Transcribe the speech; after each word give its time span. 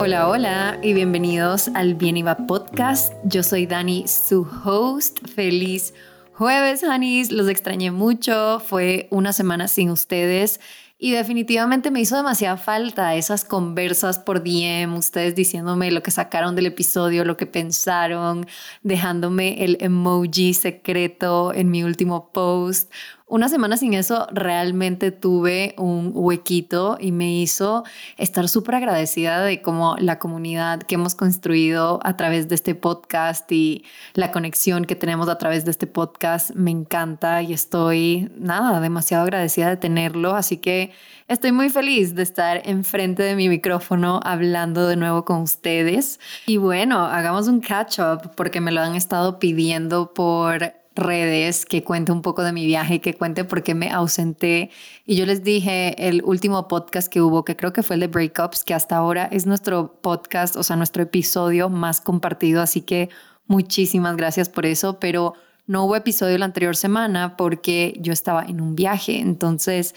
Hola, 0.00 0.28
hola 0.28 0.78
y 0.82 0.92
bienvenidos 0.92 1.68
al 1.74 1.94
Bien 1.94 2.16
Iba 2.16 2.36
Podcast. 2.48 3.12
Yo 3.22 3.44
soy 3.44 3.66
Dani, 3.66 4.08
su 4.08 4.46
host. 4.64 5.20
Feliz 5.28 5.94
jueves, 6.32 6.82
honeys. 6.82 7.30
Los 7.30 7.48
extrañé 7.48 7.92
mucho. 7.92 8.60
Fue 8.60 9.06
una 9.10 9.32
semana 9.32 9.68
sin 9.68 9.90
ustedes. 9.90 10.58
Y 10.98 11.12
definitivamente 11.12 11.90
me 11.90 12.00
hizo 12.00 12.16
demasiada 12.16 12.56
falta 12.56 13.14
esas 13.14 13.44
conversas 13.44 14.18
por 14.18 14.42
DM, 14.42 14.96
ustedes 14.96 15.34
diciéndome 15.34 15.90
lo 15.90 16.02
que 16.02 16.10
sacaron 16.10 16.56
del 16.56 16.66
episodio, 16.66 17.24
lo 17.24 17.36
que 17.36 17.46
pensaron, 17.46 18.46
dejándome 18.82 19.64
el 19.64 19.76
emoji 19.80 20.54
secreto 20.54 21.52
en 21.52 21.70
mi 21.70 21.84
último 21.84 22.32
post. 22.32 22.92
Una 23.26 23.48
semana 23.48 23.78
sin 23.78 23.94
eso 23.94 24.26
realmente 24.32 25.10
tuve 25.10 25.74
un 25.78 26.12
huequito 26.14 26.98
y 27.00 27.10
me 27.10 27.32
hizo 27.32 27.82
estar 28.18 28.50
súper 28.50 28.74
agradecida 28.74 29.40
de 29.40 29.62
cómo 29.62 29.96
la 29.98 30.18
comunidad 30.18 30.82
que 30.82 30.96
hemos 30.96 31.14
construido 31.14 32.00
a 32.04 32.18
través 32.18 32.50
de 32.50 32.54
este 32.54 32.74
podcast 32.74 33.50
y 33.50 33.86
la 34.12 34.30
conexión 34.30 34.84
que 34.84 34.94
tenemos 34.94 35.30
a 35.30 35.38
través 35.38 35.64
de 35.64 35.70
este 35.70 35.86
podcast 35.86 36.50
me 36.54 36.70
encanta 36.70 37.40
y 37.40 37.54
estoy, 37.54 38.30
nada, 38.36 38.78
demasiado 38.82 39.24
agradecida 39.24 39.70
de 39.70 39.78
tenerlo. 39.78 40.34
Así 40.36 40.58
que 40.58 40.92
estoy 41.26 41.50
muy 41.50 41.70
feliz 41.70 42.14
de 42.14 42.24
estar 42.24 42.60
enfrente 42.68 43.22
de 43.22 43.36
mi 43.36 43.48
micrófono 43.48 44.20
hablando 44.22 44.86
de 44.86 44.96
nuevo 44.96 45.24
con 45.24 45.40
ustedes. 45.40 46.20
Y 46.44 46.58
bueno, 46.58 46.98
hagamos 47.06 47.48
un 47.48 47.60
catch 47.60 48.00
up 48.00 48.32
porque 48.36 48.60
me 48.60 48.70
lo 48.70 48.82
han 48.82 48.94
estado 48.96 49.38
pidiendo 49.38 50.12
por 50.12 50.83
redes 50.94 51.66
que 51.66 51.82
cuente 51.82 52.12
un 52.12 52.22
poco 52.22 52.42
de 52.42 52.52
mi 52.52 52.66
viaje, 52.66 53.00
que 53.00 53.14
cuente 53.14 53.44
por 53.44 53.62
qué 53.62 53.74
me 53.74 53.90
ausenté. 53.90 54.70
Y 55.04 55.16
yo 55.16 55.26
les 55.26 55.42
dije 55.42 56.08
el 56.08 56.22
último 56.24 56.68
podcast 56.68 57.08
que 57.08 57.20
hubo, 57.20 57.44
que 57.44 57.56
creo 57.56 57.72
que 57.72 57.82
fue 57.82 57.94
el 57.94 58.00
de 58.00 58.06
Breakups, 58.06 58.64
que 58.64 58.74
hasta 58.74 58.96
ahora 58.96 59.28
es 59.30 59.46
nuestro 59.46 60.00
podcast, 60.00 60.56
o 60.56 60.62
sea, 60.62 60.76
nuestro 60.76 61.02
episodio 61.02 61.68
más 61.68 62.00
compartido. 62.00 62.62
Así 62.62 62.80
que 62.80 63.08
muchísimas 63.46 64.16
gracias 64.16 64.48
por 64.48 64.66
eso, 64.66 64.98
pero 65.00 65.34
no 65.66 65.84
hubo 65.84 65.96
episodio 65.96 66.38
la 66.38 66.44
anterior 66.44 66.76
semana 66.76 67.36
porque 67.36 67.96
yo 68.00 68.12
estaba 68.12 68.44
en 68.44 68.60
un 68.60 68.76
viaje. 68.76 69.18
Entonces 69.18 69.94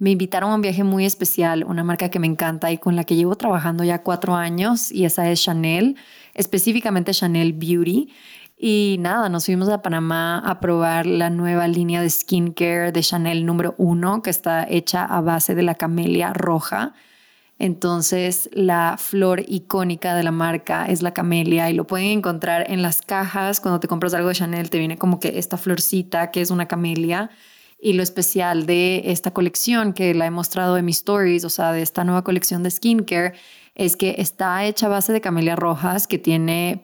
me 0.00 0.10
invitaron 0.10 0.50
a 0.50 0.54
un 0.54 0.62
viaje 0.62 0.82
muy 0.82 1.04
especial, 1.04 1.62
una 1.62 1.84
marca 1.84 2.08
que 2.08 2.18
me 2.18 2.26
encanta 2.26 2.72
y 2.72 2.78
con 2.78 2.96
la 2.96 3.04
que 3.04 3.16
llevo 3.16 3.36
trabajando 3.36 3.84
ya 3.84 4.02
cuatro 4.02 4.34
años, 4.34 4.90
y 4.90 5.04
esa 5.04 5.30
es 5.30 5.42
Chanel, 5.42 5.96
específicamente 6.32 7.12
Chanel 7.12 7.52
Beauty. 7.52 8.08
Y 8.62 8.96
nada, 9.00 9.30
nos 9.30 9.46
fuimos 9.46 9.70
a 9.70 9.80
Panamá 9.80 10.38
a 10.38 10.60
probar 10.60 11.06
la 11.06 11.30
nueva 11.30 11.66
línea 11.66 12.02
de 12.02 12.10
skincare 12.10 12.92
de 12.92 13.00
Chanel 13.00 13.46
número 13.46 13.74
uno, 13.78 14.20
que 14.20 14.28
está 14.28 14.66
hecha 14.68 15.02
a 15.06 15.22
base 15.22 15.54
de 15.54 15.62
la 15.62 15.76
camelia 15.76 16.34
roja. 16.34 16.92
Entonces, 17.58 18.50
la 18.52 18.96
flor 18.98 19.44
icónica 19.48 20.14
de 20.14 20.24
la 20.24 20.30
marca 20.30 20.84
es 20.84 21.00
la 21.00 21.14
camelia 21.14 21.70
y 21.70 21.72
lo 21.72 21.86
pueden 21.86 22.08
encontrar 22.08 22.70
en 22.70 22.82
las 22.82 23.00
cajas. 23.00 23.60
Cuando 23.60 23.80
te 23.80 23.88
compras 23.88 24.12
algo 24.12 24.28
de 24.28 24.34
Chanel, 24.34 24.68
te 24.68 24.78
viene 24.78 24.98
como 24.98 25.20
que 25.20 25.38
esta 25.38 25.56
florcita 25.56 26.30
que 26.30 26.42
es 26.42 26.50
una 26.50 26.68
camelia. 26.68 27.30
Y 27.80 27.94
lo 27.94 28.02
especial 28.02 28.66
de 28.66 29.04
esta 29.06 29.30
colección, 29.30 29.94
que 29.94 30.12
la 30.12 30.26
he 30.26 30.30
mostrado 30.30 30.76
en 30.76 30.84
mis 30.84 30.98
stories, 30.98 31.46
o 31.46 31.50
sea, 31.50 31.72
de 31.72 31.80
esta 31.80 32.04
nueva 32.04 32.24
colección 32.24 32.62
de 32.62 32.70
skincare, 32.70 33.32
es 33.74 33.96
que 33.96 34.16
está 34.18 34.66
hecha 34.66 34.84
a 34.84 34.90
base 34.90 35.14
de 35.14 35.22
camelia 35.22 35.56
rojas, 35.56 36.06
que 36.06 36.18
tiene 36.18 36.82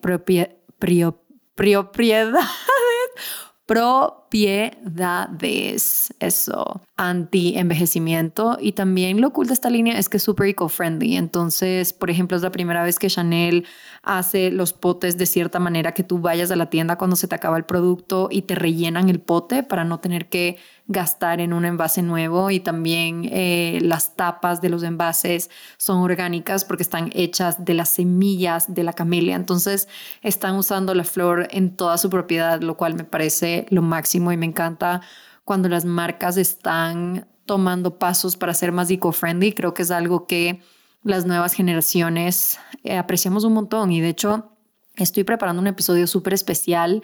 propiedades 1.56 2.44
propiedades, 3.66 4.25
propiedades, 4.36 6.12
eso, 6.20 6.82
anti-envejecimiento. 6.96 8.58
Y 8.60 8.72
también 8.72 9.20
lo 9.20 9.32
cool 9.32 9.46
de 9.46 9.54
esta 9.54 9.70
línea 9.70 9.98
es 9.98 10.08
que 10.08 10.18
es 10.18 10.22
súper 10.22 10.48
eco-friendly. 10.48 11.16
Entonces, 11.16 11.92
por 11.92 12.10
ejemplo, 12.10 12.36
es 12.36 12.42
la 12.42 12.50
primera 12.50 12.82
vez 12.82 12.98
que 12.98 13.08
Chanel 13.08 13.64
hace 14.02 14.50
los 14.50 14.72
potes 14.72 15.16
de 15.16 15.26
cierta 15.26 15.58
manera 15.58 15.92
que 15.92 16.02
tú 16.02 16.18
vayas 16.18 16.50
a 16.50 16.56
la 16.56 16.70
tienda 16.70 16.96
cuando 16.96 17.16
se 17.16 17.28
te 17.28 17.34
acaba 17.34 17.56
el 17.56 17.64
producto 17.64 18.28
y 18.30 18.42
te 18.42 18.54
rellenan 18.54 19.08
el 19.08 19.20
pote 19.20 19.62
para 19.62 19.84
no 19.84 20.00
tener 20.00 20.28
que 20.28 20.58
gastar 20.88 21.40
en 21.40 21.52
un 21.52 21.64
envase 21.64 22.02
nuevo 22.02 22.50
y 22.50 22.60
también 22.60 23.28
eh, 23.32 23.80
las 23.82 24.14
tapas 24.14 24.60
de 24.60 24.68
los 24.68 24.84
envases 24.84 25.50
son 25.78 25.98
orgánicas 25.98 26.64
porque 26.64 26.84
están 26.84 27.10
hechas 27.14 27.64
de 27.64 27.74
las 27.74 27.88
semillas 27.88 28.72
de 28.72 28.84
la 28.84 28.92
camelia. 28.92 29.34
Entonces 29.34 29.88
están 30.22 30.54
usando 30.54 30.94
la 30.94 31.02
flor 31.02 31.48
en 31.50 31.74
toda 31.74 31.98
su 31.98 32.08
propiedad, 32.08 32.60
lo 32.60 32.76
cual 32.76 32.94
me 32.94 33.04
parece 33.04 33.66
lo 33.70 33.82
máximo 33.82 34.25
y 34.32 34.36
me 34.36 34.46
encanta 34.46 35.00
cuando 35.44 35.68
las 35.68 35.84
marcas 35.84 36.36
están 36.36 37.26
tomando 37.46 37.98
pasos 37.98 38.36
para 38.36 38.54
ser 38.54 38.72
más 38.72 38.90
eco-friendly. 38.90 39.52
Creo 39.52 39.74
que 39.74 39.82
es 39.82 39.90
algo 39.90 40.26
que 40.26 40.60
las 41.02 41.24
nuevas 41.24 41.52
generaciones 41.52 42.58
eh, 42.82 42.96
apreciamos 42.96 43.44
un 43.44 43.54
montón 43.54 43.92
y 43.92 44.00
de 44.00 44.08
hecho 44.08 44.50
estoy 44.96 45.24
preparando 45.24 45.62
un 45.62 45.68
episodio 45.68 46.06
súper 46.06 46.34
especial 46.34 47.02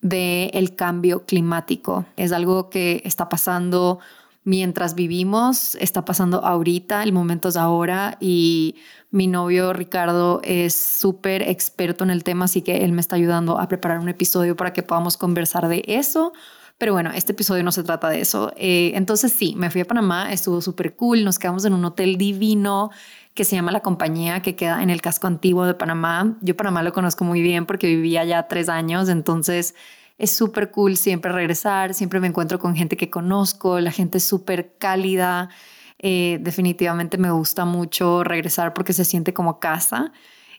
del 0.00 0.50
el 0.52 0.74
cambio 0.74 1.24
climático. 1.24 2.04
Es 2.16 2.32
algo 2.32 2.68
que 2.68 3.00
está 3.04 3.28
pasando 3.28 4.00
mientras 4.44 4.94
vivimos, 4.94 5.74
está 5.76 6.04
pasando 6.04 6.44
ahorita, 6.44 7.02
el 7.02 7.12
momento 7.12 7.48
es 7.48 7.56
ahora 7.56 8.18
y 8.20 8.76
mi 9.10 9.26
novio 9.26 9.72
Ricardo 9.72 10.40
es 10.44 10.74
súper 10.74 11.42
experto 11.42 12.04
en 12.04 12.10
el 12.10 12.24
tema, 12.24 12.44
así 12.44 12.60
que 12.60 12.84
él 12.84 12.92
me 12.92 13.00
está 13.00 13.16
ayudando 13.16 13.58
a 13.58 13.68
preparar 13.68 14.00
un 14.00 14.08
episodio 14.10 14.54
para 14.54 14.72
que 14.72 14.82
podamos 14.82 15.16
conversar 15.16 15.68
de 15.68 15.82
eso. 15.86 16.34
Pero 16.78 16.92
bueno, 16.92 17.10
este 17.14 17.32
episodio 17.32 17.62
no 17.62 17.72
se 17.72 17.84
trata 17.84 18.08
de 18.08 18.20
eso. 18.20 18.52
Eh, 18.56 18.92
entonces 18.94 19.32
sí, 19.32 19.54
me 19.56 19.70
fui 19.70 19.80
a 19.80 19.84
Panamá, 19.84 20.32
estuvo 20.32 20.60
súper 20.60 20.96
cool, 20.96 21.24
nos 21.24 21.38
quedamos 21.38 21.64
en 21.64 21.72
un 21.72 21.84
hotel 21.84 22.16
divino 22.16 22.90
que 23.34 23.44
se 23.44 23.56
llama 23.56 23.72
La 23.72 23.80
Compañía, 23.80 24.42
que 24.42 24.56
queda 24.56 24.82
en 24.82 24.90
el 24.90 25.00
casco 25.00 25.26
antiguo 25.26 25.66
de 25.66 25.74
Panamá. 25.74 26.36
Yo 26.40 26.56
Panamá 26.56 26.82
lo 26.82 26.92
conozco 26.92 27.24
muy 27.24 27.42
bien 27.42 27.66
porque 27.66 27.86
vivía 27.86 28.24
ya 28.24 28.48
tres 28.48 28.68
años, 28.68 29.08
entonces 29.08 29.74
es 30.18 30.30
súper 30.30 30.70
cool 30.70 30.96
siempre 30.96 31.32
regresar, 31.32 31.94
siempre 31.94 32.20
me 32.20 32.28
encuentro 32.28 32.58
con 32.58 32.76
gente 32.76 32.96
que 32.96 33.10
conozco, 33.10 33.80
la 33.80 33.90
gente 33.90 34.18
es 34.18 34.24
súper 34.24 34.76
cálida. 34.78 35.50
Eh, 35.98 36.38
definitivamente 36.42 37.18
me 37.18 37.30
gusta 37.30 37.64
mucho 37.64 38.24
regresar 38.24 38.74
porque 38.74 38.92
se 38.92 39.04
siente 39.04 39.32
como 39.32 39.58
casa. 39.58 40.12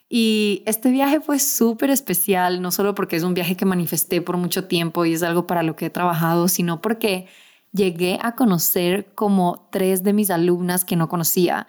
Y 0.08 0.64
este 0.66 0.92
viaje 0.92 1.20
fue 1.20 1.40
súper 1.40 1.90
especial, 1.90 2.62
no 2.62 2.72
solo 2.72 2.94
porque 2.94 3.16
es 3.16 3.24
un 3.24 3.34
viaje 3.34 3.58
que 3.58 3.66
manifesté 3.66 4.22
por 4.22 4.38
mucho 4.38 4.66
tiempo 4.66 5.06
y 5.06 5.14
es 5.14 5.24
algo 5.24 5.48
para 5.48 5.64
lo 5.64 5.76
que 5.76 5.88
he 5.88 5.90
trabajado, 5.90 6.48
sino 6.48 6.82
porque 6.82 7.28
llegué 7.72 8.20
a 8.22 8.36
conocer 8.36 9.14
como 9.16 9.68
tres 9.72 10.04
de 10.04 10.14
mis 10.14 10.30
alumnas 10.30 10.86
que 10.86 10.96
no 10.96 11.10
conocía. 11.10 11.68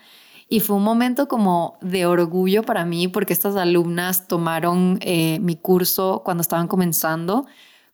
Y 0.49 0.61
fue 0.61 0.77
un 0.77 0.85
momento 0.85 1.27
como 1.27 1.77
de 1.81 2.07
orgullo 2.07 2.63
para 2.63 2.85
mí 2.85 3.09
porque 3.09 3.33
estas 3.33 3.57
alumnas 3.57 4.29
tomaron 4.29 4.99
eh, 5.01 5.41
mi 5.41 5.57
curso 5.57 6.23
cuando 6.25 6.43
estaban 6.43 6.69
comenzando. 6.69 7.47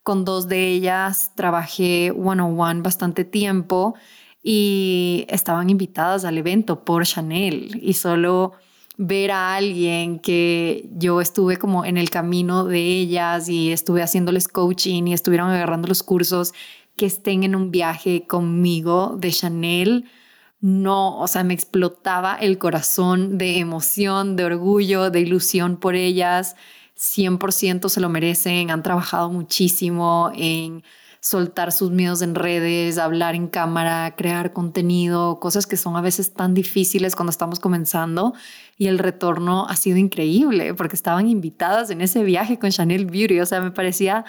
Con 0.03 0.25
dos 0.25 0.49
de 0.49 0.69
ellas 0.69 1.33
trabajé 1.35 2.11
one-on-one 2.11 2.83
bastante 2.83 3.25
tiempo 3.25 3.95
y 4.43 5.25
estaban 5.29 5.71
invitadas 5.71 6.25
al 6.25 6.37
evento 6.37 6.85
por 6.85 7.07
Chanel 7.07 7.79
y 7.81 7.95
solo 7.95 8.53
ver 8.99 9.31
a 9.31 9.55
alguien 9.55 10.19
que 10.19 10.89
yo 10.93 11.21
estuve 11.21 11.57
como 11.57 11.85
en 11.85 11.97
el 11.97 12.11
camino 12.11 12.65
de 12.65 12.81
ellas 12.81 13.49
y 13.49 13.73
estuve 13.73 14.03
haciéndoles 14.03 14.49
coaching 14.49 15.07
y 15.07 15.15
estuvieron 15.15 15.51
agarrando 15.51 15.89
los 15.89 16.03
cursos 16.03 16.53
que 16.97 17.07
estén 17.07 17.43
en 17.43 17.55
un 17.55 17.71
viaje 17.71 18.27
conmigo 18.27 19.17
de 19.19 19.31
Chanel 19.31 20.05
no, 20.63 21.19
o 21.19 21.27
sea, 21.27 21.43
me 21.43 21.55
explotaba 21.55 22.37
el 22.37 22.57
corazón 22.57 23.37
de 23.37 23.59
emoción, 23.59 24.37
de 24.37 24.45
orgullo, 24.45 25.11
de 25.11 25.21
ilusión 25.21 25.77
por 25.77 25.97
ellas. 25.97 26.55
100% 26.97 27.89
se 27.89 28.01
lo 28.01 28.09
merecen, 28.09 28.71
han 28.71 28.85
trabajado 28.85 29.29
muchísimo 29.29 30.31
en 30.37 30.85
soltar 31.23 31.71
sus 31.71 31.93
miedos 31.93 32.21
en 32.21 32.35
redes, 32.35 32.99
hablar 32.99 33.37
en 33.37 33.47
cámara, 33.47 34.17
crear 34.17 34.53
contenido, 34.53 35.39
cosas 35.39 35.69
que 35.69 35.77
son 35.77 35.95
a 35.97 36.01
veces 36.01 36.35
tan 36.35 36.53
difíciles 36.53 37.15
cuando 37.15 37.31
estamos 37.31 37.61
comenzando 37.61 38.35
y 38.77 38.89
el 38.89 38.99
retorno 38.99 39.67
ha 39.69 39.77
sido 39.77 39.99
increíble 39.99 40.75
porque 40.75 40.97
estaban 40.97 41.29
invitadas 41.29 41.91
en 41.91 42.01
ese 42.01 42.25
viaje 42.25 42.59
con 42.59 42.71
Chanel 42.71 43.07
Beauty, 43.07 43.39
o 43.39 43.47
sea, 43.47 43.61
me 43.61 43.71
parecía 43.71 44.25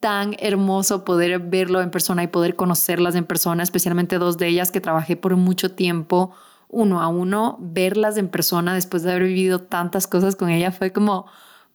tan 0.00 0.34
hermoso 0.38 1.04
poder 1.04 1.38
verlo 1.40 1.82
en 1.82 1.90
persona 1.90 2.22
y 2.22 2.28
poder 2.28 2.56
conocerlas 2.56 3.16
en 3.16 3.26
persona, 3.26 3.62
especialmente 3.62 4.16
dos 4.16 4.38
de 4.38 4.48
ellas 4.48 4.70
que 4.70 4.80
trabajé 4.80 5.16
por 5.16 5.36
mucho 5.36 5.72
tiempo 5.72 6.32
uno 6.68 7.02
a 7.02 7.08
uno, 7.08 7.58
verlas 7.60 8.16
en 8.16 8.28
persona 8.28 8.72
después 8.72 9.02
de 9.02 9.10
haber 9.10 9.24
vivido 9.24 9.58
tantas 9.58 10.06
cosas 10.06 10.36
con 10.36 10.48
ella 10.48 10.72
fue 10.72 10.90
como 10.90 11.26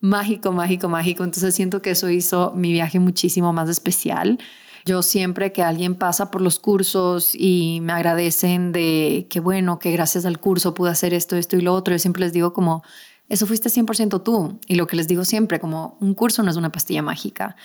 mágico, 0.05 0.51
mágico, 0.51 0.87
mágico. 0.87 1.23
Entonces 1.23 1.55
siento 1.55 1.81
que 1.81 1.91
eso 1.91 2.09
hizo 2.09 2.51
mi 2.55 2.71
viaje 2.71 2.99
muchísimo 2.99 3.53
más 3.53 3.69
especial. 3.69 4.37
Yo 4.85 5.01
siempre 5.01 5.51
que 5.51 5.63
alguien 5.63 5.95
pasa 5.95 6.29
por 6.29 6.41
los 6.41 6.59
cursos 6.59 7.31
y 7.33 7.79
me 7.81 7.93
agradecen 7.93 8.71
de 8.71 9.25
que 9.29 9.39
bueno, 9.39 9.79
que 9.79 9.91
gracias 9.91 10.25
al 10.25 10.39
curso 10.39 10.75
pude 10.75 10.91
hacer 10.91 11.13
esto, 11.13 11.35
esto 11.35 11.57
y 11.57 11.61
lo 11.61 11.73
otro, 11.73 11.93
yo 11.93 11.99
siempre 11.99 12.21
les 12.21 12.33
digo 12.33 12.53
como, 12.53 12.83
eso 13.27 13.47
fuiste 13.47 13.69
100% 13.69 14.21
tú. 14.21 14.59
Y 14.67 14.75
lo 14.75 14.85
que 14.85 14.95
les 14.95 15.07
digo 15.07 15.25
siempre, 15.25 15.59
como 15.59 15.97
un 15.99 16.13
curso 16.13 16.43
no 16.43 16.51
es 16.51 16.57
una 16.57 16.71
pastilla 16.71 17.01
mágica 17.01 17.55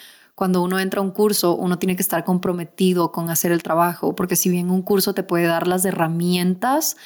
cuando 0.41 0.63
uno 0.63 0.79
entra 0.79 1.01
a 1.01 1.05
un 1.05 1.11
curso, 1.11 1.55
uno 1.55 1.79
tiene 1.79 1.97
que 1.97 2.03
estar 2.03 2.25
comprometido 2.25 3.13
con 3.13 3.29
hacer 3.29 3.53
el 3.53 3.63
trabajo, 3.63 4.15
porque 4.15 4.37
si 4.37 4.49
bien 4.49 4.71
un 4.71 4.81
curso 4.81 5.13
te 5.13 5.23
puede 5.23 5.45
dar 5.45 5.67
las 5.67 5.85
herramientas 5.85 6.97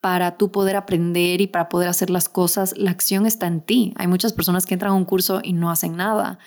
para 0.00 0.36
tú 0.36 0.50
poder 0.50 0.76
aprender 0.76 1.40
y 1.40 1.46
para 1.46 1.68
poder 1.68 1.88
hacer 1.88 2.10
las 2.10 2.28
cosas, 2.28 2.74
la 2.76 2.90
acción 2.90 3.26
está 3.26 3.46
en 3.46 3.60
ti. 3.60 3.92
Hay 3.96 4.06
muchas 4.06 4.32
personas 4.32 4.64
que 4.64 4.74
entran 4.74 4.92
a 4.92 4.96
un 4.96 5.04
curso 5.04 5.40
y 5.42 5.52
no 5.52 5.70
hacen 5.70 5.96
nada. 5.96 6.38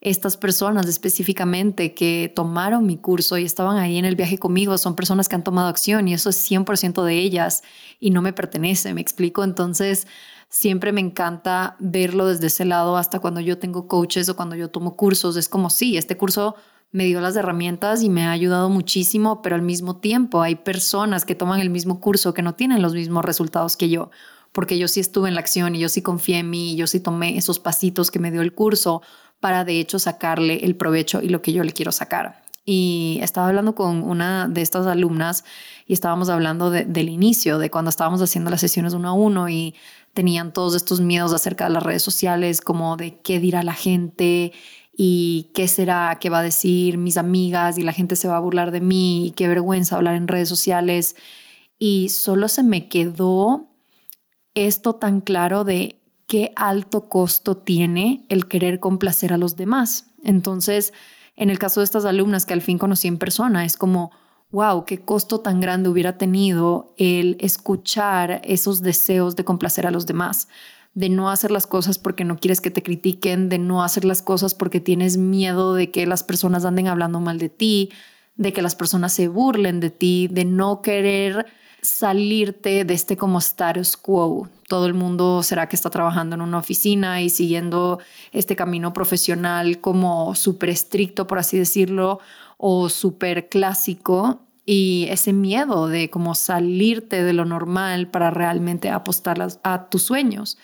Estas 0.00 0.36
personas 0.36 0.86
específicamente 0.86 1.92
que 1.92 2.32
tomaron 2.34 2.86
mi 2.86 2.96
curso 2.96 3.36
y 3.36 3.44
estaban 3.44 3.76
ahí 3.76 3.98
en 3.98 4.06
el 4.06 4.16
viaje 4.16 4.38
conmigo 4.38 4.78
son 4.78 4.96
personas 4.96 5.28
que 5.28 5.34
han 5.34 5.44
tomado 5.44 5.68
acción 5.68 6.08
y 6.08 6.14
eso 6.14 6.30
es 6.30 6.50
100% 6.50 7.04
de 7.04 7.18
ellas 7.18 7.62
y 7.98 8.10
no 8.10 8.22
me 8.22 8.32
pertenece, 8.32 8.94
me 8.94 9.02
explico. 9.02 9.44
Entonces, 9.44 10.06
siempre 10.48 10.92
me 10.92 11.00
encanta 11.00 11.76
verlo 11.80 12.28
desde 12.28 12.46
ese 12.46 12.64
lado 12.64 12.96
hasta 12.96 13.18
cuando 13.18 13.40
yo 13.40 13.58
tengo 13.58 13.88
coaches 13.88 14.28
o 14.28 14.36
cuando 14.36 14.56
yo 14.56 14.70
tomo 14.70 14.96
cursos. 14.96 15.36
Es 15.36 15.48
como, 15.48 15.68
sí, 15.68 15.98
este 15.98 16.16
curso 16.16 16.54
me 16.92 17.04
dio 17.04 17.20
las 17.20 17.36
herramientas 17.36 18.02
y 18.02 18.08
me 18.08 18.26
ha 18.26 18.32
ayudado 18.32 18.68
muchísimo, 18.68 19.42
pero 19.42 19.54
al 19.54 19.62
mismo 19.62 19.96
tiempo 19.96 20.42
hay 20.42 20.56
personas 20.56 21.24
que 21.24 21.34
toman 21.34 21.60
el 21.60 21.70
mismo 21.70 22.00
curso 22.00 22.34
que 22.34 22.42
no 22.42 22.54
tienen 22.54 22.82
los 22.82 22.94
mismos 22.94 23.24
resultados 23.24 23.76
que 23.76 23.88
yo, 23.88 24.10
porque 24.52 24.78
yo 24.78 24.88
sí 24.88 25.00
estuve 25.00 25.28
en 25.28 25.34
la 25.34 25.40
acción 25.40 25.76
y 25.76 25.78
yo 25.78 25.88
sí 25.88 26.02
confié 26.02 26.38
en 26.38 26.50
mí 26.50 26.72
y 26.72 26.76
yo 26.76 26.86
sí 26.86 26.98
tomé 27.00 27.36
esos 27.36 27.60
pasitos 27.60 28.10
que 28.10 28.18
me 28.18 28.32
dio 28.32 28.42
el 28.42 28.52
curso 28.52 29.02
para 29.38 29.64
de 29.64 29.78
hecho 29.78 29.98
sacarle 29.98 30.64
el 30.64 30.76
provecho 30.76 31.22
y 31.22 31.28
lo 31.28 31.42
que 31.42 31.52
yo 31.52 31.62
le 31.62 31.72
quiero 31.72 31.92
sacar. 31.92 32.42
Y 32.66 33.18
estaba 33.22 33.48
hablando 33.48 33.74
con 33.74 34.02
una 34.02 34.46
de 34.46 34.60
estas 34.60 34.86
alumnas 34.86 35.44
y 35.86 35.92
estábamos 35.94 36.28
hablando 36.28 36.70
del 36.70 37.08
inicio, 37.08 37.58
de 37.58 37.70
cuando 37.70 37.88
estábamos 37.88 38.20
haciendo 38.20 38.50
las 38.50 38.60
sesiones 38.60 38.92
uno 38.92 39.08
a 39.08 39.12
uno 39.12 39.48
y 39.48 39.74
tenían 40.12 40.52
todos 40.52 40.74
estos 40.74 41.00
miedos 41.00 41.32
acerca 41.32 41.64
de 41.64 41.70
las 41.70 41.82
redes 41.82 42.02
sociales, 42.02 42.60
como 42.60 42.96
de 42.96 43.18
qué 43.20 43.40
dirá 43.40 43.62
la 43.62 43.72
gente 43.72 44.52
y 44.92 45.50
qué 45.54 45.68
será, 45.68 46.18
qué 46.20 46.30
va 46.30 46.40
a 46.40 46.42
decir 46.42 46.98
mis 46.98 47.16
amigas 47.16 47.78
y 47.78 47.82
la 47.82 47.92
gente 47.92 48.16
se 48.16 48.28
va 48.28 48.36
a 48.36 48.40
burlar 48.40 48.70
de 48.70 48.80
mí 48.80 49.28
y 49.28 49.30
qué 49.32 49.48
vergüenza 49.48 49.96
hablar 49.96 50.14
en 50.14 50.28
redes 50.28 50.48
sociales. 50.48 51.16
Y 51.78 52.10
solo 52.10 52.48
se 52.48 52.62
me 52.62 52.88
quedó 52.88 53.68
esto 54.54 54.94
tan 54.96 55.20
claro 55.20 55.64
de 55.64 56.00
qué 56.26 56.52
alto 56.56 57.08
costo 57.08 57.56
tiene 57.56 58.26
el 58.28 58.46
querer 58.46 58.80
complacer 58.80 59.32
a 59.32 59.38
los 59.38 59.56
demás. 59.56 60.06
Entonces, 60.22 60.92
en 61.36 61.50
el 61.50 61.58
caso 61.58 61.80
de 61.80 61.84
estas 61.84 62.04
alumnas 62.04 62.44
que 62.44 62.52
al 62.52 62.62
fin 62.62 62.78
conocí 62.78 63.08
en 63.08 63.18
persona, 63.18 63.64
es 63.64 63.76
como, 63.76 64.10
wow, 64.50 64.84
qué 64.84 65.00
costo 65.00 65.40
tan 65.40 65.60
grande 65.60 65.88
hubiera 65.88 66.18
tenido 66.18 66.94
el 66.98 67.36
escuchar 67.40 68.42
esos 68.44 68.82
deseos 68.82 69.36
de 69.36 69.44
complacer 69.44 69.86
a 69.86 69.90
los 69.90 70.06
demás 70.06 70.48
de 70.94 71.08
no 71.08 71.30
hacer 71.30 71.50
las 71.50 71.66
cosas 71.66 71.98
porque 71.98 72.24
no 72.24 72.38
quieres 72.38 72.60
que 72.60 72.70
te 72.70 72.82
critiquen, 72.82 73.48
de 73.48 73.58
no 73.58 73.82
hacer 73.82 74.04
las 74.04 74.22
cosas 74.22 74.54
porque 74.54 74.80
tienes 74.80 75.16
miedo 75.16 75.74
de 75.74 75.90
que 75.90 76.06
las 76.06 76.24
personas 76.24 76.64
anden 76.64 76.88
hablando 76.88 77.20
mal 77.20 77.38
de 77.38 77.48
ti, 77.48 77.90
de 78.36 78.52
que 78.52 78.62
las 78.62 78.74
personas 78.74 79.12
se 79.12 79.28
burlen 79.28 79.80
de 79.80 79.90
ti, 79.90 80.28
de 80.30 80.44
no 80.44 80.82
querer 80.82 81.46
salirte 81.82 82.84
de 82.84 82.94
este 82.94 83.16
como 83.16 83.38
status 83.38 83.96
quo. 83.96 84.48
Todo 84.68 84.86
el 84.86 84.94
mundo 84.94 85.42
será 85.42 85.68
que 85.68 85.76
está 85.76 85.90
trabajando 85.90 86.34
en 86.34 86.42
una 86.42 86.58
oficina 86.58 87.22
y 87.22 87.30
siguiendo 87.30 87.98
este 88.32 88.56
camino 88.56 88.92
profesional 88.92 89.80
como 89.80 90.34
súper 90.34 90.70
estricto, 90.70 91.26
por 91.26 91.38
así 91.38 91.58
decirlo, 91.58 92.20
o 92.56 92.88
súper 92.88 93.48
clásico 93.48 94.40
y 94.64 95.06
ese 95.10 95.32
miedo 95.32 95.88
de 95.88 96.10
como 96.10 96.34
salirte 96.34 97.24
de 97.24 97.32
lo 97.32 97.44
normal 97.44 98.08
para 98.08 98.30
realmente 98.30 98.90
apostar 98.90 99.46
a 99.62 99.88
tus 99.88 100.02
sueños. 100.02 100.58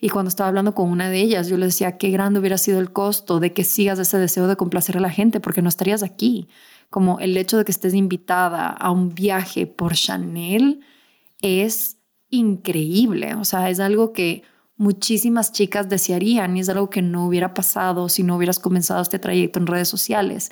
Y 0.00 0.08
cuando 0.08 0.30
estaba 0.30 0.48
hablando 0.48 0.74
con 0.74 0.90
una 0.90 1.08
de 1.08 1.20
ellas, 1.20 1.48
yo 1.48 1.56
le 1.56 1.66
decía, 1.66 1.96
qué 1.96 2.10
grande 2.10 2.40
hubiera 2.40 2.58
sido 2.58 2.80
el 2.80 2.92
costo 2.92 3.38
de 3.38 3.52
que 3.52 3.62
sigas 3.62 4.00
ese 4.00 4.18
deseo 4.18 4.48
de 4.48 4.56
complacer 4.56 4.96
a 4.96 5.00
la 5.00 5.10
gente, 5.10 5.38
porque 5.38 5.62
no 5.62 5.68
estarías 5.68 6.02
aquí. 6.02 6.48
Como 6.90 7.20
el 7.20 7.36
hecho 7.36 7.56
de 7.56 7.64
que 7.64 7.70
estés 7.70 7.94
invitada 7.94 8.66
a 8.66 8.90
un 8.90 9.14
viaje 9.14 9.68
por 9.68 9.94
Chanel 9.94 10.80
es 11.40 11.98
increíble. 12.30 13.36
O 13.36 13.44
sea, 13.44 13.70
es 13.70 13.78
algo 13.78 14.12
que 14.12 14.42
muchísimas 14.76 15.52
chicas 15.52 15.88
desearían 15.88 16.56
y 16.56 16.60
es 16.60 16.68
algo 16.68 16.90
que 16.90 17.02
no 17.02 17.26
hubiera 17.26 17.54
pasado 17.54 18.08
si 18.08 18.24
no 18.24 18.36
hubieras 18.36 18.58
comenzado 18.58 19.00
este 19.00 19.20
trayecto 19.20 19.60
en 19.60 19.68
redes 19.68 19.88
sociales. 19.88 20.50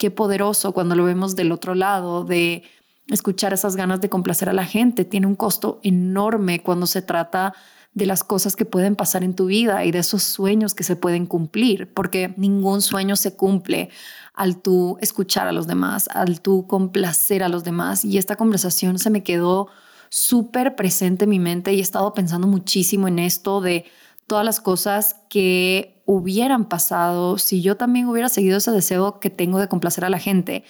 Qué 0.00 0.10
poderoso 0.10 0.72
cuando 0.72 0.94
lo 0.94 1.04
vemos 1.04 1.36
del 1.36 1.52
otro 1.52 1.74
lado 1.74 2.24
de 2.24 2.62
escuchar 3.08 3.52
esas 3.52 3.76
ganas 3.76 4.00
de 4.00 4.08
complacer 4.08 4.48
a 4.48 4.54
la 4.54 4.64
gente. 4.64 5.04
Tiene 5.04 5.26
un 5.26 5.34
costo 5.34 5.78
enorme 5.82 6.62
cuando 6.62 6.86
se 6.86 7.02
trata 7.02 7.52
de 7.92 8.06
las 8.06 8.24
cosas 8.24 8.56
que 8.56 8.64
pueden 8.64 8.96
pasar 8.96 9.24
en 9.24 9.34
tu 9.34 9.44
vida 9.44 9.84
y 9.84 9.90
de 9.90 9.98
esos 9.98 10.22
sueños 10.22 10.74
que 10.74 10.84
se 10.84 10.96
pueden 10.96 11.26
cumplir, 11.26 11.92
porque 11.92 12.32
ningún 12.38 12.80
sueño 12.80 13.14
se 13.14 13.36
cumple 13.36 13.90
al 14.32 14.62
tú 14.62 14.96
escuchar 15.02 15.46
a 15.48 15.52
los 15.52 15.66
demás, 15.66 16.08
al 16.14 16.40
tú 16.40 16.66
complacer 16.66 17.42
a 17.42 17.50
los 17.50 17.62
demás. 17.62 18.02
Y 18.02 18.16
esta 18.16 18.36
conversación 18.36 18.98
se 18.98 19.10
me 19.10 19.22
quedó 19.22 19.68
súper 20.08 20.76
presente 20.76 21.24
en 21.24 21.30
mi 21.30 21.38
mente 21.38 21.74
y 21.74 21.80
he 21.80 21.82
estado 21.82 22.14
pensando 22.14 22.46
muchísimo 22.46 23.06
en 23.06 23.18
esto 23.18 23.60
de 23.60 23.84
todas 24.30 24.44
las 24.44 24.60
cosas 24.60 25.16
que 25.28 26.04
hubieran 26.06 26.68
pasado 26.68 27.36
si 27.36 27.62
yo 27.62 27.76
también 27.76 28.06
hubiera 28.06 28.28
seguido 28.28 28.58
ese 28.58 28.70
deseo 28.70 29.18
que 29.18 29.28
tengo 29.28 29.58
de 29.58 29.66
complacer 29.66 30.04
a 30.04 30.08
la 30.08 30.20
gente. 30.20 30.62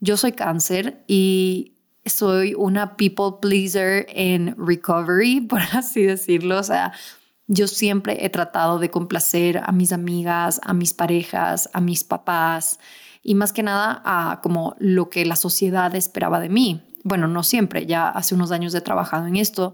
Yo 0.00 0.16
soy 0.16 0.32
cáncer 0.32 1.04
y 1.06 1.74
soy 2.04 2.54
una 2.54 2.96
people 2.96 3.36
pleaser 3.40 4.06
en 4.08 4.56
recovery, 4.58 5.40
por 5.48 5.60
así 5.60 6.02
decirlo. 6.02 6.58
O 6.58 6.64
sea, 6.64 6.92
yo 7.46 7.68
siempre 7.68 8.26
he 8.26 8.30
tratado 8.30 8.80
de 8.80 8.90
complacer 8.90 9.58
a 9.64 9.70
mis 9.70 9.92
amigas, 9.92 10.60
a 10.64 10.74
mis 10.74 10.92
parejas, 10.92 11.70
a 11.72 11.80
mis 11.80 12.02
papás 12.02 12.80
y 13.22 13.36
más 13.36 13.52
que 13.52 13.62
nada 13.62 14.02
a 14.04 14.40
como 14.42 14.74
lo 14.80 15.08
que 15.08 15.24
la 15.24 15.36
sociedad 15.36 15.94
esperaba 15.94 16.40
de 16.40 16.48
mí. 16.48 16.82
Bueno, 17.04 17.28
no 17.28 17.44
siempre, 17.44 17.86
ya 17.86 18.08
hace 18.08 18.34
unos 18.34 18.50
años 18.50 18.74
he 18.74 18.80
trabajado 18.80 19.28
en 19.28 19.36
esto 19.36 19.72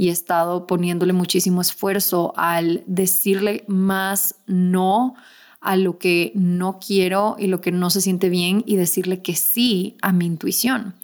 y 0.00 0.08
he 0.08 0.12
estado 0.12 0.66
poniéndole 0.66 1.12
muchísimo 1.12 1.60
esfuerzo 1.60 2.32
al 2.38 2.82
decirle 2.86 3.64
más 3.68 4.36
no 4.46 5.14
a 5.60 5.76
lo 5.76 5.98
que 5.98 6.32
no 6.34 6.78
quiero 6.78 7.36
y 7.38 7.48
lo 7.48 7.60
que 7.60 7.70
no 7.70 7.90
se 7.90 8.00
siente 8.00 8.30
bien 8.30 8.62
y 8.64 8.76
decirle 8.76 9.20
que 9.20 9.36
sí 9.36 9.98
a 10.00 10.14
mi 10.14 10.24
intuición. 10.24 10.94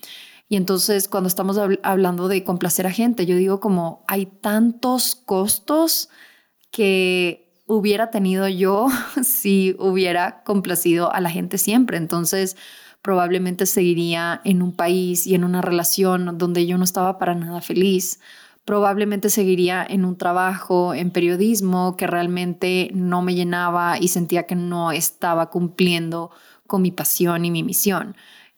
Y 0.48 0.56
entonces 0.56 1.08
cuando 1.08 1.28
estamos 1.28 1.60
hablando 1.82 2.26
de 2.26 2.42
complacer 2.42 2.86
a 2.86 2.90
gente, 2.90 3.26
yo 3.26 3.36
digo 3.36 3.60
como 3.60 4.02
hay 4.08 4.24
tantos 4.24 5.14
costos 5.14 6.08
que 6.70 7.52
hubiera 7.66 8.10
tenido 8.10 8.48
yo 8.48 8.86
si 9.22 9.76
hubiera 9.78 10.42
complacido 10.42 11.12
a 11.12 11.20
la 11.20 11.28
gente 11.28 11.58
siempre. 11.58 11.98
Entonces 11.98 12.56
probablemente 13.02 13.66
seguiría 13.66 14.40
en 14.42 14.62
un 14.62 14.72
país 14.72 15.26
y 15.26 15.34
en 15.34 15.44
una 15.44 15.60
relación 15.60 16.38
donde 16.38 16.66
yo 16.66 16.78
no 16.78 16.84
estaba 16.84 17.18
para 17.18 17.34
nada 17.34 17.60
feliz. 17.60 18.20
Probablemente 18.66 19.30
seguiría 19.30 19.86
en 19.88 20.04
un 20.04 20.18
trabajo, 20.18 20.92
en 20.92 21.12
periodismo, 21.12 21.96
que 21.96 22.08
realmente 22.08 22.90
no 22.92 23.22
me 23.22 23.36
llenaba 23.36 23.96
y 24.00 24.08
sentía 24.08 24.42
que 24.42 24.56
no 24.56 24.90
estaba 24.90 25.50
cumpliendo 25.50 26.32
con 26.66 26.82
mi 26.82 26.90
pasión 26.90 27.44
y 27.44 27.52
mi 27.52 27.62
misión. 27.62 28.16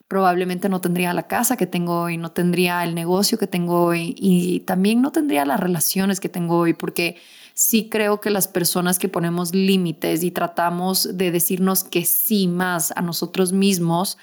Probablemente 0.08 0.70
no 0.70 0.80
tendría 0.80 1.12
la 1.12 1.24
casa 1.24 1.58
que 1.58 1.66
tengo 1.66 2.00
hoy, 2.00 2.16
no 2.16 2.32
tendría 2.32 2.82
el 2.84 2.94
negocio 2.94 3.36
que 3.36 3.46
tengo 3.46 3.84
hoy 3.84 4.14
y 4.16 4.60
también 4.60 5.02
no 5.02 5.12
tendría 5.12 5.44
las 5.44 5.60
relaciones 5.60 6.20
que 6.20 6.30
tengo 6.30 6.56
hoy, 6.56 6.72
porque 6.72 7.18
sí 7.52 7.90
creo 7.90 8.18
que 8.18 8.30
las 8.30 8.48
personas 8.48 8.98
que 8.98 9.10
ponemos 9.10 9.54
límites 9.54 10.24
y 10.24 10.30
tratamos 10.30 11.18
de 11.18 11.30
decirnos 11.30 11.84
que 11.84 12.06
sí 12.06 12.48
más 12.48 12.94
a 12.96 13.02
nosotros 13.02 13.52
mismos, 13.52 14.16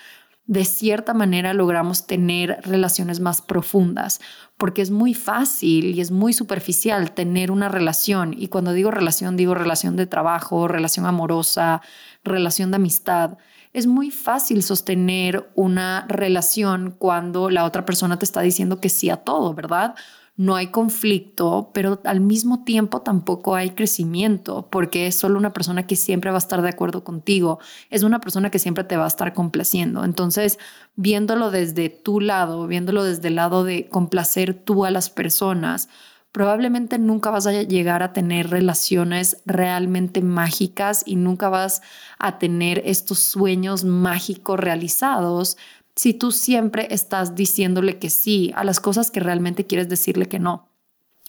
de 0.48 0.64
cierta 0.66 1.14
manera 1.14 1.54
logramos 1.54 2.06
tener 2.06 2.60
relaciones 2.64 3.20
más 3.20 3.42
profundas, 3.42 4.22
porque 4.58 4.82
es 4.82 4.92
muy 4.92 5.14
fácil 5.14 5.96
y 5.96 6.02
es 6.02 6.12
muy 6.12 6.34
superficial 6.34 7.12
tener 7.12 7.52
una 7.52 7.70
relación. 7.70 8.36
Y 8.38 8.48
cuando 8.50 8.74
digo 8.74 8.92
relación, 8.92 9.38
digo 9.38 9.56
relación 9.56 9.96
de 9.96 10.06
trabajo, 10.06 10.68
relación 10.68 11.06
amorosa, 11.06 11.82
relación 12.24 12.72
de 12.72 12.78
amistad 12.78 13.38
es 13.75 13.88
muy 13.88 14.10
fácil 14.10 14.64
sostener 14.64 15.52
una 15.54 16.06
relación 16.08 16.96
cuando 16.98 17.50
la 17.50 17.66
otra 17.66 17.84
persona 17.84 18.18
te 18.18 18.24
está 18.24 18.40
diciendo 18.40 18.80
que 18.80 18.88
sí 18.88 19.10
a 19.10 19.18
todo, 19.18 19.54
¿verdad? 19.54 19.96
No 20.38 20.56
hay 20.56 20.68
conflicto, 20.68 21.72
pero 21.74 22.01
al 22.04 22.20
mismo 22.20 22.65
tiempo 22.65 23.01
tampoco 23.01 23.56
hay 23.56 23.70
crecimiento, 23.70 24.68
porque 24.70 25.08
es 25.08 25.15
solo 25.15 25.39
una 25.39 25.54
persona 25.54 25.88
que 25.88 25.96
siempre 25.96 26.30
va 26.30 26.38
a 26.38 26.39
estar 26.39 26.62
de 26.62 26.68
acuerdo 26.68 27.06
contigo, 27.06 27.60
es 27.89 28.04
una 28.04 28.20
persona 28.20 28.50
que 28.50 28.60
siempre 28.60 28.84
te 28.84 28.98
va 28.98 29.06
a 29.06 29.08
estar 29.08 29.34
complaciendo. 29.34 30.04
Entonces, 30.04 30.60
viéndolo 30.98 31.51
desde 31.51 31.89
tu 31.89 32.20
lado, 32.20 32.68
viéndolo 32.68 33.06
desde 33.06 33.30
el 33.30 33.36
lado 33.36 33.63
de 33.63 33.88
complacer 33.88 34.54
tú 34.54 34.84
a 34.84 34.92
las 34.92 35.10
personas, 35.10 35.88
probablemente 36.36 37.00
nunca 37.00 37.32
vas 37.32 37.48
a 37.48 37.54
llegar 37.54 38.04
a 38.04 38.12
tener 38.12 38.50
relaciones 38.50 39.38
realmente 39.46 40.22
mágicas 40.22 41.01
y 41.06 41.15
nunca 41.15 41.48
vas 41.48 41.82
a 42.20 42.39
tener 42.39 42.82
estos 42.84 43.20
sueños 43.20 43.86
mágicos 43.86 44.60
realizados 44.60 45.56
si 45.96 46.14
tú 46.14 46.32
siempre 46.32 46.88
estás 46.92 47.36
diciéndole 47.36 48.00
que 48.00 48.10
sí 48.10 48.52
a 48.56 48.64
las 48.64 48.80
cosas 48.80 49.12
que 49.12 49.20
realmente 49.20 49.66
quieres 49.66 49.90
decirle 49.90 50.28
que 50.28 50.40
no. 50.40 50.70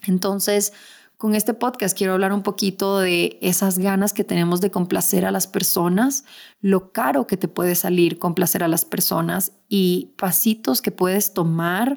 Entonces, 0.07 0.73
con 1.17 1.35
este 1.35 1.55
podcast 1.55 1.97
quiero 1.97 2.13
hablar 2.13 2.33
un 2.33 2.43
poquito 2.43 2.99
de 2.99 3.39
esas 3.41 3.79
ganas 3.79 4.13
que 4.13 4.25
tenemos 4.25 4.61
de 4.61 4.71
complacer 4.71 5.25
a 5.25 5.31
las 5.31 5.47
personas, 5.47 6.25
lo 6.61 6.93
caro 6.93 7.27
que 7.27 7.37
te 7.37 7.49
puede 7.49 7.75
salir 7.75 8.19
complacer 8.19 8.63
a 8.63 8.69
las 8.69 8.85
personas 8.85 9.53
y 9.69 10.13
pasitos 10.19 10.83
que 10.83 10.91
puedes 10.91 11.33
tomar 11.33 11.97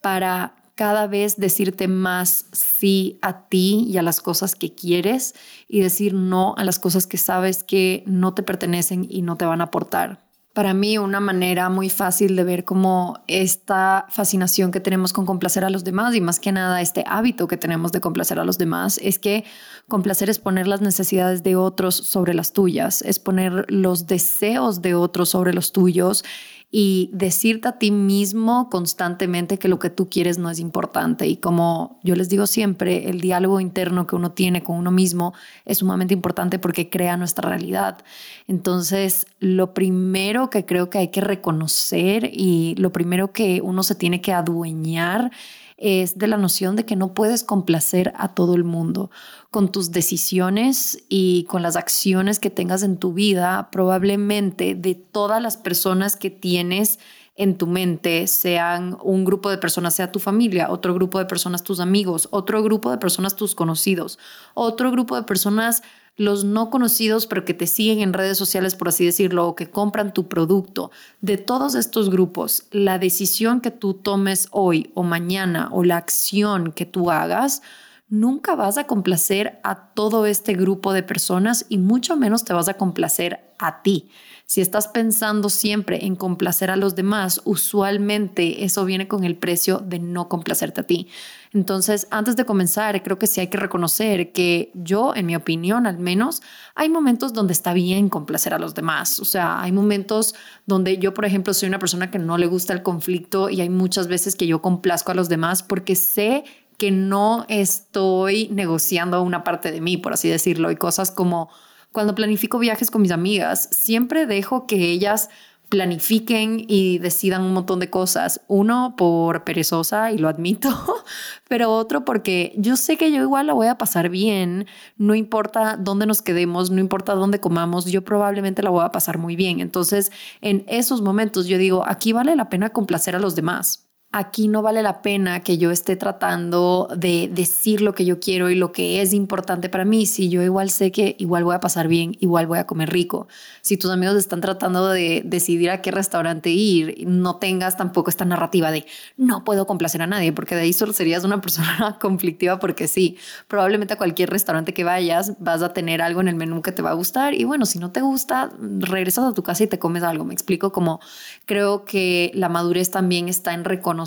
para 0.00 0.56
cada 0.74 1.06
vez 1.06 1.36
decirte 1.36 1.86
más 1.86 2.46
sí 2.52 3.18
a 3.22 3.46
ti 3.48 3.86
y 3.88 3.98
a 3.98 4.02
las 4.02 4.20
cosas 4.20 4.54
que 4.54 4.74
quieres 4.74 5.34
y 5.68 5.80
decir 5.80 6.12
no 6.12 6.54
a 6.58 6.64
las 6.64 6.78
cosas 6.78 7.06
que 7.06 7.18
sabes 7.18 7.62
que 7.62 8.02
no 8.06 8.34
te 8.34 8.42
pertenecen 8.42 9.06
y 9.08 9.22
no 9.22 9.36
te 9.36 9.46
van 9.46 9.60
a 9.60 9.64
aportar 9.64 10.25
para 10.56 10.72
mí 10.72 10.96
una 10.96 11.20
manera 11.20 11.68
muy 11.68 11.90
fácil 11.90 12.34
de 12.34 12.42
ver 12.42 12.64
cómo 12.64 13.22
esta 13.26 14.06
fascinación 14.08 14.70
que 14.70 14.80
tenemos 14.80 15.12
con 15.12 15.26
complacer 15.26 15.66
a 15.66 15.68
los 15.68 15.84
demás 15.84 16.14
y 16.14 16.22
más 16.22 16.40
que 16.40 16.50
nada 16.50 16.80
este 16.80 17.04
hábito 17.06 17.46
que 17.46 17.58
tenemos 17.58 17.92
de 17.92 18.00
complacer 18.00 18.38
a 18.38 18.44
los 18.46 18.56
demás 18.56 18.98
es 19.02 19.18
que 19.18 19.44
complacer 19.86 20.30
es 20.30 20.38
poner 20.38 20.66
las 20.66 20.80
necesidades 20.80 21.42
de 21.42 21.56
otros 21.56 21.94
sobre 21.94 22.32
las 22.32 22.54
tuyas, 22.54 23.02
es 23.02 23.18
poner 23.18 23.70
los 23.70 24.06
deseos 24.06 24.80
de 24.80 24.94
otros 24.94 25.28
sobre 25.28 25.52
los 25.52 25.72
tuyos 25.72 26.24
y 26.70 27.10
decirte 27.12 27.68
a 27.68 27.78
ti 27.78 27.90
mismo 27.90 28.68
constantemente 28.70 29.58
que 29.58 29.68
lo 29.68 29.78
que 29.78 29.88
tú 29.88 30.08
quieres 30.10 30.36
no 30.38 30.50
es 30.50 30.58
importante. 30.58 31.26
Y 31.26 31.36
como 31.36 32.00
yo 32.02 32.16
les 32.16 32.28
digo 32.28 32.46
siempre, 32.46 33.08
el 33.08 33.20
diálogo 33.20 33.60
interno 33.60 34.06
que 34.06 34.16
uno 34.16 34.32
tiene 34.32 34.62
con 34.62 34.76
uno 34.76 34.90
mismo 34.90 35.32
es 35.64 35.78
sumamente 35.78 36.14
importante 36.14 36.58
porque 36.58 36.90
crea 36.90 37.16
nuestra 37.16 37.48
realidad. 37.48 38.04
Entonces, 38.48 39.26
lo 39.38 39.74
primero 39.74 40.50
que 40.50 40.66
creo 40.66 40.90
que 40.90 40.98
hay 40.98 41.08
que 41.08 41.20
reconocer 41.20 42.30
y 42.32 42.74
lo 42.76 42.90
primero 42.90 43.32
que 43.32 43.60
uno 43.62 43.82
se 43.82 43.94
tiene 43.94 44.20
que 44.20 44.32
adueñar 44.32 45.30
es 45.76 46.18
de 46.18 46.26
la 46.26 46.38
noción 46.38 46.74
de 46.74 46.84
que 46.84 46.96
no 46.96 47.12
puedes 47.12 47.44
complacer 47.44 48.12
a 48.16 48.34
todo 48.34 48.54
el 48.54 48.64
mundo. 48.64 49.10
Con 49.56 49.72
tus 49.72 49.90
decisiones 49.90 51.02
y 51.08 51.44
con 51.44 51.62
las 51.62 51.76
acciones 51.76 52.38
que 52.38 52.50
tengas 52.50 52.82
en 52.82 52.98
tu 52.98 53.14
vida, 53.14 53.70
probablemente 53.72 54.74
de 54.74 54.94
todas 54.94 55.40
las 55.40 55.56
personas 55.56 56.14
que 56.16 56.28
tienes 56.28 56.98
en 57.36 57.56
tu 57.56 57.66
mente, 57.66 58.26
sean 58.26 58.98
un 59.02 59.24
grupo 59.24 59.48
de 59.48 59.56
personas, 59.56 59.94
sea 59.94 60.12
tu 60.12 60.18
familia, 60.18 60.68
otro 60.68 60.92
grupo 60.92 61.18
de 61.18 61.24
personas, 61.24 61.62
tus 61.62 61.80
amigos, 61.80 62.28
otro 62.32 62.62
grupo 62.62 62.90
de 62.90 62.98
personas, 62.98 63.34
tus 63.34 63.54
conocidos, 63.54 64.18
otro 64.52 64.90
grupo 64.90 65.16
de 65.16 65.22
personas 65.22 65.82
los 66.16 66.44
no 66.44 66.68
conocidos, 66.68 67.26
pero 67.26 67.46
que 67.46 67.54
te 67.54 67.66
siguen 67.66 68.00
en 68.00 68.12
redes 68.12 68.36
sociales, 68.36 68.74
por 68.74 68.88
así 68.88 69.06
decirlo, 69.06 69.48
o 69.48 69.54
que 69.54 69.70
compran 69.70 70.12
tu 70.12 70.28
producto, 70.28 70.90
de 71.22 71.38
todos 71.38 71.76
estos 71.76 72.10
grupos, 72.10 72.64
la 72.72 72.98
decisión 72.98 73.62
que 73.62 73.70
tú 73.70 73.94
tomes 73.94 74.48
hoy 74.50 74.90
o 74.92 75.02
mañana 75.02 75.70
o 75.72 75.82
la 75.82 75.96
acción 75.96 76.72
que 76.72 76.84
tú 76.84 77.10
hagas, 77.10 77.62
nunca 78.08 78.54
vas 78.54 78.78
a 78.78 78.86
complacer 78.86 79.58
a 79.64 79.92
todo 79.94 80.26
este 80.26 80.54
grupo 80.54 80.92
de 80.92 81.02
personas 81.02 81.66
y 81.68 81.78
mucho 81.78 82.16
menos 82.16 82.44
te 82.44 82.52
vas 82.52 82.68
a 82.68 82.74
complacer 82.74 83.40
a 83.58 83.82
ti. 83.82 84.10
Si 84.48 84.60
estás 84.60 84.86
pensando 84.86 85.48
siempre 85.48 86.06
en 86.06 86.14
complacer 86.14 86.70
a 86.70 86.76
los 86.76 86.94
demás, 86.94 87.40
usualmente 87.44 88.64
eso 88.64 88.84
viene 88.84 89.08
con 89.08 89.24
el 89.24 89.36
precio 89.36 89.78
de 89.78 89.98
no 89.98 90.28
complacerte 90.28 90.82
a 90.82 90.86
ti. 90.86 91.08
Entonces, 91.52 92.06
antes 92.12 92.36
de 92.36 92.44
comenzar, 92.44 93.02
creo 93.02 93.18
que 93.18 93.26
sí 93.26 93.40
hay 93.40 93.48
que 93.48 93.58
reconocer 93.58 94.30
que 94.30 94.70
yo, 94.74 95.16
en 95.16 95.26
mi 95.26 95.34
opinión 95.34 95.88
al 95.88 95.98
menos, 95.98 96.42
hay 96.76 96.88
momentos 96.88 97.32
donde 97.32 97.54
está 97.54 97.72
bien 97.72 98.08
complacer 98.08 98.54
a 98.54 98.60
los 98.60 98.74
demás. 98.74 99.18
O 99.18 99.24
sea, 99.24 99.60
hay 99.60 99.72
momentos 99.72 100.36
donde 100.64 100.98
yo, 100.98 101.12
por 101.12 101.24
ejemplo, 101.24 101.52
soy 101.52 101.68
una 101.68 101.80
persona 101.80 102.12
que 102.12 102.20
no 102.20 102.38
le 102.38 102.46
gusta 102.46 102.72
el 102.72 102.84
conflicto 102.84 103.50
y 103.50 103.62
hay 103.62 103.68
muchas 103.68 104.06
veces 104.06 104.36
que 104.36 104.46
yo 104.46 104.62
complazco 104.62 105.10
a 105.10 105.16
los 105.16 105.28
demás 105.28 105.64
porque 105.64 105.96
sé 105.96 106.44
que 106.76 106.90
no 106.90 107.44
estoy 107.48 108.48
negociando 108.48 109.22
una 109.22 109.44
parte 109.44 109.72
de 109.72 109.80
mí, 109.80 109.96
por 109.96 110.12
así 110.12 110.28
decirlo, 110.28 110.70
y 110.70 110.76
cosas 110.76 111.10
como 111.10 111.48
cuando 111.92 112.14
planifico 112.14 112.58
viajes 112.58 112.90
con 112.90 113.02
mis 113.02 113.10
amigas, 113.10 113.68
siempre 113.72 114.26
dejo 114.26 114.66
que 114.66 114.90
ellas 114.90 115.30
planifiquen 115.68 116.64
y 116.68 116.98
decidan 116.98 117.42
un 117.42 117.52
montón 117.52 117.80
de 117.80 117.90
cosas. 117.90 118.40
Uno 118.48 118.94
por 118.96 119.44
perezosa, 119.44 120.12
y 120.12 120.18
lo 120.18 120.28
admito, 120.28 120.68
pero 121.48 121.72
otro 121.72 122.04
porque 122.04 122.52
yo 122.56 122.76
sé 122.76 122.96
que 122.96 123.10
yo 123.10 123.22
igual 123.22 123.46
la 123.46 123.52
voy 123.52 123.66
a 123.66 123.78
pasar 123.78 124.08
bien, 124.08 124.66
no 124.96 125.14
importa 125.14 125.76
dónde 125.76 126.06
nos 126.06 126.22
quedemos, 126.22 126.70
no 126.70 126.80
importa 126.80 127.14
dónde 127.14 127.40
comamos, 127.40 127.86
yo 127.86 128.04
probablemente 128.04 128.62
la 128.62 128.70
voy 128.70 128.84
a 128.84 128.90
pasar 128.90 129.18
muy 129.18 129.36
bien. 129.36 129.60
Entonces, 129.60 130.12
en 130.40 130.64
esos 130.68 131.02
momentos 131.02 131.46
yo 131.46 131.58
digo, 131.58 131.84
aquí 131.86 132.12
vale 132.12 132.36
la 132.36 132.48
pena 132.48 132.70
complacer 132.70 133.16
a 133.16 133.20
los 133.20 133.34
demás 133.34 133.85
aquí 134.18 134.48
no 134.48 134.62
vale 134.62 134.82
la 134.82 135.02
pena 135.02 135.40
que 135.40 135.58
yo 135.58 135.70
esté 135.70 135.94
tratando 135.94 136.88
de 136.96 137.28
decir 137.30 137.82
lo 137.82 137.94
que 137.94 138.06
yo 138.06 138.18
quiero 138.18 138.48
y 138.48 138.54
lo 138.54 138.72
que 138.72 139.02
es 139.02 139.12
importante 139.12 139.68
para 139.68 139.84
mí, 139.84 140.06
si 140.06 140.30
yo 140.30 140.42
igual 140.42 140.70
sé 140.70 140.90
que 140.90 141.16
igual 141.18 141.44
voy 141.44 141.54
a 141.54 141.60
pasar 141.60 141.86
bien, 141.86 142.16
igual 142.20 142.46
voy 142.46 142.58
a 142.58 142.66
comer 142.66 142.88
rico. 142.90 143.28
Si 143.60 143.76
tus 143.76 143.90
amigos 143.90 144.16
están 144.16 144.40
tratando 144.40 144.88
de 144.88 145.22
decidir 145.24 145.70
a 145.70 145.82
qué 145.82 145.90
restaurante 145.90 146.48
ir, 146.48 147.06
no 147.06 147.36
tengas 147.36 147.76
tampoco 147.76 148.08
esta 148.08 148.24
narrativa 148.24 148.70
de 148.70 148.86
no 149.18 149.44
puedo 149.44 149.66
complacer 149.66 150.00
a 150.00 150.06
nadie, 150.06 150.32
porque 150.32 150.54
de 150.54 150.62
ahí 150.62 150.72
solo 150.72 150.94
serías 150.94 151.22
una 151.24 151.40
persona 151.42 151.98
conflictiva 152.00 152.58
porque 152.58 152.88
sí, 152.88 153.18
probablemente 153.48 153.94
a 153.94 153.98
cualquier 153.98 154.30
restaurante 154.30 154.72
que 154.72 154.84
vayas 154.84 155.34
vas 155.40 155.60
a 155.60 155.74
tener 155.74 156.00
algo 156.00 156.22
en 156.22 156.28
el 156.28 156.36
menú 156.36 156.62
que 156.62 156.72
te 156.72 156.80
va 156.80 156.90
a 156.90 156.94
gustar 156.94 157.34
y 157.34 157.44
bueno, 157.44 157.66
si 157.66 157.78
no 157.78 157.92
te 157.92 158.00
gusta, 158.00 158.50
regresas 158.78 159.26
a 159.26 159.34
tu 159.34 159.42
casa 159.42 159.64
y 159.64 159.66
te 159.66 159.78
comes 159.78 160.02
algo. 160.02 160.24
Me 160.24 160.32
explico 160.32 160.72
como 160.72 161.00
creo 161.44 161.84
que 161.84 162.30
la 162.34 162.48
madurez 162.48 162.90
también 162.90 163.28
está 163.28 163.52
en 163.52 163.64
reconocer 163.64 164.05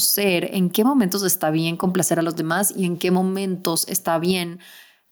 en 0.55 0.69
qué 0.69 0.83
momentos 0.83 1.23
está 1.23 1.51
bien 1.51 1.77
complacer 1.77 2.19
a 2.19 2.23
los 2.23 2.35
demás 2.35 2.73
y 2.75 2.85
en 2.85 2.97
qué 2.97 3.11
momentos 3.11 3.87
está 3.87 4.19
bien 4.19 4.59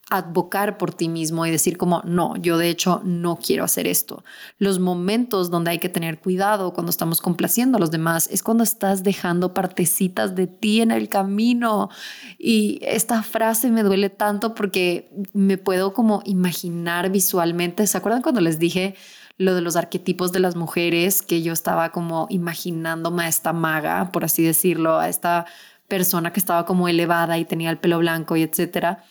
advocar 0.10 0.78
por 0.78 0.94
ti 0.94 1.10
mismo 1.10 1.46
y 1.46 1.52
decir 1.52 1.78
como, 1.78 2.02
no, 2.06 2.38
yo 2.38 2.58
de 2.58 2.70
hecho 2.70 3.02
no 3.04 3.38
quiero 3.38 3.66
hacer 3.66 3.88
esto. 3.88 4.24
Los 4.58 4.80
momentos 4.80 5.52
donde 5.52 5.72
hay 5.72 5.80
que 5.80 5.90
tener 5.90 6.20
cuidado 6.20 6.74
cuando 6.74 6.92
estamos 6.92 7.20
complaciendo 7.20 7.78
a 7.78 7.82
los 7.82 7.92
demás 7.92 8.30
es 8.32 8.42
cuando 8.42 8.64
estás 8.64 9.04
dejando 9.04 9.54
partecitas 9.54 10.34
de 10.34 10.48
ti 10.48 10.82
en 10.82 10.92
el 10.92 11.10
camino. 11.10 11.90
Y 12.38 12.80
esta 12.84 13.22
frase 13.22 13.70
me 13.70 13.84
duele 13.84 14.10
tanto 14.10 14.54
porque 14.54 15.12
me 15.34 15.58
puedo 15.58 15.94
como 15.94 16.22
imaginar 16.26 17.10
visualmente. 17.12 17.86
¿Se 17.86 17.98
acuerdan 17.98 18.22
cuando 18.22 18.40
les 18.40 18.60
dije 18.60 18.96
lo 19.38 19.54
de 19.54 19.62
los 19.62 19.76
arquetipos 19.76 20.32
de 20.32 20.40
las 20.40 20.56
mujeres, 20.56 21.22
que 21.22 21.42
yo 21.42 21.54
estaba 21.54 21.92
como 21.92 22.28
imaginándome 22.30 23.24
a 23.24 23.28
esta 23.28 23.54
maga, 23.54 24.12
por 24.12 24.26
así 24.26 24.44
decirlo, 24.44 25.00
a 25.00 25.10
esta 25.10 25.46
persona 25.88 26.34
que 26.34 26.40
estaba 26.40 26.66
como 26.66 26.88
elevada 26.88 27.38
y 27.38 27.46
tenía 27.46 27.70
el 27.70 27.78
pelo 27.78 28.00
blanco 28.00 28.36
y 28.36 28.44
etcétera. 28.44 29.04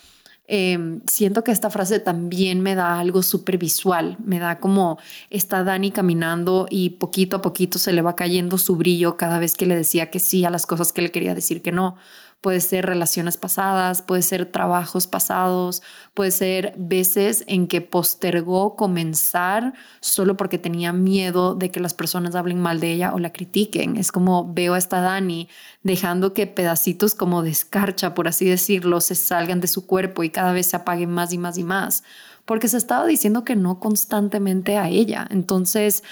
Em, 0.48 1.00
siento 1.06 1.42
que 1.42 1.50
esta 1.50 1.70
frase 1.70 1.98
también 1.98 2.60
me 2.60 2.76
da 2.76 3.00
algo 3.00 3.22
súper 3.24 3.58
visual, 3.58 4.16
me 4.24 4.38
da 4.38 4.60
como 4.60 4.98
está 5.28 5.64
Dani 5.64 5.90
caminando 5.90 6.68
y 6.70 6.90
poquito 6.90 7.36
a 7.36 7.42
poquito 7.42 7.80
se 7.80 7.92
le 7.92 8.00
va 8.00 8.14
cayendo 8.14 8.56
su 8.56 8.76
brillo 8.76 9.16
cada 9.16 9.40
vez 9.40 9.56
que 9.56 9.66
le 9.66 9.74
decía 9.74 10.08
que 10.08 10.20
sí 10.20 10.44
a 10.44 10.50
las 10.50 10.64
cosas 10.64 10.92
que 10.92 11.02
le 11.02 11.10
quería 11.10 11.34
decir 11.34 11.62
que 11.62 11.72
no 11.72 11.96
puede 12.40 12.60
ser 12.60 12.86
relaciones 12.86 13.36
pasadas, 13.36 14.02
puede 14.02 14.22
ser 14.22 14.46
trabajos 14.46 15.06
pasados, 15.06 15.82
puede 16.14 16.30
ser 16.30 16.74
veces 16.76 17.44
en 17.48 17.66
que 17.66 17.80
postergó 17.80 18.76
comenzar 18.76 19.74
solo 20.00 20.36
porque 20.36 20.58
tenía 20.58 20.92
miedo 20.92 21.54
de 21.54 21.70
que 21.70 21.80
las 21.80 21.94
personas 21.94 22.34
hablen 22.34 22.60
mal 22.60 22.78
de 22.78 22.92
ella 22.92 23.14
o 23.14 23.18
la 23.18 23.32
critiquen. 23.32 23.96
Es 23.96 24.12
como 24.12 24.52
veo 24.52 24.74
a 24.74 24.78
esta 24.78 25.00
Dani 25.00 25.48
dejando 25.82 26.34
que 26.34 26.46
pedacitos 26.46 27.14
como 27.14 27.42
de 27.42 27.50
escarcha, 27.50 28.14
por 28.14 28.28
así 28.28 28.44
decirlo, 28.44 29.00
se 29.00 29.14
salgan 29.14 29.60
de 29.60 29.66
su 29.66 29.86
cuerpo 29.86 30.22
y 30.22 30.30
cada 30.30 30.52
vez 30.52 30.66
se 30.66 30.76
apaguen 30.76 31.10
más 31.10 31.32
y 31.32 31.38
más 31.38 31.58
y 31.58 31.64
más, 31.64 32.04
porque 32.44 32.68
se 32.68 32.76
estaba 32.76 33.06
diciendo 33.06 33.44
que 33.44 33.56
no 33.56 33.80
constantemente 33.80 34.76
a 34.78 34.88
ella. 34.88 35.26
Entonces, 35.30 36.04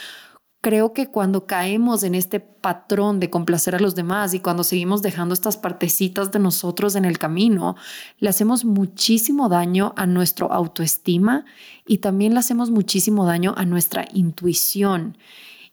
creo 0.64 0.94
que 0.94 1.08
cuando 1.08 1.46
caemos 1.46 2.04
en 2.04 2.14
este 2.14 2.40
patrón 2.40 3.20
de 3.20 3.28
complacer 3.28 3.74
a 3.74 3.78
los 3.78 3.94
demás 3.94 4.32
y 4.32 4.40
cuando 4.40 4.64
seguimos 4.64 5.02
dejando 5.02 5.34
estas 5.34 5.58
partecitas 5.58 6.32
de 6.32 6.38
nosotros 6.38 6.96
en 6.96 7.04
el 7.04 7.18
camino, 7.18 7.76
le 8.18 8.30
hacemos 8.30 8.64
muchísimo 8.64 9.50
daño 9.50 9.92
a 9.94 10.06
nuestro 10.06 10.50
autoestima 10.50 11.44
y 11.86 11.98
también 11.98 12.32
le 12.32 12.40
hacemos 12.40 12.70
muchísimo 12.70 13.26
daño 13.26 13.52
a 13.58 13.66
nuestra 13.66 14.06
intuición. 14.14 15.18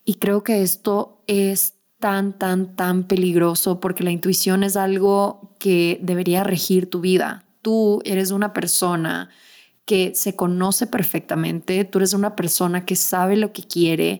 Y 0.04 0.16
creo 0.16 0.44
que 0.44 0.62
esto 0.62 1.24
es 1.26 1.76
tan, 2.02 2.38
tan, 2.38 2.76
tan 2.76 3.06
peligroso 3.06 3.80
porque 3.80 4.04
la 4.04 4.12
intuición 4.12 4.62
es 4.62 4.76
algo 4.76 5.56
que 5.58 6.02
debería 6.04 6.44
regir 6.44 6.90
tu 6.90 7.00
vida. 7.00 7.46
Tú 7.62 8.02
eres 8.04 8.32
una 8.32 8.52
persona 8.52 9.30
que 9.86 10.12
se 10.16 10.36
conoce 10.36 10.86
perfectamente, 10.86 11.86
tú 11.86 12.00
eres 12.00 12.14
una 12.14 12.36
persona 12.36 12.84
que 12.84 12.98
sabe 12.98 13.38
lo 13.38 13.54
que 13.54 13.64
quiere, 13.64 14.20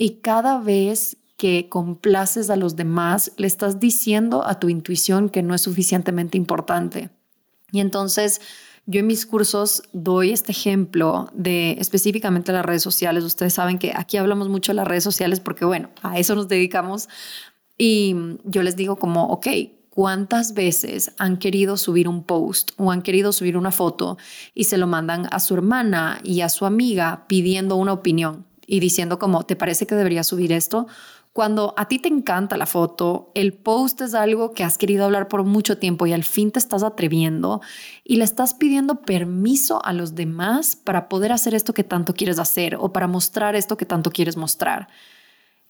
y 0.00 0.20
cada 0.22 0.58
vez 0.58 1.18
que 1.36 1.68
complaces 1.68 2.48
a 2.48 2.56
los 2.56 2.74
demás, 2.74 3.32
le 3.36 3.46
estás 3.46 3.80
diciendo 3.80 4.46
a 4.46 4.58
tu 4.58 4.70
intuición 4.70 5.28
que 5.28 5.42
no 5.42 5.54
es 5.54 5.60
suficientemente 5.60 6.38
importante. 6.38 7.10
Y 7.70 7.80
entonces 7.80 8.40
yo 8.86 9.00
en 9.00 9.06
mis 9.06 9.26
cursos 9.26 9.82
doy 9.92 10.30
este 10.30 10.52
ejemplo 10.52 11.28
de 11.34 11.72
específicamente 11.72 12.50
las 12.50 12.64
redes 12.64 12.82
sociales. 12.82 13.24
Ustedes 13.24 13.52
saben 13.52 13.78
que 13.78 13.92
aquí 13.94 14.16
hablamos 14.16 14.48
mucho 14.48 14.72
de 14.72 14.76
las 14.76 14.88
redes 14.88 15.04
sociales 15.04 15.38
porque, 15.38 15.66
bueno, 15.66 15.90
a 16.00 16.18
eso 16.18 16.34
nos 16.34 16.48
dedicamos. 16.48 17.10
Y 17.76 18.16
yo 18.44 18.62
les 18.62 18.76
digo 18.76 18.96
como, 18.96 19.26
ok, 19.26 19.48
¿cuántas 19.90 20.54
veces 20.54 21.12
han 21.18 21.36
querido 21.36 21.76
subir 21.76 22.08
un 22.08 22.24
post 22.24 22.70
o 22.78 22.90
han 22.90 23.02
querido 23.02 23.32
subir 23.32 23.58
una 23.58 23.70
foto 23.70 24.16
y 24.54 24.64
se 24.64 24.78
lo 24.78 24.86
mandan 24.86 25.28
a 25.30 25.40
su 25.40 25.52
hermana 25.52 26.22
y 26.24 26.40
a 26.40 26.48
su 26.48 26.64
amiga 26.64 27.26
pidiendo 27.28 27.76
una 27.76 27.92
opinión? 27.92 28.46
Y 28.70 28.78
diciendo 28.78 29.18
como, 29.18 29.42
¿te 29.42 29.56
parece 29.56 29.84
que 29.84 29.96
debería 29.96 30.22
subir 30.22 30.52
esto? 30.52 30.86
Cuando 31.32 31.74
a 31.76 31.88
ti 31.88 31.98
te 31.98 32.08
encanta 32.08 32.56
la 32.56 32.66
foto, 32.66 33.32
el 33.34 33.52
post 33.52 34.00
es 34.00 34.14
algo 34.14 34.52
que 34.52 34.62
has 34.62 34.78
querido 34.78 35.04
hablar 35.04 35.26
por 35.26 35.42
mucho 35.42 35.76
tiempo 35.76 36.06
y 36.06 36.12
al 36.12 36.22
fin 36.22 36.52
te 36.52 36.60
estás 36.60 36.84
atreviendo 36.84 37.60
y 38.04 38.16
le 38.16 38.24
estás 38.24 38.54
pidiendo 38.54 39.02
permiso 39.02 39.84
a 39.84 39.92
los 39.92 40.14
demás 40.14 40.76
para 40.76 41.08
poder 41.08 41.32
hacer 41.32 41.52
esto 41.54 41.74
que 41.74 41.82
tanto 41.82 42.14
quieres 42.14 42.38
hacer 42.38 42.76
o 42.76 42.92
para 42.92 43.08
mostrar 43.08 43.56
esto 43.56 43.76
que 43.76 43.86
tanto 43.86 44.12
quieres 44.12 44.36
mostrar. 44.36 44.86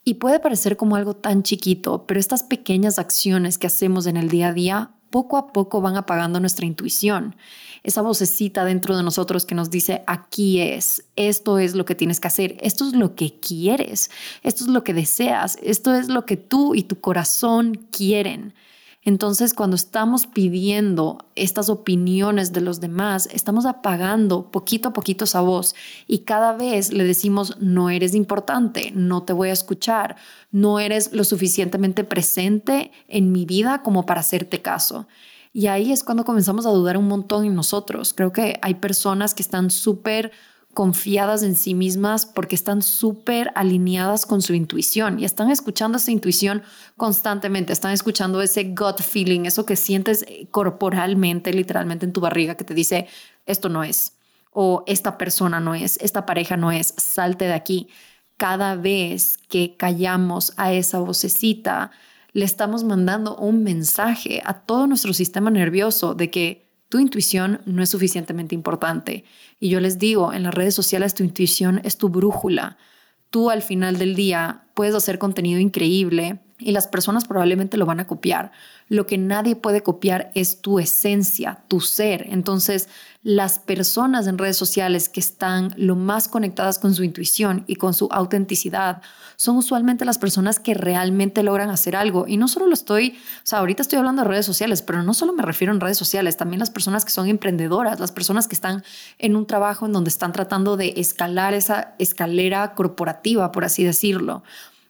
Y 0.04 0.14
puede 0.14 0.38
parecer 0.38 0.76
como 0.76 0.94
algo 0.94 1.16
tan 1.16 1.42
chiquito, 1.42 2.04
pero 2.06 2.20
estas 2.20 2.42
pequeñas 2.42 2.98
acciones 2.98 3.56
que 3.56 3.66
hacemos 3.66 4.06
en 4.06 4.18
el 4.18 4.28
día 4.28 4.48
a 4.48 4.52
día 4.52 4.90
poco 5.10 5.36
a 5.36 5.52
poco 5.52 5.80
van 5.80 5.96
apagando 5.96 6.40
nuestra 6.40 6.66
intuición. 6.66 7.36
Esa 7.82 8.02
vocecita 8.02 8.64
dentro 8.64 8.96
de 8.96 9.02
nosotros 9.02 9.44
que 9.44 9.54
nos 9.54 9.70
dice, 9.70 10.02
aquí 10.06 10.60
es, 10.60 11.04
esto 11.16 11.58
es 11.58 11.74
lo 11.74 11.84
que 11.84 11.94
tienes 11.94 12.20
que 12.20 12.28
hacer, 12.28 12.56
esto 12.60 12.86
es 12.86 12.94
lo 12.94 13.14
que 13.14 13.38
quieres, 13.40 14.10
esto 14.42 14.64
es 14.64 14.70
lo 14.70 14.84
que 14.84 14.94
deseas, 14.94 15.58
esto 15.62 15.94
es 15.94 16.08
lo 16.08 16.26
que 16.26 16.36
tú 16.36 16.74
y 16.74 16.82
tu 16.82 17.00
corazón 17.00 17.86
quieren. 17.90 18.54
Entonces, 19.02 19.54
cuando 19.54 19.76
estamos 19.76 20.26
pidiendo 20.26 21.18
estas 21.34 21.70
opiniones 21.70 22.52
de 22.52 22.60
los 22.60 22.80
demás, 22.80 23.28
estamos 23.32 23.64
apagando 23.64 24.50
poquito 24.50 24.90
a 24.90 24.92
poquito 24.92 25.24
esa 25.24 25.40
voz 25.40 25.74
y 26.06 26.18
cada 26.20 26.52
vez 26.52 26.92
le 26.92 27.04
decimos, 27.04 27.56
no 27.60 27.88
eres 27.88 28.14
importante, 28.14 28.92
no 28.94 29.22
te 29.22 29.32
voy 29.32 29.48
a 29.48 29.54
escuchar, 29.54 30.16
no 30.50 30.80
eres 30.80 31.12
lo 31.14 31.24
suficientemente 31.24 32.04
presente 32.04 32.92
en 33.08 33.32
mi 33.32 33.46
vida 33.46 33.82
como 33.82 34.04
para 34.04 34.20
hacerte 34.20 34.60
caso. 34.60 35.06
Y 35.52 35.68
ahí 35.68 35.92
es 35.92 36.04
cuando 36.04 36.24
comenzamos 36.24 36.66
a 36.66 36.70
dudar 36.70 36.98
un 36.98 37.08
montón 37.08 37.46
en 37.46 37.54
nosotros. 37.54 38.12
Creo 38.12 38.32
que 38.32 38.58
hay 38.60 38.74
personas 38.74 39.34
que 39.34 39.42
están 39.42 39.70
súper 39.70 40.30
confiadas 40.72 41.42
en 41.42 41.56
sí 41.56 41.74
mismas 41.74 42.26
porque 42.26 42.54
están 42.54 42.82
súper 42.82 43.50
alineadas 43.54 44.24
con 44.24 44.40
su 44.40 44.54
intuición 44.54 45.18
y 45.18 45.24
están 45.24 45.50
escuchando 45.50 45.98
esa 45.98 46.12
intuición 46.12 46.62
constantemente, 46.96 47.72
están 47.72 47.92
escuchando 47.92 48.40
ese 48.40 48.64
gut 48.64 49.00
feeling, 49.00 49.46
eso 49.46 49.66
que 49.66 49.76
sientes 49.76 50.24
corporalmente, 50.50 51.52
literalmente 51.52 52.06
en 52.06 52.12
tu 52.12 52.20
barriga 52.20 52.54
que 52.54 52.64
te 52.64 52.74
dice, 52.74 53.08
esto 53.46 53.68
no 53.68 53.82
es, 53.82 54.12
o 54.52 54.84
esta 54.86 55.18
persona 55.18 55.58
no 55.60 55.74
es, 55.74 55.98
esta 56.00 56.24
pareja 56.24 56.56
no 56.56 56.70
es, 56.70 56.94
salte 56.96 57.46
de 57.46 57.54
aquí. 57.54 57.88
Cada 58.36 58.74
vez 58.76 59.38
que 59.48 59.76
callamos 59.76 60.52
a 60.56 60.72
esa 60.72 61.00
vocecita, 61.00 61.90
le 62.32 62.44
estamos 62.44 62.84
mandando 62.84 63.36
un 63.36 63.64
mensaje 63.64 64.40
a 64.44 64.54
todo 64.54 64.86
nuestro 64.86 65.12
sistema 65.12 65.50
nervioso 65.50 66.14
de 66.14 66.30
que 66.30 66.69
tu 66.90 66.98
intuición 66.98 67.60
no 67.64 67.82
es 67.82 67.88
suficientemente 67.88 68.54
importante. 68.54 69.24
Y 69.60 69.70
yo 69.70 69.80
les 69.80 69.98
digo, 69.98 70.34
en 70.34 70.42
las 70.42 70.52
redes 70.52 70.74
sociales 70.74 71.14
tu 71.14 71.22
intuición 71.22 71.80
es 71.84 71.96
tu 71.96 72.08
brújula. 72.10 72.76
Tú 73.30 73.48
al 73.48 73.62
final 73.62 73.96
del 73.96 74.16
día 74.16 74.64
puedes 74.74 74.94
hacer 74.96 75.18
contenido 75.18 75.60
increíble 75.60 76.40
y 76.60 76.72
las 76.72 76.86
personas 76.86 77.24
probablemente 77.24 77.76
lo 77.76 77.86
van 77.86 78.00
a 78.00 78.06
copiar. 78.06 78.52
Lo 78.88 79.06
que 79.06 79.18
nadie 79.18 79.56
puede 79.56 79.82
copiar 79.82 80.30
es 80.34 80.60
tu 80.60 80.78
esencia, 80.78 81.62
tu 81.68 81.80
ser. 81.80 82.26
Entonces, 82.28 82.88
las 83.22 83.58
personas 83.58 84.26
en 84.26 84.38
redes 84.38 84.56
sociales 84.56 85.08
que 85.08 85.20
están 85.20 85.74
lo 85.76 85.94
más 85.94 86.26
conectadas 86.26 86.78
con 86.78 86.94
su 86.94 87.04
intuición 87.04 87.64
y 87.66 87.76
con 87.76 87.92
su 87.92 88.08
autenticidad 88.10 89.02
son 89.36 89.56
usualmente 89.56 90.04
las 90.04 90.18
personas 90.18 90.58
que 90.58 90.74
realmente 90.74 91.42
logran 91.42 91.70
hacer 91.70 91.96
algo. 91.96 92.26
Y 92.26 92.36
no 92.36 92.48
solo 92.48 92.66
lo 92.66 92.74
estoy, 92.74 93.18
o 93.38 93.46
sea, 93.46 93.60
ahorita 93.60 93.82
estoy 93.82 93.98
hablando 93.98 94.22
de 94.22 94.28
redes 94.28 94.46
sociales, 94.46 94.82
pero 94.82 95.02
no 95.02 95.14
solo 95.14 95.32
me 95.32 95.42
refiero 95.42 95.72
en 95.72 95.80
redes 95.80 95.98
sociales, 95.98 96.36
también 96.36 96.60
las 96.60 96.70
personas 96.70 97.04
que 97.04 97.10
son 97.10 97.28
emprendedoras, 97.28 98.00
las 98.00 98.12
personas 98.12 98.48
que 98.48 98.54
están 98.54 98.82
en 99.18 99.36
un 99.36 99.46
trabajo 99.46 99.86
en 99.86 99.92
donde 99.92 100.10
están 100.10 100.32
tratando 100.32 100.76
de 100.76 100.94
escalar 100.96 101.54
esa 101.54 101.94
escalera 101.98 102.74
corporativa, 102.74 103.52
por 103.52 103.64
así 103.64 103.84
decirlo 103.84 104.42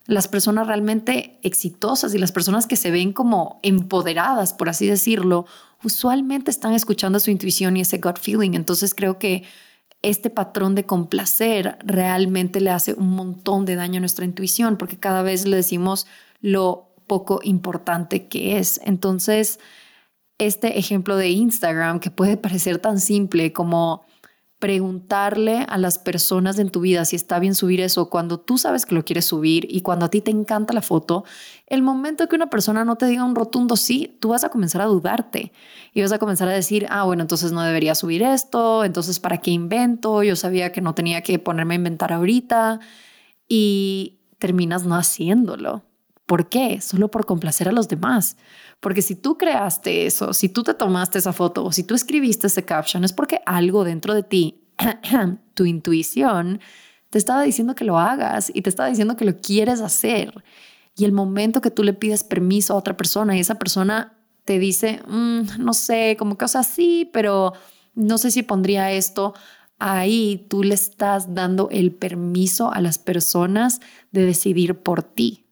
las 0.07 0.28
personas 0.28 0.66
realmente 0.66 1.38
exitosas 1.42 2.14
y 2.14 2.19
las 2.19 2.33
personas 2.33 2.66
que 2.66 2.76
se 2.76 2.90
ven 2.90 3.12
como 3.12 3.61
empoderadas, 3.62 4.54
por 4.54 4.69
así 4.69 4.87
decirlo, 4.87 5.47
usualmente 5.85 6.50
están 6.50 6.73
escuchando 6.73 7.21
su 7.21 7.30
intuición 7.30 7.76
y 7.76 7.83
ese 7.83 7.99
gut 7.99 8.19
feeling. 8.19 8.52
Entonces 8.54 8.95
creo 8.95 9.19
que 9.19 9.45
este 10.02 10.30
patrón 10.30 10.75
de 10.75 10.87
complacer 10.87 11.79
realmente 11.85 12.61
le 12.61 12.70
hace 12.70 12.94
un 12.94 13.11
montón 13.11 13.66
de 13.66 13.77
daño 13.77 13.98
a 13.98 14.01
nuestra 14.01 14.25
intuición 14.25 14.77
porque 14.77 14.98
cada 14.98 15.22
vez 15.22 15.46
le 15.46 15.57
decimos 15.57 16.07
lo 16.40 16.94
poco 17.07 17.40
importante 17.42 18.29
que 18.29 18.59
es. 18.59 18.81
Entonces, 18.85 19.59
este 20.38 20.79
ejemplo 20.79 21.16
de 21.16 21.29
Instagram 21.31 22.01
que 22.01 22.11
puede 22.11 22.37
parecer 22.38 22.79
tan 22.79 22.98
simple 23.01 23.53
como 23.53 24.05
preguntarle 24.61 25.64
a 25.68 25.79
las 25.79 25.99
personas 25.99 26.59
en 26.59 26.68
tu 26.68 26.81
vida 26.81 27.07
si 27.07 27.16
está 27.16 27.38
bien 27.38 27.55
subir 27.55 27.81
eso 27.81 28.11
cuando 28.11 28.38
tú 28.38 28.59
sabes 28.59 28.85
que 28.85 28.94
lo 28.94 29.07
quieres 29.07 29.25
subir 29.25 29.66
y 29.70 29.81
cuando 29.81 30.05
a 30.05 30.11
ti 30.11 30.20
te 30.20 30.31
encanta 30.31 30.75
la 30.75 30.83
foto, 30.83 31.25
el 31.66 31.83
momento 31.83 32.29
que 32.29 32.37
una 32.37 32.51
persona 32.51 32.85
no 32.85 32.96
te 32.96 33.07
diga 33.07 33.25
un 33.25 33.35
rotundo 33.35 33.77
sí, 33.77 34.18
tú 34.20 34.29
vas 34.29 34.44
a 34.44 34.51
comenzar 34.51 34.83
a 34.83 34.85
dudarte 34.85 35.53
y 35.94 36.03
vas 36.03 36.12
a 36.12 36.18
comenzar 36.18 36.46
a 36.49 36.53
decir, 36.53 36.87
ah, 36.90 37.05
bueno, 37.05 37.23
entonces 37.23 37.53
no 37.53 37.62
debería 37.62 37.94
subir 37.94 38.23
esto, 38.23 38.85
entonces 38.85 39.18
¿para 39.18 39.38
qué 39.38 39.51
invento? 39.51 40.23
Yo 40.23 40.37
sabía 40.37 40.73
que 40.73 40.83
no 40.83 40.94
tenía 40.94 41.23
que 41.23 41.38
ponerme 41.38 41.75
a 41.75 41.77
inventar 41.77 42.12
ahorita 42.12 42.81
y 43.49 44.18
terminas 44.38 44.85
no 44.85 44.94
haciéndolo. 44.94 45.89
¿Por 46.31 46.49
qué? 46.49 46.81
Solo 46.81 47.11
por 47.11 47.27
complacer 47.27 47.69
a 47.69 47.73
los 47.73 47.88
demás. 47.88 48.37
Porque 48.79 49.03
si 49.03 49.16
tú 49.16 49.37
creaste 49.37 50.07
eso, 50.07 50.33
si 50.33 50.49
tú 50.49 50.62
te 50.62 50.75
tomaste 50.75 51.19
esa 51.19 51.33
foto 51.33 51.64
o 51.64 51.73
si 51.73 51.83
tú 51.83 51.97
escribiste 51.97 52.47
ese 52.47 52.64
caption, 52.64 53.03
es 53.03 53.12
porque 53.12 53.40
algo 53.47 53.83
dentro 53.83 54.14
de 54.14 54.23
ti, 54.23 54.62
tu 55.55 55.64
intuición, 55.64 56.61
te 57.09 57.19
estaba 57.19 57.43
diciendo 57.43 57.75
que 57.75 57.85
lo 57.85 57.99
hagas 57.99 58.53
y 58.55 58.62
te 58.62 58.71
estaba 58.71 58.88
diciendo 58.88 59.16
que 59.16 59.25
lo 59.25 59.38
quieres 59.38 59.81
hacer. 59.81 60.45
Y 60.97 61.05
el 61.05 61.11
momento 61.11 61.61
que 61.61 61.73
tú 61.73 61.83
le 61.83 61.95
pides 61.95 62.23
permiso 62.23 62.75
a 62.75 62.77
otra 62.77 62.97
persona 62.97 63.37
y 63.37 63.40
esa 63.40 63.57
persona 63.57 64.16
te 64.45 64.61
dice, 64.61 65.03
mm, 65.09 65.59
no 65.59 65.75
sé, 65.75 66.14
como 66.16 66.38
que, 66.38 66.45
o 66.45 66.49
sea, 66.49 66.62
sí, 66.62 67.11
pero 67.12 67.55
no 67.97 68.19
sé 68.19 68.31
si 68.31 68.45
pondría 68.45 68.93
esto, 68.93 69.35
ahí 69.81 70.47
tú 70.49 70.62
le 70.62 70.77
estás 70.77 71.35
dando 71.35 71.69
el 71.71 71.90
permiso 71.90 72.73
a 72.73 72.81
las 72.81 72.99
personas 72.99 73.81
de 74.12 74.27
decidir 74.27 74.77
por 74.77 75.03
ti. 75.03 75.50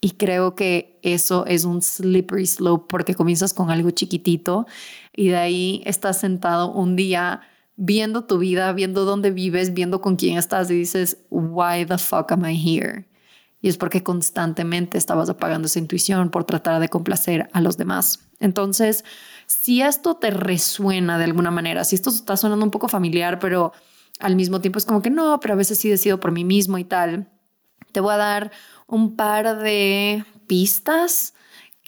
Y 0.00 0.12
creo 0.12 0.54
que 0.54 0.98
eso 1.02 1.44
es 1.46 1.64
un 1.64 1.82
slippery 1.82 2.46
slope 2.46 2.86
porque 2.88 3.14
comienzas 3.14 3.52
con 3.52 3.70
algo 3.70 3.90
chiquitito 3.90 4.66
y 5.14 5.28
de 5.28 5.36
ahí 5.36 5.82
estás 5.84 6.18
sentado 6.18 6.72
un 6.72 6.96
día 6.96 7.42
viendo 7.76 8.24
tu 8.24 8.38
vida, 8.38 8.72
viendo 8.72 9.04
dónde 9.04 9.30
vives, 9.30 9.74
viendo 9.74 10.00
con 10.00 10.16
quién 10.16 10.38
estás 10.38 10.70
y 10.70 10.74
dices, 10.74 11.18
why 11.30 11.84
the 11.84 11.98
fuck 11.98 12.32
am 12.32 12.46
I 12.46 12.54
here? 12.54 13.06
Y 13.62 13.68
es 13.68 13.76
porque 13.76 14.02
constantemente 14.02 14.96
estabas 14.96 15.28
apagando 15.28 15.66
esa 15.66 15.78
intuición 15.78 16.30
por 16.30 16.44
tratar 16.44 16.80
de 16.80 16.88
complacer 16.88 17.48
a 17.52 17.60
los 17.60 17.76
demás. 17.76 18.20
Entonces, 18.38 19.04
si 19.46 19.82
esto 19.82 20.16
te 20.16 20.30
resuena 20.30 21.18
de 21.18 21.24
alguna 21.24 21.50
manera, 21.50 21.84
si 21.84 21.94
esto 21.94 22.08
está 22.08 22.38
sonando 22.38 22.64
un 22.64 22.70
poco 22.70 22.88
familiar, 22.88 23.38
pero 23.38 23.72
al 24.18 24.36
mismo 24.36 24.62
tiempo 24.62 24.78
es 24.78 24.86
como 24.86 25.02
que 25.02 25.10
no, 25.10 25.40
pero 25.40 25.54
a 25.54 25.56
veces 25.58 25.78
sí 25.78 25.90
decido 25.90 26.20
por 26.20 26.32
mí 26.32 26.44
mismo 26.44 26.78
y 26.78 26.84
tal, 26.84 27.28
te 27.92 28.00
voy 28.00 28.14
a 28.14 28.18
dar 28.18 28.50
un 28.90 29.16
par 29.16 29.58
de 29.58 30.24
pistas 30.46 31.34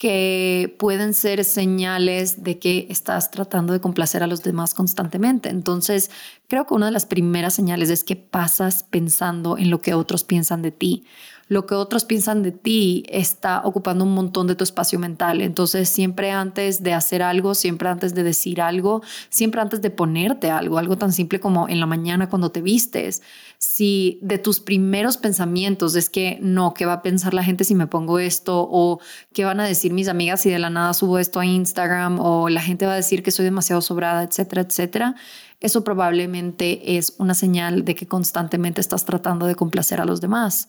que 0.03 0.75
pueden 0.81 1.15
ser 1.15 1.45
señales 1.45 2.43
de 2.43 2.59
que 2.59 2.87
estás 2.91 3.31
tratando 3.31 3.73
de 3.73 3.81
complacer 3.81 4.25
a 4.25 4.27
los 4.27 4.43
demás 4.43 4.75
constantemente. 4.75 5.49
Entonces, 5.49 6.11
creo 6.49 6.67
que 6.67 6.75
una 6.75 6.87
de 6.87 6.93
las 6.93 7.07
primeras 7.07 7.55
señales 7.55 7.89
es 7.89 8.03
que 8.03 8.17
pasas 8.17 8.83
pensando 8.83 9.57
en 9.59 9.71
lo 9.71 9.81
que 9.81 9.95
otros 9.95 10.25
piensan 10.25 10.61
de 10.63 10.73
ti 10.73 11.05
lo 11.53 11.67
que 11.67 11.75
otros 11.75 12.07
piensan 12.07 12.43
de 12.43 12.51
ti 12.51 13.05
está 13.09 13.61
ocupando 13.63 14.05
un 14.05 14.15
montón 14.15 14.47
de 14.47 14.55
tu 14.55 14.65
espacio 14.65 14.99
mental. 14.99 15.43
Entonces, 15.43 15.87
siempre 15.91 16.31
antes 16.31 16.83
de 16.83 16.95
hacer 16.95 17.23
algo, 17.23 17.55
siempre 17.55 17.91
antes 17.91 18.15
de 18.15 18.23
decir 18.23 18.63
algo, 18.63 19.03
siempre 19.29 19.61
antes 19.61 19.83
de 19.83 19.91
ponerte 19.91 20.51
algo, 20.51 20.79
algo 20.79 20.97
tan 20.97 21.13
simple 21.13 21.41
como 21.41 21.69
en 21.69 21.79
la 21.79 21.85
mañana 21.85 22.31
cuando 22.31 22.51
te 22.51 22.63
vistes, 22.63 23.21
si 23.59 24.19
de 24.23 24.39
tus 24.39 24.61
primeros 24.61 25.19
pensamientos 25.19 25.95
es 25.95 26.09
que 26.09 26.39
no, 26.41 26.73
¿qué 26.73 26.87
va 26.87 26.95
a 26.95 27.03
pensar 27.03 27.35
la 27.35 27.45
gente 27.45 27.65
si 27.65 27.75
me 27.75 27.87
pongo 27.87 28.19
esto? 28.19 28.67
O 28.71 29.01
¿qué 29.35 29.45
van 29.45 29.61
a 29.61 29.67
decir 29.67 29.93
mis 29.93 30.09
amigas 30.09 30.41
si 30.41 30.49
de 30.49 30.59
la 30.59 30.71
nada 30.71 30.95
subo 30.95 31.19
esto 31.19 31.39
a 31.39 31.45
Instagram? 31.45 32.19
O 32.19 32.49
la 32.49 32.63
gente 32.63 32.87
va 32.87 32.95
a 32.95 32.97
decir 32.97 33.23
que 33.23 33.31
soy 33.31 33.45
demasiado 33.45 33.83
sobrada, 33.83 34.23
etcétera, 34.23 34.63
etcétera. 34.63 35.17
Eso 35.63 35.85
probablemente 35.85 36.97
es 36.97 37.15
una 37.19 37.35
señal 37.35 37.85
de 37.85 37.95
que 37.95 38.09
constantemente 38.09 38.81
estás 38.81 39.05
tratando 39.05 39.47
de 39.47 39.55
complacer 39.55 40.01
a 40.01 40.05
los 40.05 40.21
demás. 40.21 40.69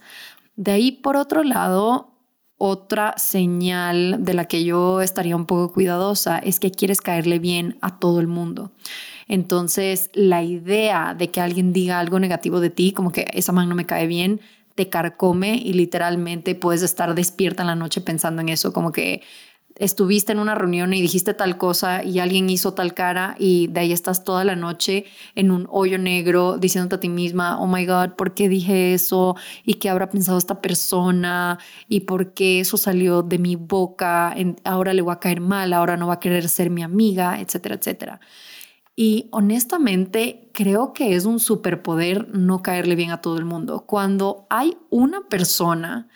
De 0.55 0.71
ahí, 0.71 0.91
por 0.91 1.15
otro 1.15 1.43
lado, 1.43 2.13
otra 2.57 3.15
señal 3.17 4.23
de 4.23 4.33
la 4.33 4.45
que 4.45 4.63
yo 4.63 5.01
estaría 5.01 5.35
un 5.35 5.45
poco 5.45 5.73
cuidadosa 5.73 6.37
es 6.39 6.59
que 6.59 6.71
quieres 6.71 7.01
caerle 7.01 7.39
bien 7.39 7.77
a 7.81 7.99
todo 7.99 8.19
el 8.19 8.27
mundo. 8.27 8.71
Entonces, 9.27 10.09
la 10.13 10.43
idea 10.43 11.15
de 11.17 11.29
que 11.29 11.41
alguien 11.41 11.73
diga 11.73 11.99
algo 11.99 12.19
negativo 12.19 12.59
de 12.59 12.69
ti, 12.69 12.91
como 12.91 13.11
que 13.11 13.27
esa 13.33 13.51
man 13.51 13.69
no 13.69 13.75
me 13.75 13.85
cae 13.85 14.07
bien, 14.07 14.39
te 14.75 14.89
carcome 14.89 15.55
y 15.55 15.73
literalmente 15.73 16.55
puedes 16.55 16.81
estar 16.81 17.13
despierta 17.15 17.63
en 17.63 17.67
la 17.67 17.75
noche 17.75 18.01
pensando 18.01 18.41
en 18.41 18.49
eso, 18.49 18.73
como 18.73 18.91
que 18.91 19.21
estuviste 19.75 20.31
en 20.31 20.39
una 20.39 20.55
reunión 20.55 20.93
y 20.93 21.01
dijiste 21.01 21.33
tal 21.33 21.57
cosa 21.57 22.03
y 22.03 22.19
alguien 22.19 22.49
hizo 22.49 22.73
tal 22.73 22.93
cara 22.93 23.35
y 23.39 23.67
de 23.67 23.81
ahí 23.81 23.91
estás 23.91 24.23
toda 24.23 24.43
la 24.43 24.55
noche 24.55 25.05
en 25.35 25.51
un 25.51 25.67
hoyo 25.69 25.97
negro 25.97 26.57
diciéndote 26.57 26.95
a 26.95 26.99
ti 26.99 27.09
misma, 27.09 27.59
oh 27.59 27.67
my 27.67 27.85
God, 27.85 28.11
¿por 28.11 28.33
qué 28.33 28.49
dije 28.49 28.93
eso? 28.93 29.35
¿Y 29.63 29.75
qué 29.75 29.89
habrá 29.89 30.09
pensado 30.09 30.37
esta 30.37 30.61
persona? 30.61 31.59
¿Y 31.87 32.01
por 32.01 32.33
qué 32.33 32.59
eso 32.59 32.77
salió 32.77 33.23
de 33.23 33.39
mi 33.39 33.55
boca? 33.55 34.35
Ahora 34.63 34.93
le 34.93 35.01
voy 35.01 35.13
a 35.13 35.19
caer 35.19 35.41
mal, 35.41 35.73
ahora 35.73 35.97
no 35.97 36.07
va 36.07 36.15
a 36.15 36.19
querer 36.19 36.47
ser 36.49 36.69
mi 36.69 36.83
amiga, 36.83 37.39
etcétera, 37.39 37.75
etcétera. 37.75 38.19
Y 38.95 39.27
honestamente 39.31 40.49
creo 40.53 40.93
que 40.93 41.15
es 41.15 41.25
un 41.25 41.39
superpoder 41.39 42.29
no 42.29 42.61
caerle 42.61 42.95
bien 42.95 43.09
a 43.09 43.21
todo 43.21 43.37
el 43.37 43.45
mundo. 43.45 43.85
Cuando 43.87 44.45
hay 44.49 44.77
una 44.91 45.21
persona 45.27 46.07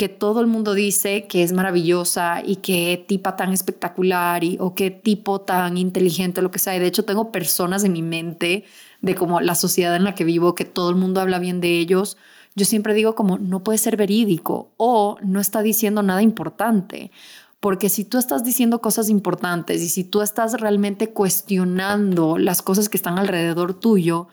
que 0.00 0.08
todo 0.08 0.40
el 0.40 0.46
mundo 0.46 0.72
dice 0.72 1.26
que 1.26 1.42
es 1.42 1.52
maravillosa 1.52 2.40
y 2.42 2.56
qué 2.56 3.04
tipa 3.06 3.36
tan 3.36 3.52
espectacular 3.52 4.42
y, 4.44 4.56
o 4.58 4.74
qué 4.74 4.90
tipo 4.90 5.42
tan 5.42 5.76
inteligente, 5.76 6.40
lo 6.40 6.50
que 6.50 6.58
sea. 6.58 6.78
de 6.78 6.86
hecho, 6.86 7.04
tengo 7.04 7.30
personas 7.30 7.84
en 7.84 7.92
mi 7.92 8.00
mente 8.00 8.64
de 9.02 9.14
como 9.14 9.42
la 9.42 9.54
sociedad 9.54 9.94
en 9.96 10.04
la 10.04 10.14
que 10.14 10.24
vivo, 10.24 10.54
que 10.54 10.64
todo 10.64 10.88
el 10.88 10.96
mundo 10.96 11.20
habla 11.20 11.38
bien 11.38 11.60
de 11.60 11.78
ellos. 11.78 12.16
Yo 12.54 12.64
siempre 12.64 12.94
digo 12.94 13.14
como 13.14 13.36
no 13.36 13.62
puede 13.62 13.76
ser 13.76 13.98
verídico 13.98 14.72
o 14.78 15.18
no 15.22 15.38
está 15.38 15.60
diciendo 15.60 16.02
nada 16.02 16.22
importante. 16.22 17.10
Porque 17.60 17.90
si 17.90 18.06
tú 18.06 18.16
estás 18.16 18.42
diciendo 18.42 18.80
cosas 18.80 19.10
importantes 19.10 19.82
y 19.82 19.90
si 19.90 20.02
tú 20.02 20.22
estás 20.22 20.58
realmente 20.58 21.10
cuestionando 21.10 22.38
las 22.38 22.62
cosas 22.62 22.88
que 22.88 22.96
están 22.96 23.18
alrededor 23.18 23.74
tuyo, 23.74 24.28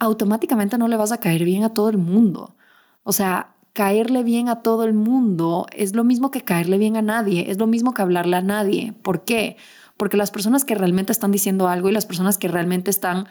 automáticamente 0.00 0.76
no 0.76 0.88
le 0.88 0.96
vas 0.96 1.12
a 1.12 1.20
caer 1.20 1.44
bien 1.44 1.62
a 1.62 1.72
todo 1.72 1.88
el 1.88 1.98
mundo. 1.98 2.56
O 3.04 3.12
sea, 3.12 3.54
caerle 3.78 4.24
bien 4.24 4.48
a 4.48 4.60
todo 4.60 4.82
el 4.82 4.92
mundo 4.92 5.68
es 5.70 5.94
lo 5.94 6.02
mismo 6.02 6.32
que 6.32 6.40
caerle 6.40 6.78
bien 6.78 6.96
a 6.96 7.02
nadie, 7.02 7.48
es 7.48 7.58
lo 7.58 7.68
mismo 7.68 7.94
que 7.94 8.02
hablarle 8.02 8.36
a 8.36 8.42
nadie. 8.42 8.92
¿Por 9.02 9.22
qué? 9.22 9.56
Porque 9.96 10.16
las 10.16 10.32
personas 10.32 10.64
que 10.64 10.74
realmente 10.74 11.12
están 11.12 11.30
diciendo 11.30 11.68
algo 11.68 11.88
y 11.88 11.92
las 11.92 12.04
personas 12.04 12.38
que 12.38 12.48
realmente 12.48 12.90
están 12.90 13.28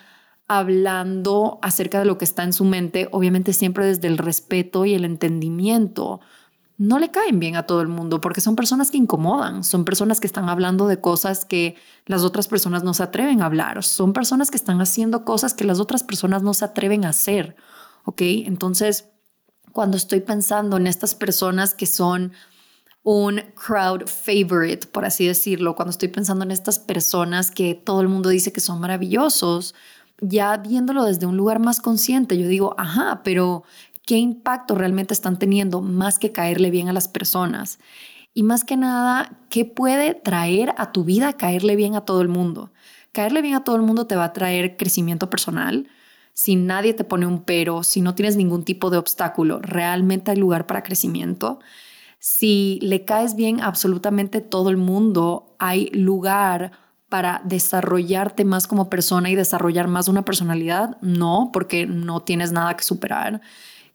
hablando 0.48 1.60
acerca 1.62 2.00
de 2.00 2.06
lo 2.06 2.18
que 2.18 2.24
está 2.24 2.44
en 2.44 2.54
su 2.54 2.64
mente, 2.64 3.10
obviamente 3.12 3.52
siempre 3.52 3.88
desde 3.88 4.08
el 4.08 4.18
respeto 4.18 4.86
y 4.86 4.94
el 4.94 5.04
entendimiento, 5.04 6.22
no 6.78 6.98
le 6.98 7.12
caen 7.12 7.42
bien 7.42 7.58
a 7.58 7.64
todo 7.64 7.82
el 7.82 7.90
mundo 7.90 8.22
porque 8.22 8.40
son 8.40 8.56
personas 8.56 8.90
que 8.90 8.98
incomodan, 8.98 9.66
son 9.66 9.84
personas 9.84 10.22
que 10.22 10.28
están 10.28 10.48
hablando 10.48 10.88
de 10.88 11.02
cosas 11.02 11.44
que 11.44 11.76
las 12.06 12.24
otras 12.24 12.48
personas 12.48 12.86
no 12.86 12.94
se 12.94 13.04
atreven 13.04 13.42
a 13.42 13.48
hablar, 13.48 13.84
son 13.84 14.14
personas 14.14 14.50
que 14.50 14.56
están 14.56 14.80
haciendo 14.80 15.26
cosas 15.26 15.54
que 15.54 15.66
las 15.66 15.82
otras 15.82 16.04
personas 16.04 16.42
no 16.42 16.54
se 16.54 16.64
atreven 16.64 17.04
a 17.04 17.10
hacer, 17.10 17.58
¿ok? 18.06 18.22
Entonces, 18.22 19.10
cuando 19.78 19.96
estoy 19.96 20.22
pensando 20.22 20.78
en 20.78 20.88
estas 20.88 21.13
personas 21.13 21.76
que 21.76 21.86
son 21.86 22.32
un 23.04 23.44
crowd 23.54 24.08
favorite, 24.08 24.88
por 24.88 25.06
así 25.06 25.28
decirlo, 25.28 25.76
cuando 25.76 25.92
estoy 25.92 26.08
pensando 26.08 26.44
en 26.44 26.50
estas 26.50 26.80
personas 26.80 27.52
que 27.52 27.76
todo 27.76 28.02
el 28.02 28.08
mundo 28.08 28.30
dice 28.30 28.52
que 28.52 28.60
son 28.60 28.80
maravillosos, 28.80 29.76
ya 30.20 30.58
viéndolo 30.58 31.06
desde 31.06 31.28
un 31.28 31.38
lugar 31.38 31.60
más 31.60 31.80
consciente, 31.80 32.40
yo 32.40 32.48
digo, 32.48 32.74
ajá, 32.80 33.22
pero 33.24 33.66
¿qué 34.04 34.18
impacto 34.18 34.74
realmente 34.74 35.13
están 35.13 35.38
teniendo 35.38 35.80
más 35.82 36.18
que 36.18 36.32
caerle 36.32 36.72
bien 36.72 36.90
a 36.90 36.94
las 36.94 37.08
personas? 37.08 37.78
Y 38.34 38.42
más 38.42 38.63
que 38.63 38.78
nada, 38.78 39.38
¿qué 39.52 39.63
puede 39.63 40.16
traer 40.16 40.74
a 40.80 40.92
tu 40.92 41.04
vida 41.04 41.34
caerle 41.34 41.76
bien 41.76 41.94
a 41.94 42.02
todo 42.02 42.24
el 42.24 42.30
mundo? 42.30 42.72
Caerle 43.12 43.44
bien 43.44 43.54
a 43.54 43.63
todo 43.63 43.76
el 43.76 43.84
mundo 43.84 44.08
te 44.08 44.16
va 44.16 44.24
a 44.24 44.34
traer 44.34 44.76
crecimiento 44.76 45.30
personal, 45.30 45.88
si 46.38 46.56
nadie 46.56 46.93
te 46.93 47.04
pone 47.04 47.26
un 47.26 47.41
pero, 47.41 47.82
si 47.82 48.00
no 48.00 48.13
tienes 48.13 48.36
ningún 48.36 48.63
tipo 48.63 48.91
de 48.91 49.00
obstáculo, 49.00 49.58
realmente 49.60 50.30
hay 50.30 50.38
lugar 50.38 50.67
para 50.67 50.84
crecimiento. 50.84 51.58
Si 52.19 52.78
le 52.84 53.06
caes 53.06 53.36
bien 53.36 53.60
absolutamente 53.60 54.41
todo 54.41 54.69
el 54.69 54.78
mundo, 54.78 55.56
hay 55.58 55.88
lugar 55.88 56.73
para 57.10 57.41
desarrollarte 57.43 58.45
más 58.45 58.67
como 58.67 58.88
persona 58.88 59.32
y 59.32 59.36
desarrollar 59.36 59.88
más 59.88 60.10
una 60.10 60.26
personalidad. 60.26 61.02
No, 61.02 61.50
porque 61.52 61.88
no 61.88 62.19
tienes 62.19 62.52
nada 62.52 62.78
que 62.78 62.84
superar. 62.84 63.41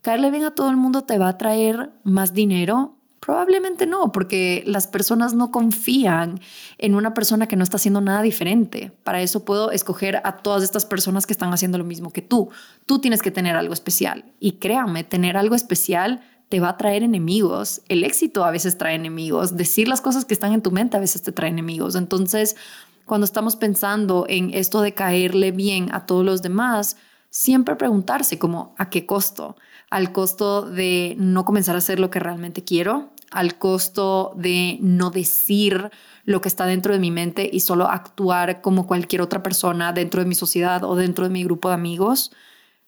Caerle 0.00 0.32
bien 0.32 0.42
a 0.42 0.52
todo 0.52 0.68
el 0.68 0.76
mundo 0.76 1.02
te 1.02 1.18
va 1.18 1.28
a 1.28 1.38
traer 1.38 1.92
más 2.02 2.34
dinero, 2.34 2.96
Probablemente 3.24 3.86
no, 3.86 4.10
porque 4.10 4.64
las 4.66 4.88
personas 4.88 5.32
no 5.32 5.52
confían 5.52 6.40
en 6.78 6.96
una 6.96 7.14
persona 7.14 7.46
que 7.46 7.54
no 7.54 7.62
está 7.62 7.76
haciendo 7.76 8.00
nada 8.00 8.20
diferente. 8.20 8.90
Para 9.04 9.22
eso 9.22 9.44
puedo 9.44 9.70
escoger 9.70 10.20
a 10.24 10.38
todas 10.38 10.64
estas 10.64 10.84
personas 10.84 11.24
que 11.24 11.32
están 11.32 11.52
haciendo 11.52 11.78
lo 11.78 11.84
mismo 11.84 12.10
que 12.10 12.20
tú. 12.20 12.50
Tú 12.84 12.98
tienes 12.98 13.22
que 13.22 13.30
tener 13.30 13.54
algo 13.54 13.74
especial. 13.74 14.24
Y 14.40 14.54
créanme, 14.54 15.04
tener 15.04 15.36
algo 15.36 15.54
especial 15.54 16.20
te 16.48 16.58
va 16.58 16.70
a 16.70 16.76
traer 16.76 17.04
enemigos. 17.04 17.82
El 17.88 18.02
éxito 18.02 18.44
a 18.44 18.50
veces 18.50 18.76
trae 18.76 18.96
enemigos. 18.96 19.56
Decir 19.56 19.86
las 19.86 20.00
cosas 20.00 20.24
que 20.24 20.34
están 20.34 20.52
en 20.52 20.60
tu 20.60 20.72
mente 20.72 20.96
a 20.96 21.00
veces 21.00 21.22
te 21.22 21.30
trae 21.30 21.50
enemigos. 21.50 21.94
Entonces, 21.94 22.56
cuando 23.04 23.24
estamos 23.24 23.54
pensando 23.54 24.26
en 24.28 24.52
esto 24.52 24.80
de 24.80 24.94
caerle 24.94 25.52
bien 25.52 25.94
a 25.94 26.06
todos 26.06 26.24
los 26.24 26.42
demás, 26.42 26.96
siempre 27.32 27.74
preguntarse 27.74 28.38
como, 28.38 28.76
¿a 28.78 28.88
qué 28.90 29.06
costo? 29.06 29.56
al 29.92 30.10
costo 30.10 30.62
de 30.62 31.16
no 31.18 31.44
comenzar 31.44 31.74
a 31.74 31.78
hacer 31.78 32.00
lo 32.00 32.08
que 32.08 32.18
realmente 32.18 32.64
quiero, 32.64 33.10
al 33.30 33.58
costo 33.58 34.32
de 34.36 34.78
no 34.80 35.10
decir 35.10 35.90
lo 36.24 36.40
que 36.40 36.48
está 36.48 36.64
dentro 36.64 36.94
de 36.94 36.98
mi 36.98 37.10
mente 37.10 37.50
y 37.52 37.60
solo 37.60 37.88
actuar 37.88 38.62
como 38.62 38.86
cualquier 38.86 39.20
otra 39.20 39.42
persona 39.42 39.92
dentro 39.92 40.22
de 40.22 40.28
mi 40.28 40.34
sociedad 40.34 40.82
o 40.84 40.96
dentro 40.96 41.24
de 41.24 41.30
mi 41.30 41.44
grupo 41.44 41.68
de 41.68 41.74
amigos. 41.74 42.32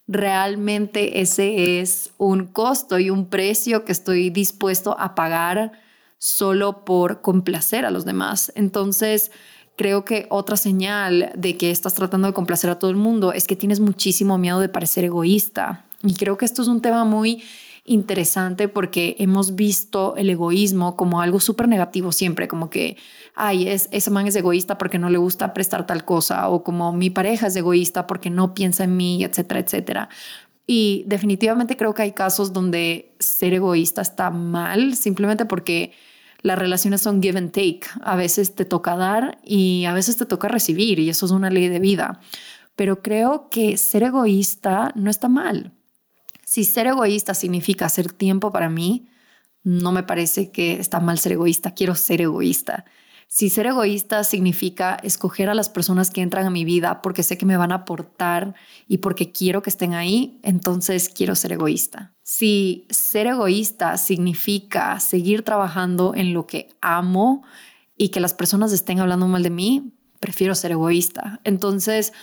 Realmente 0.07 1.21
ese 1.21 1.79
es 1.79 2.11
un 2.17 2.47
costo 2.47 2.97
y 2.97 3.11
un 3.11 3.29
precio 3.29 3.85
que 3.85 3.91
estoy 3.91 4.31
dispuesto 4.31 4.99
a 4.99 5.13
pagar 5.13 5.73
solo 6.17 6.85
por 6.85 7.21
complacer 7.21 7.85
a 7.85 7.91
los 7.91 8.03
demás. 8.03 8.51
Entonces, 8.55 9.31
creo 9.75 10.05
que 10.05 10.27
otra 10.29 10.57
señal 10.57 11.31
de 11.35 11.57
que 11.57 11.71
estás 11.71 11.93
tratando 11.93 12.27
de 12.27 12.33
complacer 12.33 12.69
a 12.69 12.79
todo 12.79 12.91
el 12.91 12.97
mundo 12.97 13.33
es 13.33 13.47
que 13.47 13.55
tienes 13.55 13.79
muchísimo 13.79 14.37
miedo 14.37 14.59
de 14.59 14.69
parecer 14.69 15.03
egoísta. 15.03 15.85
Y 16.03 16.15
creo 16.15 16.37
que 16.37 16.45
esto 16.45 16.61
es 16.61 16.67
un 16.67 16.81
tema 16.81 17.03
muy 17.03 17.43
interesante 17.85 18.67
porque 18.67 19.15
hemos 19.19 19.55
visto 19.55 20.15
el 20.15 20.29
egoísmo 20.29 20.95
como 20.95 21.21
algo 21.21 21.39
súper 21.39 21.67
negativo 21.67 22.11
siempre, 22.11 22.47
como 22.47 22.69
que, 22.69 22.97
ay, 23.35 23.67
es, 23.69 23.87
ese 23.91 24.09
man 24.09 24.27
es 24.27 24.35
egoísta 24.35 24.77
porque 24.77 24.97
no 24.97 25.09
le 25.09 25.19
gusta 25.19 25.53
prestar 25.53 25.85
tal 25.85 26.03
cosa, 26.03 26.49
o 26.49 26.63
como 26.63 26.91
mi 26.93 27.11
pareja 27.11 27.47
es 27.47 27.55
egoísta 27.55 28.07
porque 28.07 28.31
no 28.31 28.55
piensa 28.55 28.85
en 28.85 28.97
mí, 28.97 29.23
etcétera, 29.23 29.59
etcétera. 29.59 30.09
Y 30.67 31.03
definitivamente 31.05 31.77
creo 31.77 31.93
que 31.93 32.01
hay 32.01 32.11
casos 32.13 32.53
donde 32.53 33.13
ser 33.19 33.53
egoísta 33.53 34.01
está 34.01 34.31
mal, 34.31 34.95
simplemente 34.95 35.45
porque 35.45 35.91
las 36.45 36.59
relaciones 36.59 37.01
son 37.01 37.23
give 37.23 37.39
and 37.39 37.51
take. 37.51 37.81
A 38.03 38.15
veces 38.15 38.53
te 38.53 38.65
toca 38.65 38.95
dar 38.95 39.39
y 39.43 39.85
a 39.85 39.93
veces 39.93 40.15
te 40.15 40.27
toca 40.27 40.47
recibir, 40.47 40.99
y 40.99 41.09
eso 41.09 41.25
es 41.25 41.31
una 41.31 41.49
ley 41.49 41.69
de 41.69 41.79
vida. 41.79 42.19
Pero 42.75 43.01
creo 43.01 43.49
que 43.49 43.77
ser 43.77 44.03
egoísta 44.03 44.91
no 44.93 45.09
está 45.09 45.27
mal. 45.27 45.73
Si 46.43 46.63
ser 46.63 46.85
egoísta 46.85 47.33
significa 47.33 47.87
hacer 47.87 48.11
tiempo 48.11 48.51
para 48.51 48.69
mí, 48.69 49.07
no 49.63 49.91
me 49.91 50.03
parece 50.03 50.51
que 50.51 50.79
está 50.79 50.99
mal 50.99 51.17
ser 51.17 51.31
egoísta, 51.31 51.73
quiero 51.73 51.95
ser 51.95 52.21
egoísta. 52.21 52.85
Si 53.27 53.49
ser 53.49 53.67
egoísta 53.67 54.23
significa 54.23 54.97
escoger 55.03 55.49
a 55.49 55.55
las 55.55 55.69
personas 55.69 56.09
que 56.09 56.21
entran 56.21 56.45
a 56.45 56.49
mi 56.49 56.63
vida 56.63 57.01
porque 57.01 57.23
sé 57.23 57.37
que 57.37 57.45
me 57.45 57.57
van 57.57 57.71
a 57.71 57.75
aportar 57.75 58.55
y 58.87 58.99
porque 58.99 59.31
quiero 59.31 59.61
que 59.61 59.69
estén 59.69 59.93
ahí, 59.93 60.39
entonces 60.43 61.09
quiero 61.09 61.35
ser 61.35 61.51
egoísta. 61.51 62.13
Si 62.23 62.85
ser 62.89 63.27
egoísta 63.27 63.97
significa 63.97 64.99
seguir 64.99 65.43
trabajando 65.43 66.13
en 66.15 66.33
lo 66.33 66.47
que 66.47 66.69
amo 66.81 67.43
y 67.97 68.09
que 68.09 68.19
las 68.19 68.33
personas 68.33 68.71
estén 68.71 68.99
hablando 68.99 69.27
mal 69.27 69.43
de 69.43 69.49
mí, 69.49 69.93
prefiero 70.19 70.55
ser 70.55 70.71
egoísta. 70.71 71.39
Entonces, 71.43 72.13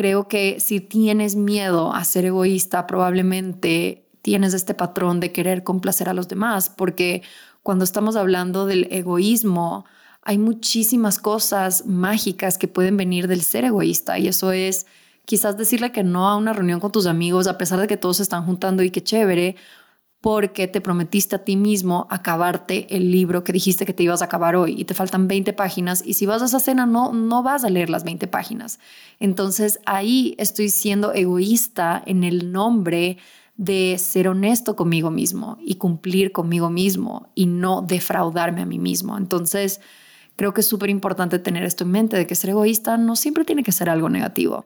Creo 0.00 0.28
que 0.28 0.60
si 0.60 0.80
tienes 0.80 1.36
miedo 1.36 1.92
a 1.92 2.04
ser 2.04 2.24
egoísta, 2.24 2.86
probablemente 2.86 4.08
tienes 4.22 4.54
este 4.54 4.72
patrón 4.72 5.20
de 5.20 5.30
querer 5.30 5.62
complacer 5.62 6.08
a 6.08 6.14
los 6.14 6.26
demás, 6.26 6.70
porque 6.70 7.22
cuando 7.62 7.84
estamos 7.84 8.16
hablando 8.16 8.64
del 8.66 8.88
egoísmo, 8.90 9.84
hay 10.22 10.38
muchísimas 10.38 11.18
cosas 11.18 11.86
mágicas 11.86 12.58
que 12.58 12.68
pueden 12.68 12.96
venir 12.96 13.26
del 13.26 13.42
ser 13.42 13.64
egoísta 13.64 14.18
y 14.18 14.28
eso 14.28 14.52
es 14.52 14.86
quizás 15.24 15.56
decirle 15.56 15.92
que 15.92 16.02
no 16.02 16.28
a 16.28 16.36
una 16.36 16.52
reunión 16.52 16.80
con 16.80 16.92
tus 16.92 17.06
amigos 17.06 17.46
a 17.46 17.56
pesar 17.56 17.80
de 17.80 17.86
que 17.86 17.96
todos 17.96 18.18
se 18.18 18.22
están 18.22 18.44
juntando 18.44 18.82
y 18.82 18.90
qué 18.90 19.02
chévere, 19.02 19.56
porque 20.20 20.68
te 20.68 20.82
prometiste 20.82 21.36
a 21.36 21.44
ti 21.44 21.56
mismo 21.56 22.06
acabarte 22.10 22.94
el 22.94 23.10
libro 23.10 23.42
que 23.42 23.54
dijiste 23.54 23.86
que 23.86 23.94
te 23.94 24.02
ibas 24.02 24.20
a 24.20 24.26
acabar 24.26 24.54
hoy 24.54 24.74
y 24.78 24.84
te 24.84 24.92
faltan 24.92 25.28
20 25.28 25.54
páginas 25.54 26.02
y 26.04 26.14
si 26.14 26.26
vas 26.26 26.42
a 26.42 26.44
esa 26.44 26.60
cena 26.60 26.84
no, 26.84 27.12
no 27.14 27.42
vas 27.42 27.64
a 27.64 27.70
leer 27.70 27.88
las 27.88 28.04
20 28.04 28.26
páginas. 28.26 28.78
Entonces 29.18 29.80
ahí 29.86 30.34
estoy 30.36 30.68
siendo 30.68 31.14
egoísta 31.14 32.02
en 32.04 32.24
el 32.24 32.52
nombre 32.52 33.16
de 33.56 33.96
ser 33.98 34.28
honesto 34.28 34.76
conmigo 34.76 35.10
mismo 35.10 35.56
y 35.60 35.76
cumplir 35.76 36.32
conmigo 36.32 36.68
mismo 36.68 37.30
y 37.34 37.46
no 37.46 37.80
defraudarme 37.80 38.62
a 38.62 38.66
mí 38.66 38.78
mismo. 38.78 39.16
Entonces 39.16 39.80
creo 40.40 40.54
que 40.54 40.62
es 40.62 40.66
súper 40.66 40.88
importante 40.88 41.38
tener 41.38 41.64
esto 41.64 41.84
en 41.84 41.90
mente 41.90 42.16
de 42.16 42.26
que 42.26 42.34
ser 42.34 42.48
egoísta 42.48 42.96
no 42.96 43.14
siempre 43.14 43.44
tiene 43.44 43.62
que 43.62 43.72
ser 43.72 43.90
algo 43.90 44.08
negativo. 44.08 44.64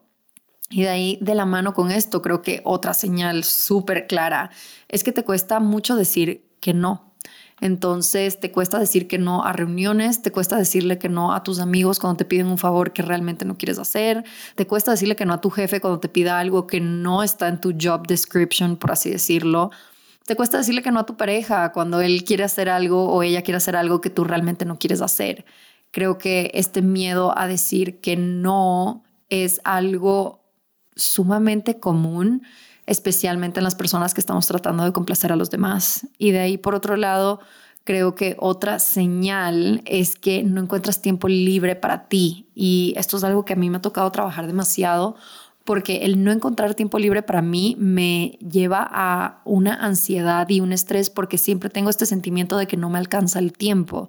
Y 0.70 0.82
de 0.82 0.88
ahí, 0.88 1.18
de 1.20 1.34
la 1.34 1.46
mano 1.46 1.74
con 1.74 1.90
esto, 1.90 2.22
creo 2.22 2.42
que 2.42 2.60
otra 2.62 2.94
señal 2.94 3.42
súper 3.42 4.06
clara 4.06 4.52
es 4.88 5.02
que 5.02 5.10
te 5.10 5.24
cuesta 5.24 5.58
mucho 5.58 5.96
decir 5.96 6.46
que 6.60 6.74
no. 6.74 7.16
Entonces 7.60 8.38
te 8.38 8.52
cuesta 8.52 8.78
decir 8.78 9.08
que 9.08 9.18
no 9.18 9.44
a 9.44 9.52
reuniones, 9.52 10.22
te 10.22 10.30
cuesta 10.30 10.56
decirle 10.56 10.96
que 10.96 11.08
no 11.08 11.34
a 11.34 11.42
tus 11.42 11.58
amigos 11.58 11.98
cuando 11.98 12.18
te 12.18 12.24
piden 12.24 12.46
un 12.46 12.58
favor 12.58 12.92
que 12.92 13.02
realmente 13.02 13.44
no 13.44 13.58
quieres 13.58 13.80
hacer, 13.80 14.22
te 14.54 14.68
cuesta 14.68 14.92
decirle 14.92 15.16
que 15.16 15.26
no 15.26 15.34
a 15.34 15.40
tu 15.40 15.50
jefe 15.50 15.80
cuando 15.80 15.98
te 15.98 16.08
pida 16.08 16.38
algo 16.38 16.68
que 16.68 16.78
no 16.78 17.24
está 17.24 17.48
en 17.48 17.60
tu 17.60 17.74
job 17.76 18.06
description, 18.06 18.76
por 18.76 18.92
así 18.92 19.10
decirlo. 19.10 19.72
Te 20.26 20.36
cuesta 20.36 20.58
decirle 20.58 20.82
que 20.82 20.90
no 20.90 21.00
a 21.00 21.06
tu 21.06 21.16
pareja 21.16 21.72
cuando 21.72 22.00
él 22.00 22.24
quiere 22.24 22.44
hacer 22.44 22.68
algo 22.70 23.12
o 23.12 23.22
ella 23.22 23.42
quiere 23.42 23.58
hacer 23.58 23.76
algo 23.76 24.00
que 24.00 24.10
tú 24.10 24.24
realmente 24.24 24.64
no 24.64 24.78
quieres 24.78 25.02
hacer. 25.02 25.44
Creo 25.90 26.16
que 26.16 26.50
este 26.54 26.80
miedo 26.80 27.36
a 27.36 27.46
decir 27.46 28.00
que 28.00 28.16
no 28.16 29.04
es 29.28 29.60
algo 29.64 30.42
sumamente 30.96 31.78
común 31.78 32.42
especialmente 32.86 33.60
en 33.60 33.64
las 33.64 33.74
personas 33.74 34.14
que 34.14 34.20
estamos 34.20 34.46
tratando 34.46 34.84
de 34.84 34.92
complacer 34.92 35.32
a 35.32 35.36
los 35.36 35.50
demás. 35.50 36.06
Y 36.18 36.32
de 36.32 36.40
ahí, 36.40 36.58
por 36.58 36.74
otro 36.74 36.96
lado, 36.96 37.40
creo 37.84 38.14
que 38.14 38.36
otra 38.38 38.78
señal 38.78 39.82
es 39.84 40.16
que 40.16 40.42
no 40.42 40.60
encuentras 40.60 41.00
tiempo 41.00 41.28
libre 41.28 41.76
para 41.76 42.08
ti. 42.08 42.50
Y 42.54 42.94
esto 42.96 43.16
es 43.16 43.24
algo 43.24 43.44
que 43.44 43.54
a 43.54 43.56
mí 43.56 43.70
me 43.70 43.78
ha 43.78 43.82
tocado 43.82 44.10
trabajar 44.10 44.46
demasiado 44.46 45.16
porque 45.64 46.04
el 46.04 46.22
no 46.22 46.30
encontrar 46.30 46.74
tiempo 46.74 46.98
libre 46.98 47.22
para 47.22 47.42
mí 47.42 47.74
me 47.78 48.38
lleva 48.40 48.86
a 48.90 49.40
una 49.44 49.74
ansiedad 49.74 50.48
y 50.48 50.60
un 50.60 50.72
estrés 50.72 51.08
porque 51.08 51.38
siempre 51.38 51.70
tengo 51.70 51.90
este 51.90 52.06
sentimiento 52.06 52.58
de 52.58 52.66
que 52.66 52.76
no 52.76 52.90
me 52.90 52.98
alcanza 52.98 53.38
el 53.38 53.52
tiempo. 53.52 54.08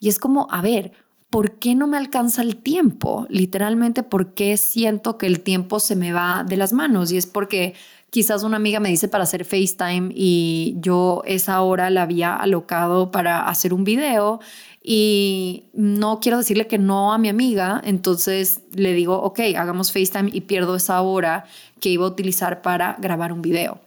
Y 0.00 0.08
es 0.08 0.18
como, 0.18 0.48
a 0.50 0.62
ver, 0.62 0.92
¿por 1.28 1.58
qué 1.58 1.74
no 1.74 1.86
me 1.86 1.98
alcanza 1.98 2.40
el 2.40 2.56
tiempo? 2.56 3.26
Literalmente, 3.28 4.02
¿por 4.02 4.32
qué 4.32 4.56
siento 4.56 5.18
que 5.18 5.26
el 5.26 5.40
tiempo 5.40 5.80
se 5.80 5.96
me 5.96 6.12
va 6.12 6.44
de 6.48 6.56
las 6.56 6.72
manos? 6.72 7.12
Y 7.12 7.18
es 7.18 7.26
porque 7.26 7.74
quizás 8.10 8.42
una 8.42 8.56
amiga 8.56 8.80
me 8.80 8.88
dice 8.88 9.08
para 9.08 9.24
hacer 9.24 9.44
FaceTime 9.44 10.10
y 10.14 10.76
yo 10.78 11.22
esa 11.26 11.60
hora 11.62 11.90
la 11.90 12.02
había 12.02 12.34
alocado 12.34 13.10
para 13.10 13.48
hacer 13.48 13.74
un 13.74 13.84
video 13.84 14.40
y 14.88 15.64
no 15.72 16.20
quiero 16.20 16.38
decirle 16.38 16.68
que 16.68 16.78
no 16.78 17.12
a 17.12 17.18
mi 17.18 17.28
amiga, 17.28 17.82
entonces 17.84 18.60
le 18.72 18.94
digo, 18.94 19.20
ok, 19.20 19.40
hagamos 19.56 19.90
FaceTime 19.92 20.30
y 20.32 20.42
pierdo 20.42 20.76
esa 20.76 21.00
hora 21.02 21.44
que 21.80 21.88
iba 21.88 22.04
a 22.04 22.08
utilizar 22.08 22.62
para 22.62 22.96
grabar 23.00 23.32
un 23.32 23.42
video. 23.42 23.80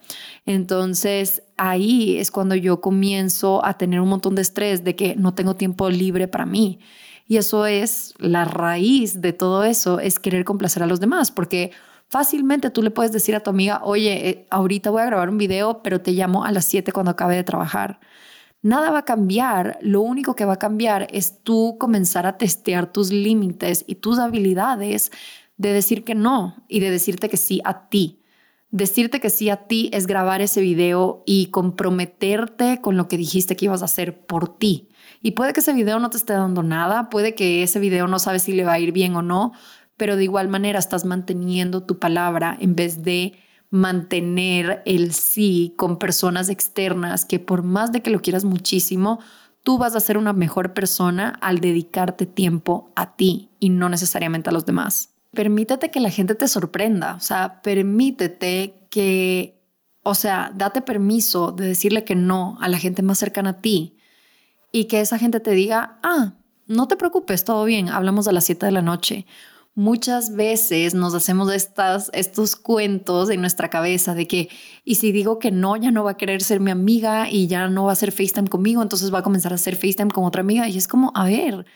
Entonces 0.44 1.42
ahí 1.56 2.18
es 2.18 2.30
cuando 2.30 2.54
yo 2.54 2.82
comienzo 2.82 3.64
a 3.64 3.78
tener 3.78 4.00
un 4.00 4.10
montón 4.10 4.34
de 4.34 4.42
estrés 4.42 4.84
de 4.84 4.94
que 4.94 5.16
no 5.16 5.32
tengo 5.32 5.56
tiempo 5.56 5.88
libre 5.88 6.28
para 6.28 6.44
mí. 6.44 6.80
Y 7.26 7.38
eso 7.38 7.64
es 7.64 8.12
la 8.18 8.44
raíz 8.44 9.22
de 9.22 9.32
todo 9.32 9.64
eso, 9.64 10.00
es 10.00 10.18
querer 10.18 10.44
complacer 10.44 10.82
a 10.82 10.86
los 10.86 11.00
demás, 11.00 11.30
porque 11.30 11.70
Fácilmente 12.10 12.70
tú 12.70 12.82
le 12.82 12.90
puedes 12.90 13.12
decir 13.12 13.36
a 13.36 13.40
tu 13.40 13.50
amiga, 13.50 13.82
oye, 13.84 14.28
eh, 14.28 14.46
ahorita 14.50 14.90
voy 14.90 15.02
a 15.02 15.06
grabar 15.06 15.28
un 15.28 15.38
video, 15.38 15.80
pero 15.80 16.00
te 16.00 16.10
llamo 16.10 16.44
a 16.44 16.50
las 16.50 16.64
7 16.64 16.90
cuando 16.90 17.12
acabe 17.12 17.36
de 17.36 17.44
trabajar. 17.44 18.00
Nada 18.62 18.90
va 18.90 18.98
a 18.98 19.04
cambiar, 19.04 19.78
lo 19.80 20.00
único 20.00 20.34
que 20.34 20.44
va 20.44 20.54
a 20.54 20.58
cambiar 20.58 21.06
es 21.12 21.44
tú 21.44 21.76
comenzar 21.78 22.26
a 22.26 22.36
testear 22.36 22.90
tus 22.90 23.12
límites 23.12 23.84
y 23.86 23.94
tus 23.94 24.18
habilidades 24.18 25.12
de 25.56 25.72
decir 25.72 26.02
que 26.02 26.16
no 26.16 26.56
y 26.66 26.80
de 26.80 26.90
decirte 26.90 27.28
que 27.28 27.36
sí 27.36 27.60
a 27.64 27.88
ti. 27.88 28.20
Decirte 28.72 29.20
que 29.20 29.30
sí 29.30 29.48
a 29.48 29.68
ti 29.68 29.88
es 29.92 30.08
grabar 30.08 30.40
ese 30.40 30.60
video 30.60 31.22
y 31.26 31.46
comprometerte 31.46 32.80
con 32.80 32.96
lo 32.96 33.06
que 33.06 33.18
dijiste 33.18 33.54
que 33.54 33.66
ibas 33.66 33.82
a 33.82 33.86
hacer 33.86 34.26
por 34.26 34.58
ti. 34.58 34.88
Y 35.22 35.32
puede 35.32 35.52
que 35.52 35.60
ese 35.60 35.72
video 35.72 35.98
no 35.98 36.10
te 36.10 36.16
esté 36.16 36.32
dando 36.32 36.62
nada, 36.62 37.08
puede 37.08 37.34
que 37.34 37.62
ese 37.62 37.78
video 37.78 38.06
no 38.08 38.18
sabes 38.18 38.42
si 38.42 38.52
le 38.52 38.64
va 38.64 38.74
a 38.74 38.78
ir 38.78 38.92
bien 38.92 39.14
o 39.16 39.22
no, 39.22 39.52
pero 40.00 40.16
de 40.16 40.24
igual 40.24 40.48
manera 40.48 40.78
estás 40.78 41.04
manteniendo 41.04 41.82
tu 41.82 41.98
palabra 41.98 42.56
en 42.58 42.74
vez 42.74 43.02
de 43.02 43.34
mantener 43.68 44.80
el 44.86 45.12
sí 45.12 45.74
con 45.76 45.98
personas 45.98 46.48
externas 46.48 47.26
que 47.26 47.38
por 47.38 47.62
más 47.64 47.92
de 47.92 48.00
que 48.00 48.08
lo 48.08 48.22
quieras 48.22 48.44
muchísimo, 48.46 49.20
tú 49.62 49.76
vas 49.76 49.94
a 49.94 50.00
ser 50.00 50.16
una 50.16 50.32
mejor 50.32 50.72
persona 50.72 51.38
al 51.42 51.60
dedicarte 51.60 52.24
tiempo 52.24 52.90
a 52.96 53.14
ti 53.14 53.50
y 53.60 53.68
no 53.68 53.90
necesariamente 53.90 54.48
a 54.48 54.54
los 54.54 54.64
demás. 54.64 55.10
Permítete 55.32 55.90
que 55.90 56.00
la 56.00 56.08
gente 56.08 56.34
te 56.34 56.48
sorprenda, 56.48 57.16
o 57.16 57.20
sea, 57.20 57.60
permítete 57.60 58.86
que, 58.88 59.60
o 60.02 60.14
sea, 60.14 60.50
date 60.54 60.80
permiso 60.80 61.52
de 61.52 61.66
decirle 61.66 62.04
que 62.04 62.14
no 62.14 62.56
a 62.62 62.70
la 62.70 62.78
gente 62.78 63.02
más 63.02 63.18
cercana 63.18 63.50
a 63.50 63.60
ti 63.60 63.98
y 64.72 64.86
que 64.86 65.02
esa 65.02 65.18
gente 65.18 65.40
te 65.40 65.50
diga, 65.50 65.98
ah, 66.02 66.36
no 66.66 66.88
te 66.88 66.96
preocupes, 66.96 67.44
todo 67.44 67.66
bien, 67.66 67.90
hablamos 67.90 68.28
a 68.28 68.32
las 68.32 68.44
7 68.44 68.64
de 68.64 68.72
la 68.72 68.80
noche 68.80 69.26
muchas 69.74 70.34
veces 70.34 70.94
nos 70.94 71.14
hacemos 71.14 71.52
estas, 71.52 72.10
estos 72.12 72.56
cuentos 72.56 73.30
en 73.30 73.40
nuestra 73.40 73.70
cabeza 73.70 74.14
de 74.14 74.26
que, 74.26 74.48
y 74.84 74.96
si 74.96 75.12
digo 75.12 75.38
que 75.38 75.50
no, 75.50 75.76
ya 75.76 75.90
no 75.90 76.04
va 76.04 76.12
a 76.12 76.16
querer 76.16 76.42
ser 76.42 76.60
mi 76.60 76.70
amiga 76.70 77.30
y 77.30 77.46
ya 77.46 77.68
no 77.68 77.84
va 77.84 77.90
a 77.90 77.92
hacer 77.92 78.12
FaceTime 78.12 78.48
conmigo, 78.48 78.82
entonces 78.82 79.12
va 79.12 79.20
a 79.20 79.22
comenzar 79.22 79.52
a 79.52 79.56
hacer 79.56 79.76
FaceTime 79.76 80.10
con 80.10 80.24
otra 80.24 80.40
amiga. 80.40 80.68
Y 80.68 80.76
es 80.76 80.88
como, 80.88 81.12
a 81.14 81.24
ver, 81.24 81.66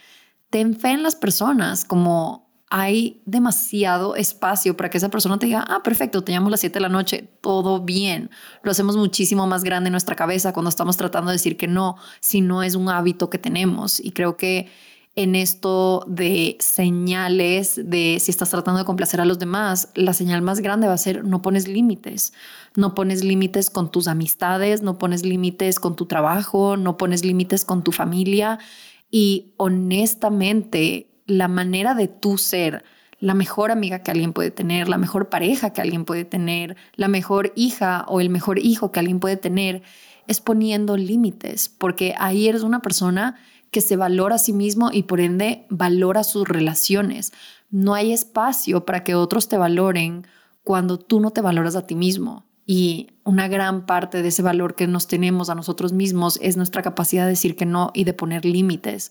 ten 0.51 0.75
fe 0.77 0.91
en 0.91 1.03
las 1.03 1.17
personas, 1.17 1.85
como 1.85 2.45
hay 2.77 3.23
demasiado 3.25 4.17
espacio 4.17 4.77
para 4.77 4.91
que 4.91 4.99
esa 4.99 5.09
persona 5.09 5.39
te 5.39 5.47
diga, 5.47 5.65
ah, 5.69 5.85
perfecto, 5.85 6.25
te 6.25 6.33
las 6.33 6.59
7 6.59 6.75
de 6.75 6.81
la 6.81 6.89
noche, 6.89 7.31
todo 7.41 7.81
bien. 7.81 8.31
Lo 8.65 8.73
hacemos 8.73 8.97
muchísimo 8.97 9.47
más 9.47 9.63
grande 9.63 9.89
en 9.89 9.93
nuestra 9.93 10.17
cabeza 10.17 10.53
cuando 10.53 10.71
estamos 10.71 10.97
tratando 10.97 11.31
de 11.31 11.37
decir 11.37 11.57
que 11.57 11.69
no, 11.69 11.97
si 12.19 12.41
no 12.41 12.65
es 12.65 12.75
un 12.75 12.89
hábito 12.89 13.31
que 13.31 13.39
tenemos. 13.39 14.01
Y 14.01 14.11
creo 14.11 14.37
que 14.37 14.69
en 15.17 15.37
esto 15.37 16.05
de 16.09 16.57
señales 16.59 17.81
de 17.85 18.19
si 18.21 18.31
estás 18.31 18.51
tratando 18.51 18.79
de 18.79 18.85
complacer 18.85 19.21
a 19.21 19.25
los 19.25 19.39
demás, 19.39 19.91
la 19.95 20.13
señal 20.13 20.43
más 20.43 20.61
grande 20.61 20.89
va 20.89 20.95
a 20.95 20.99
ser 20.99 21.25
no 21.25 21.41
pones 21.41 21.69
límites. 21.69 22.33
No 22.75 22.95
pones 22.95 23.23
límites 23.23 23.71
con 23.71 23.93
tus 23.93 24.09
amistades, 24.09 24.83
no 24.83 24.99
pones 24.99 25.25
límites 25.25 25.79
con 25.79 25.95
tu 25.95 26.07
trabajo, 26.07 26.77
no 26.77 26.97
pones 26.97 27.25
límites 27.25 27.65
con 27.65 27.85
tu 27.85 27.93
familia. 27.93 28.59
Y 29.09 29.55
honestamente, 29.57 31.07
la 31.27 31.47
manera 31.47 31.95
de 31.95 32.09
tú 32.09 32.37
ser 32.37 32.85
la 33.21 33.35
mejor 33.35 33.71
amiga 33.71 34.01
que 34.01 34.11
alguien 34.11 34.33
puede 34.33 34.51
tener, 34.51 34.89
la 34.89 34.99
mejor 34.99 35.29
pareja 35.29 35.73
que 35.73 35.81
alguien 35.81 36.05
puede 36.05 36.25
tener, 36.25 36.77
la 36.97 37.07
mejor 37.07 37.53
hija 37.55 38.05
o 38.09 38.21
el 38.21 38.31
mejor 38.31 38.59
hijo 38.59 38.91
que 38.91 38.99
alguien 38.99 39.21
puede 39.21 39.37
tener, 39.37 39.83
es 40.27 40.41
poniendo 40.41 40.97
límites, 40.97 41.69
porque 41.69 42.15
ahí 42.19 42.49
eres 42.49 42.63
una 42.63 42.81
persona 42.81 43.37
que 43.75 43.81
se 43.81 43.97
valora 43.97 44.37
a 44.37 44.39
sí 44.39 44.53
mismo 44.53 44.91
y 44.93 45.03
por 45.03 45.19
ende 45.19 45.67
valora 45.69 46.23
sus 46.23 46.47
relaciones. 46.47 47.33
No 47.73 47.95
hay 47.95 48.13
espacio 48.13 48.87
para 48.87 49.03
que 49.03 49.17
otros 49.17 49.49
te 49.49 49.59
valoren 49.59 50.29
cuando 50.63 50.97
tú 50.97 51.19
no 51.19 51.33
te 51.33 51.41
valoras 51.41 51.75
a 51.75 51.85
ti 51.85 51.97
mismo. 51.97 52.45
Y 52.65 53.09
una 53.25 53.49
gran 53.49 53.85
parte 53.85 54.23
de 54.23 54.29
ese 54.29 54.43
valor 54.43 54.77
que 54.77 54.87
nos 54.87 55.09
tenemos 55.09 55.51
a 55.51 55.57
nosotros 55.57 55.93
mismos 55.93 56.39
es 56.41 56.57
nuestra 56.57 56.83
capacidad 56.83 57.25
de 57.25 57.31
decir 57.31 57.57
que 57.57 57.67
no 57.67 57.91
y 57.95 58.05
de 58.05 58.13
poner 58.13 58.45
límites 58.45 59.11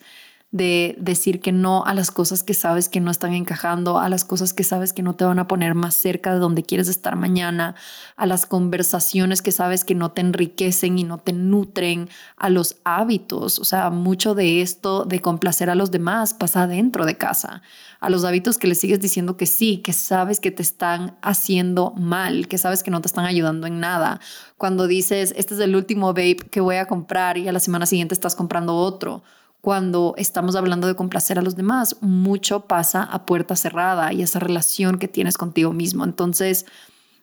de 0.54 0.96
decir 1.00 1.42
que 1.42 1.52
no 1.52 1.84
a 1.84 1.96
las 1.96 2.12
cosas 2.12 2.44
que 2.44 2.54
sabes 2.54 2.88
que 2.88 3.00
no 3.00 3.10
están 3.10 3.34
encajando, 3.34 3.98
a 3.98 4.08
las 4.08 4.24
cosas 4.24 4.54
que 4.54 4.64
sabes 4.64 4.94
que 4.94 5.02
no 5.02 5.16
te 5.16 5.26
van 5.26 5.40
a 5.40 5.48
poner 5.48 5.74
más 5.74 5.96
cerca 5.96 6.32
de 6.32 6.38
donde 6.38 6.62
quieres 6.62 6.88
estar 6.90 7.16
mañana, 7.16 7.74
a 8.18 8.28
las 8.28 8.46
conversaciones 8.46 9.42
que 9.42 9.52
sabes 9.52 9.84
que 9.84 9.96
no 9.96 10.12
te 10.12 10.22
enriquecen 10.22 11.00
y 11.00 11.06
no 11.06 11.18
te 11.18 11.34
nutren, 11.34 12.08
a 12.38 12.52
los 12.52 12.78
hábitos. 12.84 13.58
O 13.58 13.66
sea, 13.66 13.90
mucho 13.90 14.36
de 14.36 14.62
esto 14.62 15.06
de 15.06 15.22
complacer 15.22 15.72
a 15.72 15.76
los 15.76 15.90
demás 15.90 16.36
pasa 16.36 16.68
dentro 16.68 17.08
de 17.08 17.18
casa, 17.18 17.64
a 18.00 18.12
los 18.12 18.24
hábitos 18.24 18.60
que 18.60 18.68
le 18.68 18.76
sigues 18.76 19.00
diciendo 19.00 19.38
que 19.38 19.48
sí, 19.48 19.78
que 19.78 19.92
sabes 19.92 20.40
que 20.40 20.52
te 20.52 20.62
están 20.62 21.18
haciendo 21.24 21.94
mal, 21.98 22.48
que 22.48 22.60
sabes 22.60 22.84
que 22.84 22.92
no 22.92 23.02
te 23.02 23.08
están 23.08 23.26
ayudando 23.26 23.66
en 23.66 23.80
nada. 23.80 24.20
Cuando 24.58 24.86
dices, 24.86 25.34
este 25.36 25.56
es 25.56 25.60
el 25.62 25.76
último 25.76 26.10
vape 26.10 26.48
que 26.52 26.62
voy 26.62 26.76
a 26.76 26.86
comprar 26.86 27.40
y 27.40 27.48
a 27.48 27.52
la 27.52 27.60
semana 27.60 27.88
siguiente 27.88 28.14
estás 28.14 28.36
comprando 28.36 28.76
otro 28.76 29.24
cuando 29.64 30.14
estamos 30.18 30.58
hablando 30.58 30.88
de 30.88 30.96
complacer 30.98 31.40
a 31.40 31.42
los 31.42 31.56
demás, 31.56 31.96
mucho 32.02 32.68
pasa 32.68 33.02
a 33.02 33.26
puerta 33.26 33.56
cerrada 33.56 34.12
y 34.12 34.22
esa 34.22 34.40
relación 34.40 35.00
que 35.00 35.08
tienes 35.08 35.38
contigo 35.38 35.72
mismo. 35.72 36.04
Entonces, 36.04 36.66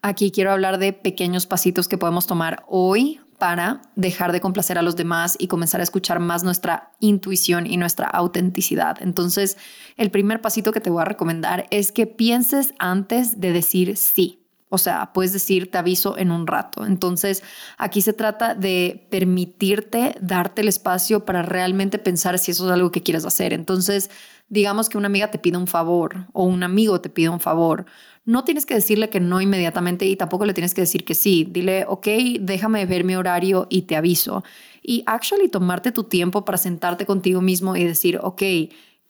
aquí 0.01 0.31
quiero 0.31 0.51
hablar 0.51 0.79
de 0.79 0.95
pequeños 0.95 1.45
pasitos 1.45 1.87
que 1.87 1.99
podemos 1.99 2.27
tomar 2.27 2.65
hoy 2.67 3.21
para 3.37 3.83
dejar 3.95 4.33
de 4.33 4.41
complacer 4.41 4.79
a 4.79 4.83
los 4.83 4.97
demás 4.97 5.37
y 5.39 5.49
comenzar 5.49 5.81
a 5.81 5.85
escuchar 5.85 6.19
más 6.19 6.43
nuestra 6.43 6.93
intuición 6.99 7.67
y 7.67 7.77
nuestra 7.77 8.07
autenticidad. 8.07 8.97
Entonces, 9.03 9.59
el 9.99 10.11
primer 10.11 10.41
pasito 10.41 10.73
que 10.73 10.81
te 10.81 10.89
voy 10.89 11.03
a 11.03 11.05
recomendar 11.05 11.67
es 11.71 11.93
que 11.93 12.07
pienses 12.07 12.73
antes 12.79 13.39
de 13.39 13.53
decir 13.53 13.99
sí. 13.99 14.40
O 14.73 14.79
sea, 14.79 15.13
puedes 15.13 15.33
decir, 15.33 15.71
te 15.71 15.79
aviso 15.79 16.17
en 16.17 16.31
un 16.31 16.47
rato. 16.47 16.87
Entonces, 16.87 17.43
aquí 17.77 18.03
se 18.03 18.13
trata 18.13 18.55
de 18.55 19.07
permitirte 19.11 20.15
darte 20.21 20.63
el 20.63 20.69
espacio 20.69 21.25
para 21.25 21.43
realmente 21.43 21.99
pensar 21.99 22.39
si 22.39 22.53
eso 22.53 22.67
es 22.67 22.73
algo 22.73 22.93
que 22.93 23.03
quieres 23.03 23.27
hacer. 23.27 23.53
Entonces, 23.53 24.11
digamos 24.49 24.89
que 24.89 24.97
una 24.97 25.09
amiga 25.09 25.31
te 25.33 25.41
pide 25.41 25.57
un 25.57 25.67
favor 25.67 26.29
o 26.33 26.45
un 26.45 26.63
amigo 26.63 27.01
te 27.01 27.11
pide 27.11 27.29
un 27.29 27.41
favor. 27.41 27.85
No 28.25 28.45
tienes 28.45 28.65
que 28.65 28.75
decirle 28.75 29.11
que 29.11 29.19
no 29.19 29.41
inmediatamente 29.41 30.07
y 30.07 30.15
tampoco 30.15 30.45
le 30.45 30.55
tienes 30.55 30.73
que 30.73 30.83
decir 30.83 31.05
que 31.05 31.15
sí. 31.17 31.49
Dile, 31.51 31.85
ok, 31.89 32.07
déjame 32.41 32.87
ver 32.87 33.03
mi 33.03 33.17
horario 33.17 33.67
y 33.71 33.83
te 33.83 33.97
aviso. 33.97 34.45
Y 34.83 35.03
actually 35.07 35.49
tomarte 35.49 35.91
tu 35.91 36.05
tiempo 36.05 36.45
para 36.45 36.59
sentarte 36.59 37.07
contigo 37.07 37.41
mismo 37.41 37.75
y 37.75 37.83
decir, 37.83 38.21
ok, 38.23 38.43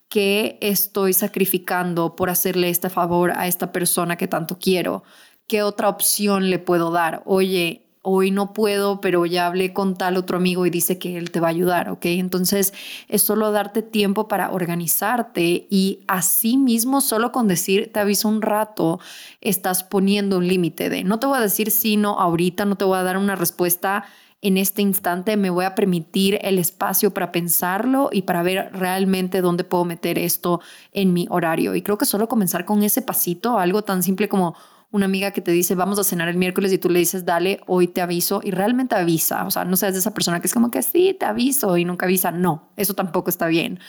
¿qué 0.09 0.57
estoy 0.59 1.13
sacrificando 1.13 2.15
por 2.15 2.29
hacerle 2.29 2.69
este 2.69 2.89
favor 2.89 3.31
a 3.37 3.47
esta 3.47 3.71
persona 3.71 4.17
que 4.17 4.27
tanto 4.27 4.57
quiero? 4.59 5.03
¿Qué 5.51 5.63
otra 5.63 5.89
opción 5.89 6.49
le 6.49 6.59
puedo 6.59 6.91
dar? 6.91 7.23
Oye, 7.25 7.81
hoy 8.03 8.31
no 8.31 8.53
puedo, 8.53 9.01
pero 9.01 9.25
ya 9.25 9.47
hablé 9.47 9.73
con 9.73 9.97
tal 9.97 10.15
otro 10.15 10.37
amigo 10.37 10.65
y 10.65 10.69
dice 10.69 10.97
que 10.97 11.17
él 11.17 11.29
te 11.29 11.41
va 11.41 11.47
a 11.47 11.49
ayudar, 11.49 11.89
¿ok? 11.89 12.05
Entonces 12.05 12.73
es 13.09 13.21
solo 13.21 13.51
darte 13.51 13.81
tiempo 13.81 14.29
para 14.29 14.51
organizarte 14.51 15.67
y 15.69 15.99
así 16.07 16.55
mismo 16.55 17.01
solo 17.01 17.33
con 17.33 17.49
decir 17.49 17.91
te 17.91 17.99
aviso 17.99 18.29
un 18.29 18.41
rato 18.41 19.01
estás 19.41 19.83
poniendo 19.83 20.37
un 20.37 20.47
límite 20.47 20.89
de 20.89 21.03
no 21.03 21.19
te 21.19 21.27
voy 21.27 21.37
a 21.37 21.41
decir 21.41 21.69
sí, 21.69 21.97
no, 21.97 22.17
ahorita 22.17 22.63
no 22.63 22.77
te 22.77 22.85
voy 22.85 22.97
a 22.97 23.03
dar 23.03 23.17
una 23.17 23.35
respuesta 23.35 24.05
en 24.41 24.57
este 24.57 24.81
instante 24.81 25.35
me 25.35 25.49
voy 25.49 25.65
a 25.65 25.75
permitir 25.75 26.39
el 26.43 26.59
espacio 26.59 27.13
para 27.13 27.33
pensarlo 27.33 28.09
y 28.09 28.21
para 28.21 28.41
ver 28.41 28.71
realmente 28.71 29.41
dónde 29.41 29.65
puedo 29.65 29.83
meter 29.83 30.17
esto 30.17 30.61
en 30.93 31.13
mi 31.13 31.27
horario. 31.29 31.75
Y 31.75 31.83
creo 31.83 31.99
que 31.99 32.05
solo 32.05 32.27
comenzar 32.27 32.65
con 32.65 32.81
ese 32.81 33.03
pasito, 33.03 33.59
algo 33.59 33.83
tan 33.83 34.01
simple 34.01 34.27
como 34.27 34.55
una 34.91 35.05
amiga 35.05 35.31
que 35.31 35.41
te 35.41 35.51
dice, 35.51 35.73
vamos 35.75 35.97
a 35.99 36.03
cenar 36.03 36.27
el 36.27 36.37
miércoles 36.37 36.71
y 36.73 36.77
tú 36.77 36.89
le 36.89 36.99
dices, 36.99 37.25
dale, 37.25 37.61
hoy 37.65 37.87
te 37.87 38.01
aviso 38.01 38.41
y 38.43 38.51
realmente 38.51 38.95
avisa. 38.95 39.45
O 39.45 39.51
sea, 39.51 39.63
no 39.63 39.77
seas 39.77 39.93
de 39.93 39.99
esa 39.99 40.13
persona 40.13 40.41
que 40.41 40.47
es 40.47 40.53
como 40.53 40.69
que 40.69 40.83
sí, 40.83 41.15
te 41.17 41.25
aviso 41.25 41.77
y 41.77 41.85
nunca 41.85 42.05
avisa. 42.05 42.31
No, 42.31 42.69
eso 42.75 42.93
tampoco 42.93 43.29
está 43.29 43.47
bien. 43.47 43.79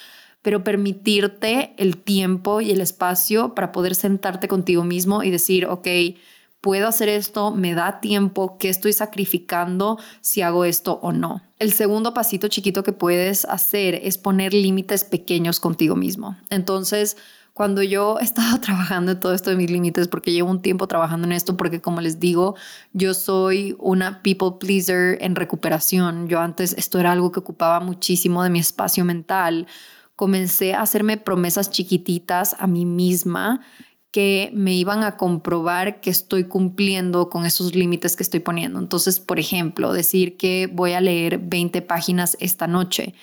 Pero 0.42 0.64
permitirte 0.64 1.74
el 1.76 1.96
tiempo 1.96 2.60
y 2.60 2.70
el 2.70 2.80
espacio 2.80 3.54
para 3.54 3.72
poder 3.72 3.94
sentarte 3.94 4.46
contigo 4.48 4.84
mismo 4.84 5.22
y 5.24 5.30
decir, 5.30 5.66
ok, 5.66 5.88
puedo 6.60 6.86
hacer 6.86 7.08
esto, 7.08 7.50
me 7.50 7.74
da 7.74 8.00
tiempo, 8.00 8.56
qué 8.56 8.68
estoy 8.68 8.92
sacrificando 8.92 9.98
si 10.20 10.42
hago 10.42 10.64
esto 10.64 11.00
o 11.02 11.12
no. 11.12 11.42
El 11.58 11.72
segundo 11.72 12.14
pasito 12.14 12.46
chiquito 12.46 12.84
que 12.84 12.92
puedes 12.92 13.44
hacer 13.44 13.96
es 13.96 14.16
poner 14.16 14.54
límites 14.54 15.02
pequeños 15.02 15.58
contigo 15.58 15.96
mismo. 15.96 16.36
Entonces, 16.50 17.16
cuando 17.52 17.82
yo 17.82 18.18
estaba 18.20 18.60
trabajando 18.60 19.12
en 19.12 19.20
todo 19.20 19.34
esto 19.34 19.50
de 19.50 19.56
mis 19.56 19.70
límites, 19.70 20.08
porque 20.08 20.32
llevo 20.32 20.50
un 20.50 20.62
tiempo 20.62 20.86
trabajando 20.86 21.26
en 21.26 21.32
esto, 21.32 21.56
porque 21.56 21.80
como 21.80 22.00
les 22.00 22.20
digo, 22.20 22.56
yo 22.92 23.14
soy 23.14 23.76
una 23.78 24.22
people 24.22 24.52
pleaser 24.58 25.18
en 25.20 25.36
recuperación. 25.36 26.28
Yo 26.28 26.40
antes 26.40 26.74
esto 26.78 26.98
era 26.98 27.12
algo 27.12 27.32
que 27.32 27.40
ocupaba 27.40 27.80
muchísimo 27.80 28.42
de 28.42 28.50
mi 28.50 28.58
espacio 28.58 29.04
mental. 29.04 29.66
Comencé 30.16 30.74
a 30.74 30.82
hacerme 30.82 31.16
promesas 31.16 31.70
chiquititas 31.70 32.56
a 32.58 32.66
mí 32.66 32.84
misma 32.84 33.60
que 34.12 34.50
me 34.52 34.74
iban 34.74 35.02
a 35.02 35.16
comprobar 35.16 36.00
que 36.00 36.10
estoy 36.10 36.44
cumpliendo 36.44 37.30
con 37.30 37.46
esos 37.46 37.74
límites 37.74 38.14
que 38.14 38.22
estoy 38.22 38.40
poniendo. 38.40 38.78
Entonces, 38.78 39.18
por 39.18 39.38
ejemplo, 39.38 39.92
decir 39.94 40.36
que 40.36 40.68
voy 40.70 40.92
a 40.92 41.00
leer 41.00 41.38
20 41.38 41.80
páginas 41.80 42.36
esta 42.38 42.66
noche. 42.66 43.14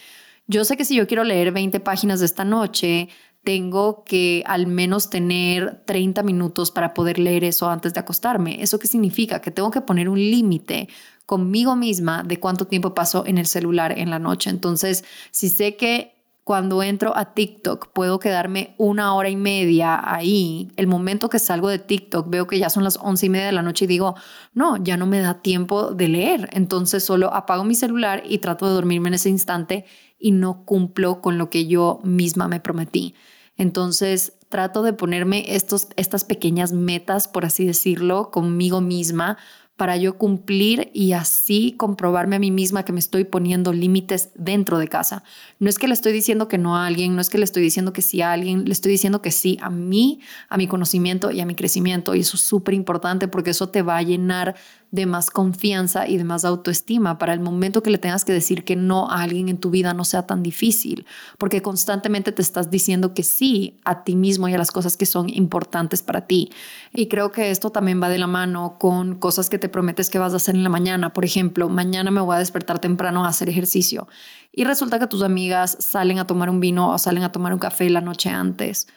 Yo 0.48 0.66
sé 0.66 0.78
que 0.78 0.86
si 0.86 0.96
yo 0.96 1.06
quiero 1.06 1.24
leer 1.24 1.52
20 1.52 1.80
páginas 1.80 2.22
esta 2.22 2.44
noche, 2.44 3.10
tengo 3.50 4.04
que 4.04 4.44
al 4.46 4.68
menos 4.68 5.10
tener 5.10 5.82
30 5.88 6.22
minutos 6.22 6.70
para 6.70 6.94
poder 6.94 7.18
leer 7.18 7.44
eso 7.44 7.68
antes 7.68 7.96
de 7.96 8.00
acostarme. 8.00 8.62
¿Eso 8.62 8.78
qué 8.78 8.86
significa? 8.86 9.42
Que 9.42 9.50
tengo 9.50 9.72
que 9.72 9.82
poner 9.82 10.08
un 10.08 10.20
límite 10.20 10.88
conmigo 11.26 11.76
misma 11.76 12.22
de 12.22 12.40
cuánto 12.40 12.68
tiempo 12.68 12.94
paso 12.94 13.24
en 13.26 13.40
el 13.40 13.48
celular 13.48 13.98
en 13.98 14.12
la 14.12 14.20
noche. 14.20 14.52
Entonces, 14.52 15.04
si 15.32 15.50
sé 15.50 15.78
que 15.78 16.14
cuando 16.44 16.84
entro 16.84 17.18
a 17.18 17.34
TikTok 17.34 17.88
puedo 17.92 18.20
quedarme 18.20 18.76
una 18.78 19.16
hora 19.16 19.30
y 19.30 19.36
media 19.36 20.00
ahí. 20.04 20.72
El 20.76 20.86
momento 20.86 21.28
que 21.28 21.40
salgo 21.40 21.70
de 21.70 21.80
TikTok 21.80 22.30
veo 22.30 22.46
que 22.46 22.60
ya 22.60 22.70
son 22.70 22.84
las 22.84 22.98
once 23.02 23.26
y 23.26 23.30
media 23.30 23.48
de 23.48 23.52
la 23.52 23.64
noche 23.64 23.86
y 23.86 23.88
digo, 23.88 24.14
no, 24.54 24.78
ya 24.78 24.96
no 24.96 25.08
me 25.08 25.22
da 25.22 25.42
tiempo 25.42 25.92
de 25.92 26.08
leer. 26.08 26.50
Entonces 26.54 27.04
solo 27.04 27.34
apago 27.34 27.64
mi 27.64 27.74
celular 27.74 28.22
y 28.28 28.38
trato 28.38 28.68
de 28.68 28.74
dormirme 28.74 29.08
en 29.08 29.16
ese 29.16 29.30
instante 29.30 29.86
y 30.20 30.34
no 30.34 30.66
cumplo 30.66 31.22
con 31.22 31.40
lo 31.40 31.50
que 31.50 31.66
yo 31.66 32.00
misma 32.04 32.48
me 32.48 32.60
prometí. 32.60 33.16
Entonces 33.60 34.34
trato 34.48 34.82
de 34.82 34.94
ponerme 34.94 35.54
estos, 35.54 35.90
estas 35.98 36.24
pequeñas 36.24 36.72
metas, 36.72 37.28
por 37.28 37.46
así 37.46 37.66
decirlo, 37.66 38.32
conmigo 38.32 38.82
misma 38.82 39.38
para 39.76 39.96
yo 39.96 40.18
cumplir 40.18 40.92
y 40.94 41.14
así 41.14 41.74
comprobarme 41.78 42.36
a 42.36 42.40
mí 42.40 42.52
misma 42.52 42.84
que 42.84 42.92
me 42.92 43.00
estoy 43.00 43.24
poniendo 43.24 43.72
límites 43.72 44.32
dentro 44.36 44.78
de 44.78 44.90
casa. 44.90 45.24
No 45.58 45.70
es 45.70 45.78
que 45.78 45.88
le 45.88 45.94
estoy 45.94 46.12
diciendo 46.12 46.50
que 46.50 46.58
no 46.58 46.76
a 46.76 46.86
alguien, 46.86 47.16
no 47.16 47.22
es 47.22 47.30
que 47.30 47.38
le 47.38 47.46
estoy 47.46 47.64
diciendo 47.64 47.94
que 47.94 48.02
sí 48.02 48.22
a 48.22 48.34
alguien, 48.34 48.66
le 48.66 48.74
estoy 48.74 48.92
diciendo 48.92 49.22
que 49.22 49.32
sí 49.32 49.58
a 49.62 49.70
mí, 49.70 50.20
a 50.50 50.58
mi 50.58 50.68
conocimiento 50.68 51.32
y 51.32 51.40
a 51.40 51.46
mi 51.46 51.56
crecimiento. 51.56 52.14
Y 52.14 52.22
eso 52.22 52.36
es 52.36 52.44
súper 52.44 52.74
importante 52.74 53.30
porque 53.30 53.52
eso 53.52 53.70
te 53.70 53.82
va 53.82 53.96
a 53.96 54.02
llenar 54.02 54.56
de 54.92 55.06
más 55.06 55.30
confianza 55.30 56.08
y 56.08 56.18
de 56.18 56.24
más 56.24 56.46
autoestima 56.46 57.20
para 57.20 57.34
el 57.34 57.40
momento 57.40 57.84
que 57.84 57.92
le 57.92 58.00
tengas 58.00 58.26
que 58.26 58.34
decir 58.34 58.64
que 58.64 58.76
no 58.76 59.10
a 59.10 59.22
alguien 59.22 59.50
en 59.50 59.58
tu 59.58 59.70
vida 59.70 59.94
no 59.94 60.04
sea 60.04 60.26
tan 60.26 60.42
difícil, 60.42 61.06
porque 61.38 61.62
constantemente 61.62 62.32
te 62.32 62.42
estás 62.42 62.72
diciendo 62.72 63.14
que 63.14 63.24
sí 63.24 63.80
a 63.86 64.04
ti 64.04 64.16
mismo 64.16 64.48
y 64.48 64.54
a 64.54 64.58
las 64.58 64.72
cosas 64.72 64.98
que 64.98 65.06
son 65.06 65.30
importantes 65.30 66.02
para 66.02 66.26
ti. 66.26 66.52
Y 66.94 67.08
creo 67.08 67.32
que 67.32 67.52
esto 67.52 67.70
también 67.70 68.02
va 68.02 68.10
de 68.10 68.18
la 68.18 68.28
mano 68.28 68.78
con 68.80 69.16
cosas 69.16 69.50
que 69.50 69.60
te 69.60 69.70
prometes 69.70 70.10
que 70.10 70.18
vas 70.18 70.34
a 70.34 70.38
hacer 70.38 70.56
en 70.56 70.64
la 70.64 70.70
mañana. 70.70 71.14
Por 71.14 71.26
ejemplo, 71.26 71.70
mañana 71.70 72.10
me 72.10 72.22
voy 72.22 72.36
a 72.36 72.40
despertar 72.40 72.80
temprano 72.80 73.26
a 73.26 73.30
hacer 73.30 73.50
ejercicio 73.50 74.08
y 74.52 74.64
resulta 74.64 74.98
que 75.00 75.08
tus 75.08 75.22
amigas 75.22 75.78
salen 75.80 76.18
a 76.18 76.26
tomar 76.26 76.50
un 76.50 76.60
vino 76.60 76.92
o 76.92 76.98
salen 76.98 77.24
a 77.24 77.32
tomar 77.32 77.54
un 77.54 77.60
café 77.60 77.90
la 77.90 78.02
noche 78.02 78.30
antes 78.30 78.88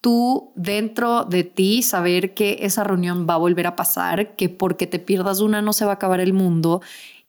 tú 0.00 0.52
dentro 0.54 1.24
de 1.24 1.44
ti 1.44 1.82
saber 1.82 2.34
que 2.34 2.58
esa 2.60 2.84
reunión 2.84 3.26
va 3.28 3.34
a 3.34 3.38
volver 3.38 3.66
a 3.66 3.76
pasar, 3.76 4.36
que 4.36 4.48
porque 4.48 4.86
te 4.86 4.98
pierdas 4.98 5.40
una 5.40 5.62
no 5.62 5.72
se 5.72 5.84
va 5.84 5.92
a 5.92 5.94
acabar 5.94 6.20
el 6.20 6.32
mundo 6.32 6.80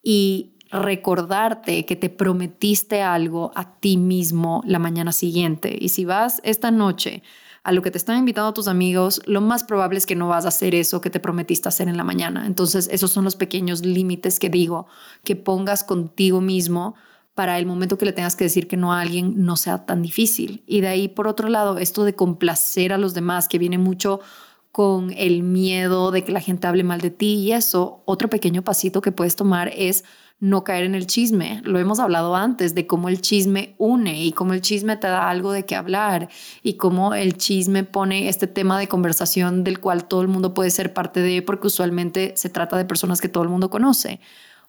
y 0.03 0.53
recordarte 0.71 1.85
que 1.85 1.95
te 1.95 2.09
prometiste 2.09 3.01
algo 3.01 3.51
a 3.55 3.79
ti 3.79 3.97
mismo 3.97 4.61
la 4.65 4.79
mañana 4.79 5.11
siguiente. 5.11 5.75
Y 5.79 5.89
si 5.89 6.05
vas 6.05 6.41
esta 6.43 6.69
noche 6.69 7.23
a 7.63 7.71
lo 7.71 7.81
que 7.81 7.91
te 7.91 7.97
están 7.97 8.17
invitando 8.17 8.53
tus 8.53 8.67
amigos, 8.67 9.21
lo 9.25 9.41
más 9.41 9.63
probable 9.63 9.97
es 9.97 10.05
que 10.05 10.15
no 10.15 10.27
vas 10.27 10.45
a 10.45 10.49
hacer 10.49 10.75
eso 10.75 11.01
que 11.01 11.09
te 11.09 11.19
prometiste 11.19 11.67
hacer 11.67 11.87
en 11.87 11.97
la 11.97 12.03
mañana. 12.03 12.45
Entonces, 12.45 12.87
esos 12.91 13.11
son 13.11 13.25
los 13.25 13.35
pequeños 13.35 13.83
límites 13.83 14.39
que 14.39 14.49
digo, 14.49 14.87
que 15.23 15.35
pongas 15.35 15.83
contigo 15.83 16.39
mismo 16.39 16.95
para 17.39 17.57
el 17.57 17.65
momento 17.65 17.97
que 17.97 18.03
le 18.03 18.11
tengas 18.11 18.35
que 18.35 18.43
decir 18.43 18.67
que 18.67 18.75
no 18.75 18.91
a 18.91 18.99
alguien 18.99 19.45
no 19.45 19.55
sea 19.55 19.85
tan 19.85 20.01
difícil. 20.01 20.61
Y 20.67 20.81
de 20.81 20.89
ahí, 20.89 21.07
por 21.07 21.25
otro 21.25 21.47
lado, 21.47 21.77
esto 21.77 22.03
de 22.03 22.13
complacer 22.13 22.91
a 22.91 22.97
los 22.97 23.13
demás, 23.13 23.47
que 23.47 23.57
viene 23.57 23.77
mucho 23.77 24.19
con 24.73 25.13
el 25.15 25.41
miedo 25.41 26.11
de 26.11 26.25
que 26.25 26.33
la 26.33 26.41
gente 26.41 26.67
hable 26.67 26.83
mal 26.83 26.99
de 26.99 27.11
ti 27.11 27.35
y 27.35 27.53
eso, 27.53 28.03
otro 28.03 28.29
pequeño 28.29 28.61
pasito 28.61 28.99
que 28.99 29.13
puedes 29.13 29.37
tomar 29.37 29.71
es 29.73 30.03
no 30.41 30.65
caer 30.65 30.83
en 30.83 30.95
el 30.95 31.07
chisme. 31.07 31.61
Lo 31.63 31.79
hemos 31.79 31.99
hablado 31.99 32.35
antes 32.35 32.75
de 32.75 32.85
cómo 32.85 33.07
el 33.07 33.21
chisme 33.21 33.73
une 33.77 34.21
y 34.21 34.33
cómo 34.33 34.51
el 34.51 34.59
chisme 34.59 34.97
te 34.97 35.07
da 35.07 35.29
algo 35.29 35.53
de 35.53 35.63
qué 35.63 35.77
hablar 35.77 36.27
y 36.61 36.73
cómo 36.73 37.13
el 37.13 37.37
chisme 37.37 37.85
pone 37.85 38.27
este 38.27 38.47
tema 38.47 38.77
de 38.77 38.89
conversación 38.89 39.63
del 39.63 39.79
cual 39.79 40.09
todo 40.09 40.21
el 40.21 40.27
mundo 40.27 40.53
puede 40.53 40.71
ser 40.71 40.93
parte 40.93 41.21
de 41.21 41.41
porque 41.41 41.67
usualmente 41.67 42.33
se 42.35 42.49
trata 42.49 42.75
de 42.75 42.83
personas 42.83 43.21
que 43.21 43.29
todo 43.29 43.43
el 43.43 43.49
mundo 43.49 43.69
conoce 43.69 44.19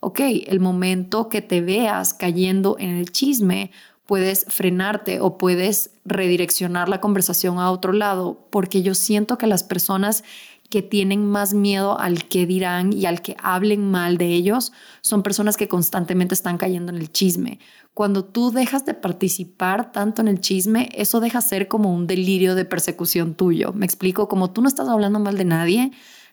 ok, 0.01 0.21
el 0.47 0.61
momento 0.61 1.29
que 1.29 1.43
te 1.43 1.61
veas 1.61 2.15
cayendo 2.15 2.77
en 2.79 2.91
el 2.91 3.13
chisme, 3.13 3.71
puedes 4.07 4.45
frenarte 4.49 5.21
o 5.21 5.39
puedes 5.39 5.91
redireccionar 6.05 6.89
la 6.89 7.01
conversación 7.01 7.59
a 7.59 7.71
otro 7.71 7.93
lado, 7.93 8.49
porque 8.51 8.83
yo 8.83 8.95
siento 8.95 9.39
que 9.39 9.47
las 9.47 9.63
personas 9.63 10.25
que 10.71 10.83
tienen 10.83 11.27
más 11.27 11.53
miedo 11.53 11.99
al 11.99 12.25
que 12.29 12.47
dirán 12.47 12.93
y 12.93 13.07
al 13.07 13.23
que 13.23 13.37
hablen 13.43 13.91
mal 13.91 14.19
de 14.19 14.27
ellos 14.27 14.73
son 15.01 15.23
personas 15.23 15.57
que 15.57 15.69
constantemente 15.69 16.33
están 16.33 16.59
cayendo 16.59 16.93
en 16.93 16.99
el 16.99 17.11
chisme. 17.13 17.59
Cuando 17.93 18.25
tú 18.25 18.53
dejas 18.53 18.87
de 18.87 18.95
participar 18.95 19.91
tanto 19.91 20.23
en 20.23 20.29
el 20.29 20.41
chisme, 20.41 20.89
eso 20.95 21.21
deja 21.21 21.41
ser 21.41 21.67
como 21.67 21.93
un 21.93 22.07
delirio 22.07 22.55
de 22.55 22.65
persecución 22.65 23.35
tuyo. 23.35 23.73
Me 23.73 23.85
explico, 23.85 24.29
como 24.29 24.51
tú 24.51 24.63
no 24.63 24.69
estás 24.69 24.89
hablando 24.89 25.19
mal 25.19 25.37
de 25.37 25.45
nadie, 25.45 25.91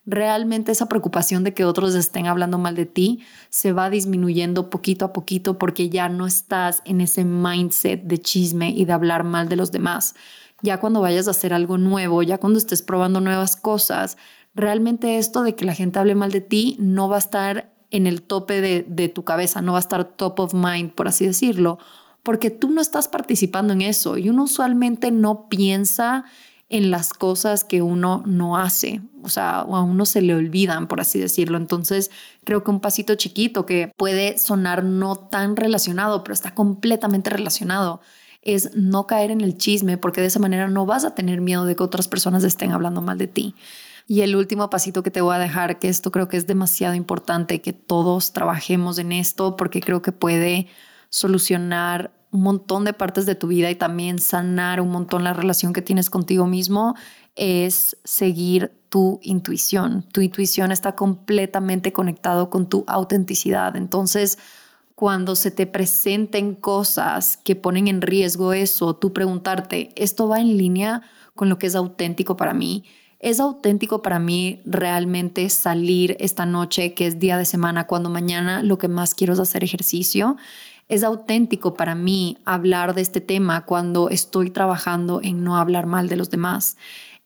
realmente 0.07 0.71
esa 0.71 0.87
preocupación 0.87 1.43
de 1.43 1.53
que 1.53 1.65
otros 1.65 1.93
estén 1.93 2.27
hablando 2.27 2.57
mal 2.57 2.75
de 2.75 2.85
ti 2.85 3.19
se 3.49 3.73
va 3.73 3.89
disminuyendo 3.89 4.69
poquito 4.69 5.05
a 5.05 5.13
poquito 5.13 5.57
porque 5.57 5.89
ya 5.89 6.07
no 6.07 6.25
estás 6.25 6.81
en 6.85 7.01
ese 7.01 7.25
mindset 7.25 8.03
de 8.03 8.17
chisme 8.17 8.69
y 8.69 8.85
de 8.85 8.93
hablar 8.93 9.25
mal 9.25 9.49
de 9.49 9.57
los 9.57 9.71
demás. 9.71 10.15
Ya 10.61 10.79
cuando 10.79 11.01
vayas 11.01 11.27
a 11.27 11.31
hacer 11.31 11.53
algo 11.53 11.77
nuevo, 11.77 12.23
ya 12.23 12.37
cuando 12.37 12.57
estés 12.57 12.81
probando 12.81 13.19
nuevas 13.19 13.57
cosas, 13.57 14.17
realmente 14.55 15.17
esto 15.17 15.43
de 15.43 15.55
que 15.55 15.65
la 15.65 15.75
gente 15.75 15.99
hable 15.99 16.15
mal 16.15 16.31
de 16.31 16.41
ti 16.41 16.77
no 16.79 17.09
va 17.09 17.17
a 17.17 17.19
estar 17.19 17.73
en 17.91 18.07
el 18.07 18.21
tope 18.21 18.61
de, 18.61 19.09
tu 19.09 19.23
cabeza, 19.23 19.61
no 19.61 19.73
va 19.73 19.79
a 19.79 19.81
estar 19.81 20.05
top 20.05 20.39
of 20.39 20.53
mind, 20.53 20.91
por 20.91 21.09
así 21.09 21.25
decirlo, 21.25 21.79
porque 22.23 22.49
tú 22.49 22.69
no 22.69 22.81
estás 22.81 23.07
participando 23.07 23.73
en 23.73 23.81
eso 23.81 24.17
y 24.17 24.29
uno 24.29 24.43
usualmente 24.43 25.11
no 25.11 25.47
piensa 25.47 26.25
en 26.69 26.91
las 26.91 27.13
cosas 27.13 27.63
que 27.63 27.81
uno 27.81 28.23
no 28.25 28.57
hace, 28.57 29.01
o 29.23 29.29
sea, 29.29 29.59
a 29.59 29.81
uno 29.81 30.05
se 30.05 30.21
le 30.21 30.35
olvidan, 30.35 30.87
por 30.87 30.99
así 30.99 31.17
decirlo. 31.17 31.57
Entonces, 31.57 32.11
creo 32.43 32.63
que 32.63 32.71
un 32.71 32.81
pasito 32.81 33.15
chiquito 33.15 33.65
que 33.65 33.91
puede 33.95 34.37
sonar 34.37 34.83
no 34.83 35.15
tan 35.15 35.55
relacionado, 35.55 36.23
pero 36.23 36.33
está 36.33 36.53
completamente 36.53 37.29
relacionado, 37.29 38.01
es 38.41 38.75
no 38.75 39.07
caer 39.07 39.31
en 39.31 39.41
el 39.41 39.57
chisme, 39.57 39.97
porque 39.97 40.21
de 40.21 40.27
esa 40.27 40.39
manera 40.39 40.67
no 40.67 40.85
vas 40.85 41.05
a 41.05 41.15
tener 41.15 41.41
miedo 41.41 41.65
de 41.65 41.75
que 41.75 41.83
otras 41.83 42.07
personas 42.07 42.43
estén 42.43 42.71
hablando 42.71 43.01
mal 43.01 43.17
de 43.17 43.27
ti. 43.27 43.55
Y 44.05 44.21
el 44.21 44.35
último 44.35 44.69
pasito 44.69 45.03
que 45.03 45.11
te 45.11 45.21
voy 45.21 45.35
a 45.35 45.39
dejar, 45.39 45.79
que 45.79 45.89
esto 45.89 46.11
creo 46.11 46.27
que 46.29 46.37
es 46.37 46.47
demasiado 46.47 46.95
importante 46.95 47.61
que 47.61 47.73
todos 47.73 48.33
trabajemos 48.33 48.99
en 48.99 49.11
esto, 49.11 49.55
porque 49.55 49.81
creo 49.81 50.01
que 50.01 50.13
puede 50.13 50.67
solucionar 51.09 52.16
un 52.37 52.43
montón 52.43 52.85
de 52.85 52.93
partes 52.93 53.25
de 53.25 53.33
tu 53.33 53.47
vida 53.47 53.71
y 53.71 53.75
también 53.75 54.19
sanar 54.19 54.79
un 54.79 54.89
montón 54.89 55.23
la 55.23 55.33
relación 55.33 55.73
que 55.73 55.81
tienes 55.81 56.11
contigo 56.11 56.45
mismo 56.45 56.93
es 57.35 57.97
seguir 58.03 58.71
tu 58.89 59.19
intuición. 59.23 60.05
Tu 60.13 60.21
intuición 60.21 60.71
está 60.71 60.95
completamente 60.95 61.91
conectado 61.91 62.51
con 62.51 62.69
tu 62.69 62.83
autenticidad. 62.87 63.75
Entonces, 63.75 64.37
cuando 64.93 65.35
se 65.35 65.49
te 65.49 65.65
presenten 65.65 66.53
cosas 66.53 67.37
que 67.37 67.55
ponen 67.55 67.87
en 67.87 68.01
riesgo 68.01 68.53
eso, 68.53 68.95
tú 68.95 69.13
preguntarte, 69.13 69.89
¿esto 69.95 70.27
va 70.27 70.39
en 70.39 70.57
línea 70.57 71.01
con 71.35 71.49
lo 71.49 71.57
que 71.57 71.67
es 71.67 71.75
auténtico 71.75 72.37
para 72.37 72.53
mí? 72.53 72.83
¿Es 73.19 73.39
auténtico 73.39 74.03
para 74.03 74.19
mí 74.19 74.61
realmente 74.63 75.49
salir 75.49 76.15
esta 76.19 76.45
noche, 76.45 76.93
que 76.93 77.07
es 77.07 77.17
día 77.17 77.37
de 77.37 77.45
semana, 77.45 77.87
cuando 77.87 78.11
mañana 78.11 78.61
lo 78.61 78.77
que 78.77 78.87
más 78.87 79.15
quiero 79.15 79.33
es 79.33 79.39
hacer 79.39 79.63
ejercicio? 79.63 80.37
¿Es 80.89 81.03
auténtico 81.03 81.73
para 81.73 81.95
mí 81.95 82.37
hablar 82.45 82.95
de 82.95 83.01
este 83.01 83.19
tema 83.19 83.65
cuando 83.65 84.09
estoy 84.09 84.49
trabajando 84.51 85.19
en 85.21 85.43
no 85.43 85.57
hablar 85.57 85.85
mal 85.85 86.07
de 86.07 86.15
los 86.15 86.29
demás? 86.29 86.77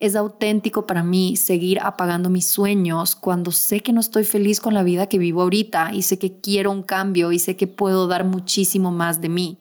es 0.01 0.16
auténtico 0.16 0.88
para 0.88 1.03
mí 1.03 1.36
seguir 1.38 1.80
apagando 1.80 2.32
mis 2.32 2.47
sueños 2.47 3.16
cuando 3.16 3.51
sé 3.51 3.82
que 3.82 3.93
no 3.93 4.01
estoy 4.01 4.24
feliz 4.24 4.59
con 4.59 4.74
la 4.74 4.82
vida 4.82 5.07
que 5.07 5.20
vivo 5.20 5.43
ahorita 5.43 5.91
y 5.93 6.01
sé 6.01 6.18
que 6.18 6.39
quiero 6.39 6.72
un 6.72 6.82
cambio 6.82 7.32
y 7.32 7.38
sé 7.38 7.55
que 7.55 7.68
puedo 7.68 8.07
dar 8.07 8.26
muchísimo 8.26 8.89
más 8.89 9.22
de 9.22 9.30
mí. 9.30 9.59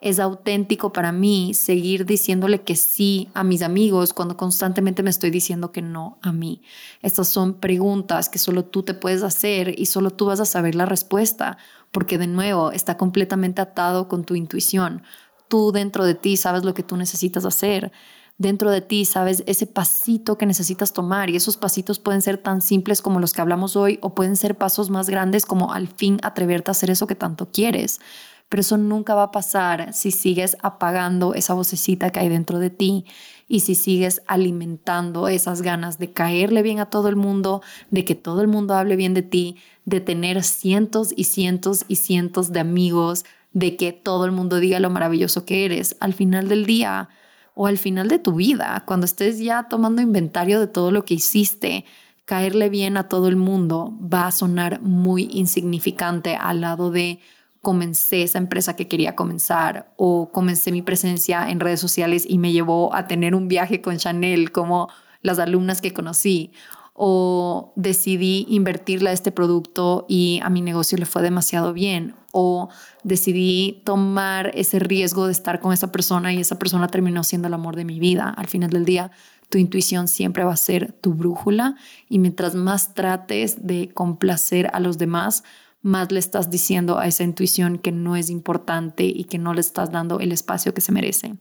Es 0.00 0.18
auténtico 0.18 0.94
para 0.94 1.12
mí 1.12 1.52
seguir 1.52 2.06
diciéndole 2.06 2.62
que 2.62 2.74
sí 2.74 3.28
a 3.34 3.44
mis 3.44 3.60
amigos 3.60 4.14
cuando 4.14 4.36
constantemente 4.38 5.02
me 5.02 5.10
estoy 5.10 5.30
diciendo 5.30 5.72
que 5.72 5.82
no 5.82 6.18
a 6.22 6.32
mí. 6.32 6.62
Estas 7.02 7.28
son 7.28 7.60
preguntas 7.60 8.30
que 8.30 8.38
solo 8.38 8.64
tú 8.64 8.82
te 8.82 8.94
puedes 8.94 9.22
hacer 9.22 9.78
y 9.78 9.86
solo 9.86 10.10
tú 10.10 10.24
vas 10.24 10.40
a 10.40 10.46
saber 10.46 10.74
la 10.74 10.86
respuesta, 10.86 11.58
porque 11.92 12.18
de 12.18 12.26
nuevo 12.26 12.72
está 12.72 12.96
completamente 12.96 13.62
atado 13.62 14.08
con 14.08 14.24
tu 14.24 14.34
intuición. 14.34 15.02
Tú 15.46 15.70
dentro 15.70 16.04
de 16.04 16.14
ti 16.14 16.36
sabes 16.36 16.64
lo 16.64 16.74
que 16.74 16.82
tú 16.82 16.96
necesitas 16.96 17.44
hacer 17.44 17.92
dentro 18.38 18.70
de 18.70 18.80
ti, 18.80 19.04
sabes, 19.04 19.44
ese 19.46 19.66
pasito 19.66 20.36
que 20.36 20.46
necesitas 20.46 20.92
tomar 20.92 21.30
y 21.30 21.36
esos 21.36 21.56
pasitos 21.56 21.98
pueden 21.98 22.22
ser 22.22 22.38
tan 22.38 22.60
simples 22.60 23.00
como 23.00 23.20
los 23.20 23.32
que 23.32 23.40
hablamos 23.40 23.76
hoy 23.76 23.98
o 24.02 24.14
pueden 24.14 24.36
ser 24.36 24.56
pasos 24.56 24.90
más 24.90 25.08
grandes 25.08 25.46
como 25.46 25.72
al 25.72 25.88
fin 25.88 26.18
atreverte 26.22 26.70
a 26.70 26.72
hacer 26.72 26.90
eso 26.90 27.06
que 27.06 27.14
tanto 27.14 27.50
quieres. 27.50 28.00
Pero 28.48 28.60
eso 28.60 28.76
nunca 28.76 29.14
va 29.14 29.24
a 29.24 29.30
pasar 29.30 29.94
si 29.94 30.10
sigues 30.10 30.56
apagando 30.62 31.34
esa 31.34 31.54
vocecita 31.54 32.10
que 32.10 32.20
hay 32.20 32.28
dentro 32.28 32.58
de 32.58 32.70
ti 32.70 33.06
y 33.52 33.60
si 33.60 33.74
sigues 33.74 34.22
alimentando 34.28 35.28
esas 35.28 35.60
ganas 35.60 35.98
de 35.98 36.10
caerle 36.10 36.62
bien 36.62 36.78
a 36.78 36.86
todo 36.86 37.10
el 37.10 37.16
mundo, 37.16 37.60
de 37.90 38.02
que 38.06 38.14
todo 38.14 38.40
el 38.40 38.48
mundo 38.48 38.72
hable 38.72 38.96
bien 38.96 39.12
de 39.12 39.20
ti, 39.20 39.58
de 39.84 40.00
tener 40.00 40.42
cientos 40.42 41.12
y 41.14 41.24
cientos 41.24 41.84
y 41.86 41.96
cientos 41.96 42.50
de 42.52 42.60
amigos, 42.60 43.26
de 43.52 43.76
que 43.76 43.92
todo 43.92 44.24
el 44.24 44.32
mundo 44.32 44.56
diga 44.56 44.80
lo 44.80 44.88
maravilloso 44.88 45.44
que 45.44 45.66
eres. 45.66 45.98
Al 46.00 46.14
final 46.14 46.48
del 46.48 46.64
día, 46.64 47.10
o 47.54 47.66
al 47.66 47.76
final 47.76 48.08
de 48.08 48.18
tu 48.18 48.36
vida, 48.36 48.84
cuando 48.86 49.04
estés 49.04 49.38
ya 49.38 49.68
tomando 49.68 50.00
inventario 50.00 50.58
de 50.58 50.66
todo 50.66 50.90
lo 50.90 51.04
que 51.04 51.12
hiciste, 51.12 51.84
caerle 52.24 52.70
bien 52.70 52.96
a 52.96 53.10
todo 53.10 53.28
el 53.28 53.36
mundo 53.36 53.92
va 54.00 54.28
a 54.28 54.32
sonar 54.32 54.80
muy 54.80 55.28
insignificante 55.30 56.36
al 56.36 56.62
lado 56.62 56.90
de 56.90 57.20
comencé 57.62 58.24
esa 58.24 58.38
empresa 58.38 58.74
que 58.76 58.88
quería 58.88 59.14
comenzar 59.14 59.94
o 59.96 60.30
comencé 60.32 60.72
mi 60.72 60.82
presencia 60.82 61.48
en 61.48 61.60
redes 61.60 61.80
sociales 61.80 62.26
y 62.28 62.38
me 62.38 62.52
llevó 62.52 62.94
a 62.94 63.06
tener 63.06 63.34
un 63.34 63.48
viaje 63.48 63.80
con 63.80 63.96
Chanel 63.96 64.50
como 64.50 64.88
las 65.22 65.38
alumnas 65.38 65.80
que 65.80 65.94
conocí 65.94 66.52
o 66.94 67.72
decidí 67.76 68.44
invertirle 68.48 69.12
este 69.12 69.32
producto 69.32 70.04
y 70.08 70.40
a 70.42 70.50
mi 70.50 70.60
negocio 70.60 70.98
le 70.98 71.06
fue 71.06 71.22
demasiado 71.22 71.72
bien 71.72 72.14
o 72.32 72.68
decidí 73.04 73.80
tomar 73.84 74.50
ese 74.54 74.78
riesgo 74.78 75.26
de 75.26 75.32
estar 75.32 75.60
con 75.60 75.72
esa 75.72 75.92
persona 75.92 76.32
y 76.32 76.40
esa 76.40 76.58
persona 76.58 76.88
terminó 76.88 77.22
siendo 77.22 77.48
el 77.48 77.54
amor 77.54 77.76
de 77.76 77.84
mi 77.84 78.00
vida. 78.00 78.28
Al 78.28 78.48
final 78.48 78.70
del 78.70 78.84
día, 78.84 79.10
tu 79.48 79.58
intuición 79.58 80.08
siempre 80.08 80.44
va 80.44 80.52
a 80.52 80.56
ser 80.56 80.92
tu 80.92 81.14
brújula 81.14 81.76
y 82.08 82.18
mientras 82.18 82.54
más 82.54 82.94
trates 82.94 83.66
de 83.66 83.90
complacer 83.94 84.68
a 84.72 84.80
los 84.80 84.98
demás, 84.98 85.44
más 85.82 86.12
le 86.12 86.20
estás 86.20 86.50
diciendo 86.50 86.98
a 86.98 87.06
esa 87.06 87.24
intuición 87.24 87.78
que 87.78 87.92
no 87.92 88.16
es 88.16 88.30
importante 88.30 89.04
y 89.04 89.24
que 89.24 89.38
no 89.38 89.52
le 89.52 89.60
estás 89.60 89.90
dando 89.90 90.20
el 90.20 90.32
espacio 90.32 90.72
que 90.72 90.80
se 90.80 90.92
merece. 90.92 91.34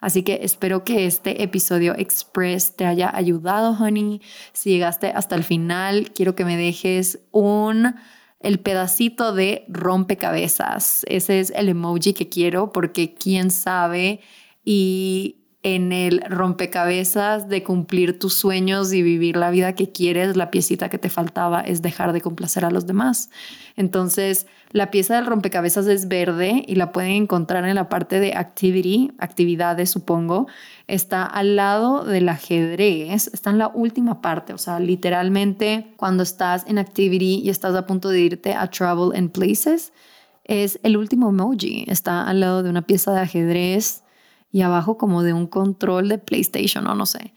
Así 0.00 0.22
que 0.22 0.40
espero 0.42 0.84
que 0.84 1.06
este 1.06 1.42
episodio 1.42 1.94
express 1.96 2.76
te 2.76 2.86
haya 2.86 3.14
ayudado, 3.14 3.72
honey. 3.72 4.22
Si 4.52 4.70
llegaste 4.70 5.08
hasta 5.08 5.34
el 5.34 5.44
final, 5.44 6.12
quiero 6.12 6.34
que 6.34 6.44
me 6.44 6.56
dejes 6.56 7.20
un 7.32 7.96
el 8.38 8.58
pedacito 8.58 9.34
de 9.34 9.66
rompecabezas. 9.68 11.04
Ese 11.08 11.40
es 11.40 11.50
el 11.54 11.68
emoji 11.68 12.14
que 12.14 12.30
quiero 12.30 12.72
porque 12.72 13.12
quién 13.12 13.50
sabe 13.50 14.20
y 14.64 15.39
en 15.62 15.92
el 15.92 16.22
rompecabezas 16.26 17.48
de 17.50 17.62
cumplir 17.62 18.18
tus 18.18 18.32
sueños 18.32 18.94
y 18.94 19.02
vivir 19.02 19.36
la 19.36 19.50
vida 19.50 19.74
que 19.74 19.92
quieres, 19.92 20.34
la 20.34 20.50
piecita 20.50 20.88
que 20.88 20.96
te 20.98 21.10
faltaba 21.10 21.60
es 21.60 21.82
dejar 21.82 22.14
de 22.14 22.22
complacer 22.22 22.64
a 22.64 22.70
los 22.70 22.86
demás. 22.86 23.28
Entonces, 23.76 24.46
la 24.70 24.90
pieza 24.90 25.16
del 25.16 25.26
rompecabezas 25.26 25.86
es 25.86 26.08
verde 26.08 26.64
y 26.66 26.76
la 26.76 26.92
pueden 26.92 27.12
encontrar 27.12 27.66
en 27.66 27.74
la 27.74 27.90
parte 27.90 28.20
de 28.20 28.34
activity, 28.34 29.12
actividades 29.18 29.90
supongo. 29.90 30.46
Está 30.86 31.26
al 31.26 31.56
lado 31.56 32.04
del 32.04 32.30
ajedrez, 32.30 33.28
está 33.34 33.50
en 33.50 33.58
la 33.58 33.68
última 33.68 34.22
parte, 34.22 34.54
o 34.54 34.58
sea, 34.58 34.80
literalmente 34.80 35.92
cuando 35.96 36.22
estás 36.22 36.64
en 36.68 36.78
activity 36.78 37.40
y 37.44 37.50
estás 37.50 37.74
a 37.74 37.84
punto 37.84 38.08
de 38.08 38.20
irte 38.20 38.54
a 38.54 38.70
travel 38.70 39.14
and 39.14 39.30
places, 39.30 39.92
es 40.44 40.80
el 40.82 40.96
último 40.96 41.28
emoji, 41.28 41.84
está 41.86 42.26
al 42.26 42.40
lado 42.40 42.62
de 42.62 42.70
una 42.70 42.82
pieza 42.82 43.12
de 43.12 43.20
ajedrez 43.20 44.04
y 44.52 44.62
abajo 44.62 44.98
como 44.98 45.22
de 45.22 45.32
un 45.32 45.46
control 45.46 46.08
de 46.08 46.18
PlayStation 46.18 46.86
o 46.86 46.94
no 46.94 47.06
sé. 47.06 47.34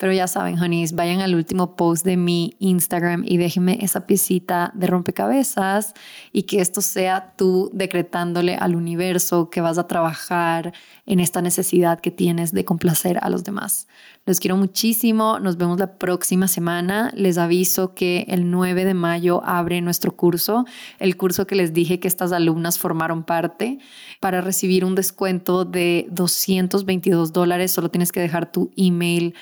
Pero 0.00 0.14
ya 0.14 0.26
saben, 0.26 0.58
honeys, 0.58 0.94
vayan 0.94 1.20
al 1.20 1.34
último 1.34 1.76
post 1.76 2.06
de 2.06 2.16
mi 2.16 2.56
Instagram 2.58 3.22
y 3.26 3.36
déjenme 3.36 3.76
esa 3.82 4.06
piecita 4.06 4.72
de 4.74 4.86
rompecabezas 4.86 5.92
y 6.32 6.44
que 6.44 6.62
esto 6.62 6.80
sea 6.80 7.34
tú 7.36 7.70
decretándole 7.74 8.56
al 8.56 8.76
universo 8.76 9.50
que 9.50 9.60
vas 9.60 9.76
a 9.76 9.86
trabajar 9.86 10.72
en 11.04 11.20
esta 11.20 11.42
necesidad 11.42 12.00
que 12.00 12.10
tienes 12.10 12.52
de 12.52 12.64
complacer 12.64 13.18
a 13.20 13.28
los 13.28 13.44
demás. 13.44 13.88
Los 14.24 14.40
quiero 14.40 14.56
muchísimo. 14.56 15.38
Nos 15.38 15.58
vemos 15.58 15.78
la 15.78 15.98
próxima 15.98 16.48
semana. 16.48 17.12
Les 17.14 17.36
aviso 17.36 17.92
que 17.92 18.24
el 18.28 18.50
9 18.50 18.86
de 18.86 18.94
mayo 18.94 19.42
abre 19.44 19.82
nuestro 19.82 20.16
curso, 20.16 20.64
el 20.98 21.18
curso 21.18 21.46
que 21.46 21.56
les 21.56 21.74
dije 21.74 22.00
que 22.00 22.08
estas 22.08 22.32
alumnas 22.32 22.78
formaron 22.78 23.22
parte. 23.22 23.78
Para 24.18 24.40
recibir 24.40 24.86
un 24.86 24.94
descuento 24.94 25.66
de 25.66 26.06
222 26.10 27.34
dólares, 27.34 27.72
solo 27.72 27.90
tienes 27.90 28.12
que 28.12 28.20
dejar 28.20 28.50
tu 28.50 28.70
email 28.78 29.34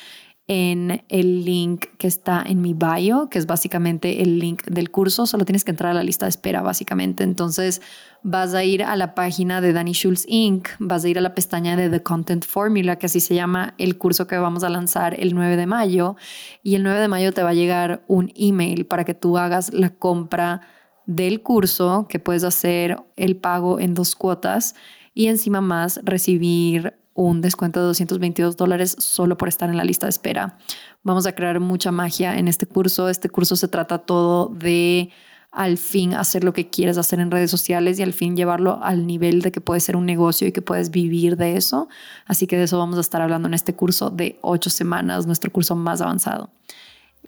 en 0.51 1.05
el 1.11 1.45
link 1.45 1.85
que 1.99 2.07
está 2.07 2.43
en 2.45 2.63
mi 2.63 2.73
bio, 2.73 3.29
que 3.29 3.39
es 3.39 3.47
básicamente 3.47 4.23
el 4.23 4.39
link 4.39 4.65
del 4.65 4.91
curso. 4.91 5.27
Solo 5.27 5.45
tienes 5.45 5.63
que 5.63 5.73
entrar 5.73 5.91
a 5.91 5.95
la 5.95 6.03
lista 6.03 6.25
de 6.25 6.31
espera, 6.31 6.63
básicamente. 6.63 7.23
Entonces 7.23 7.83
vas 8.23 8.55
a 8.55 8.65
ir 8.65 8.83
a 8.83 8.97
la 8.97 9.15
página 9.15 9.61
de 9.61 9.75
Danny 9.75 9.93
Schultz 9.93 10.25
Inc., 10.27 10.69
vas 10.79 11.05
a 11.05 11.09
ir 11.09 11.19
a 11.19 11.21
la 11.21 11.35
pestaña 11.35 11.77
de 11.77 11.91
The 11.91 12.03
Content 12.03 12.47
Formula, 12.47 12.97
que 12.97 13.07
así 13.07 13.21
se 13.21 13.35
llama 13.35 13.75
el 13.77 13.99
curso 13.99 14.27
que 14.27 14.39
vamos 14.39 14.65
a 14.65 14.71
lanzar 14.71 15.21
el 15.21 15.35
9 15.35 15.57
de 15.57 15.67
mayo. 15.67 16.17
Y 16.63 16.77
el 16.77 16.83
9 16.83 16.99
de 16.99 17.09
mayo 17.09 17.33
te 17.33 17.43
va 17.43 17.51
a 17.51 17.55
llegar 17.55 18.03
un 18.09 18.33
email 18.35 18.87
para 18.87 19.05
que 19.05 19.13
tú 19.13 19.37
hagas 19.37 19.75
la 19.75 19.91
compra 19.91 20.63
del 21.05 21.43
curso, 21.43 22.07
que 22.09 22.21
puedes 22.21 22.45
hacer 22.45 22.97
el 23.17 23.37
pago 23.37 23.81
en 23.81 23.93
dos 23.93 24.17
cuotas 24.17 24.75
y 25.13 25.27
encima 25.27 25.61
más 25.61 26.01
recibir 26.05 26.98
un 27.19 27.41
descuento 27.41 27.81
de 27.81 27.87
222 27.87 28.57
dólares 28.57 28.95
solo 29.01 29.37
por 29.37 29.49
estar 29.49 29.69
en 29.69 29.77
la 29.77 29.83
lista 29.83 30.07
de 30.07 30.11
espera. 30.11 30.57
Vamos 31.03 31.27
a 31.27 31.33
crear 31.33 31.59
mucha 31.59 31.91
magia 31.91 32.39
en 32.39 32.47
este 32.47 32.65
curso. 32.65 33.09
Este 33.09 33.29
curso 33.29 33.57
se 33.57 33.67
trata 33.67 33.99
todo 33.99 34.47
de 34.55 35.11
al 35.51 35.79
fin 35.79 36.15
hacer 36.15 36.45
lo 36.45 36.53
que 36.53 36.71
quieres 36.71 36.97
hacer 36.97 37.19
en 37.19 37.33
redes 37.33 37.51
sociales 37.51 37.99
y 37.99 38.05
al 38.05 38.13
fin 38.13 38.37
llevarlo 38.37 38.79
al 38.85 39.05
nivel 39.05 39.43
de 39.43 39.51
que 39.51 39.61
puede 39.61 39.81
ser 39.81 39.97
un 39.97 40.07
negocio 40.07 40.47
y 40.47 40.53
que 40.53 40.63
puedes 40.63 40.93
vivir 40.93 41.37
de 41.37 41.57
eso. 41.57 41.89
Así 42.25 42.47
que 42.47 42.57
de 42.57 42.63
eso 42.63 42.79
vamos 42.79 42.99
a 42.99 43.01
estar 43.01 43.21
hablando 43.21 43.49
en 43.49 43.55
este 43.55 43.75
curso 43.75 44.11
de 44.11 44.39
ocho 44.41 44.71
semanas, 44.71 45.27
nuestro 45.27 45.51
curso 45.51 45.75
más 45.75 46.01
avanzado. 46.01 46.51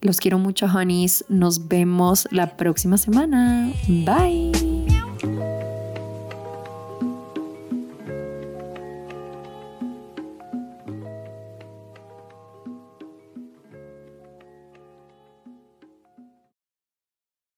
Los 0.02 0.20
quiero 0.20 0.38
mucho, 0.38 0.66
honeys. 0.66 1.24
Nos 1.28 1.66
vemos 1.66 2.28
la 2.30 2.56
próxima 2.56 2.96
semana. 2.96 3.72
Bye. 3.88 4.89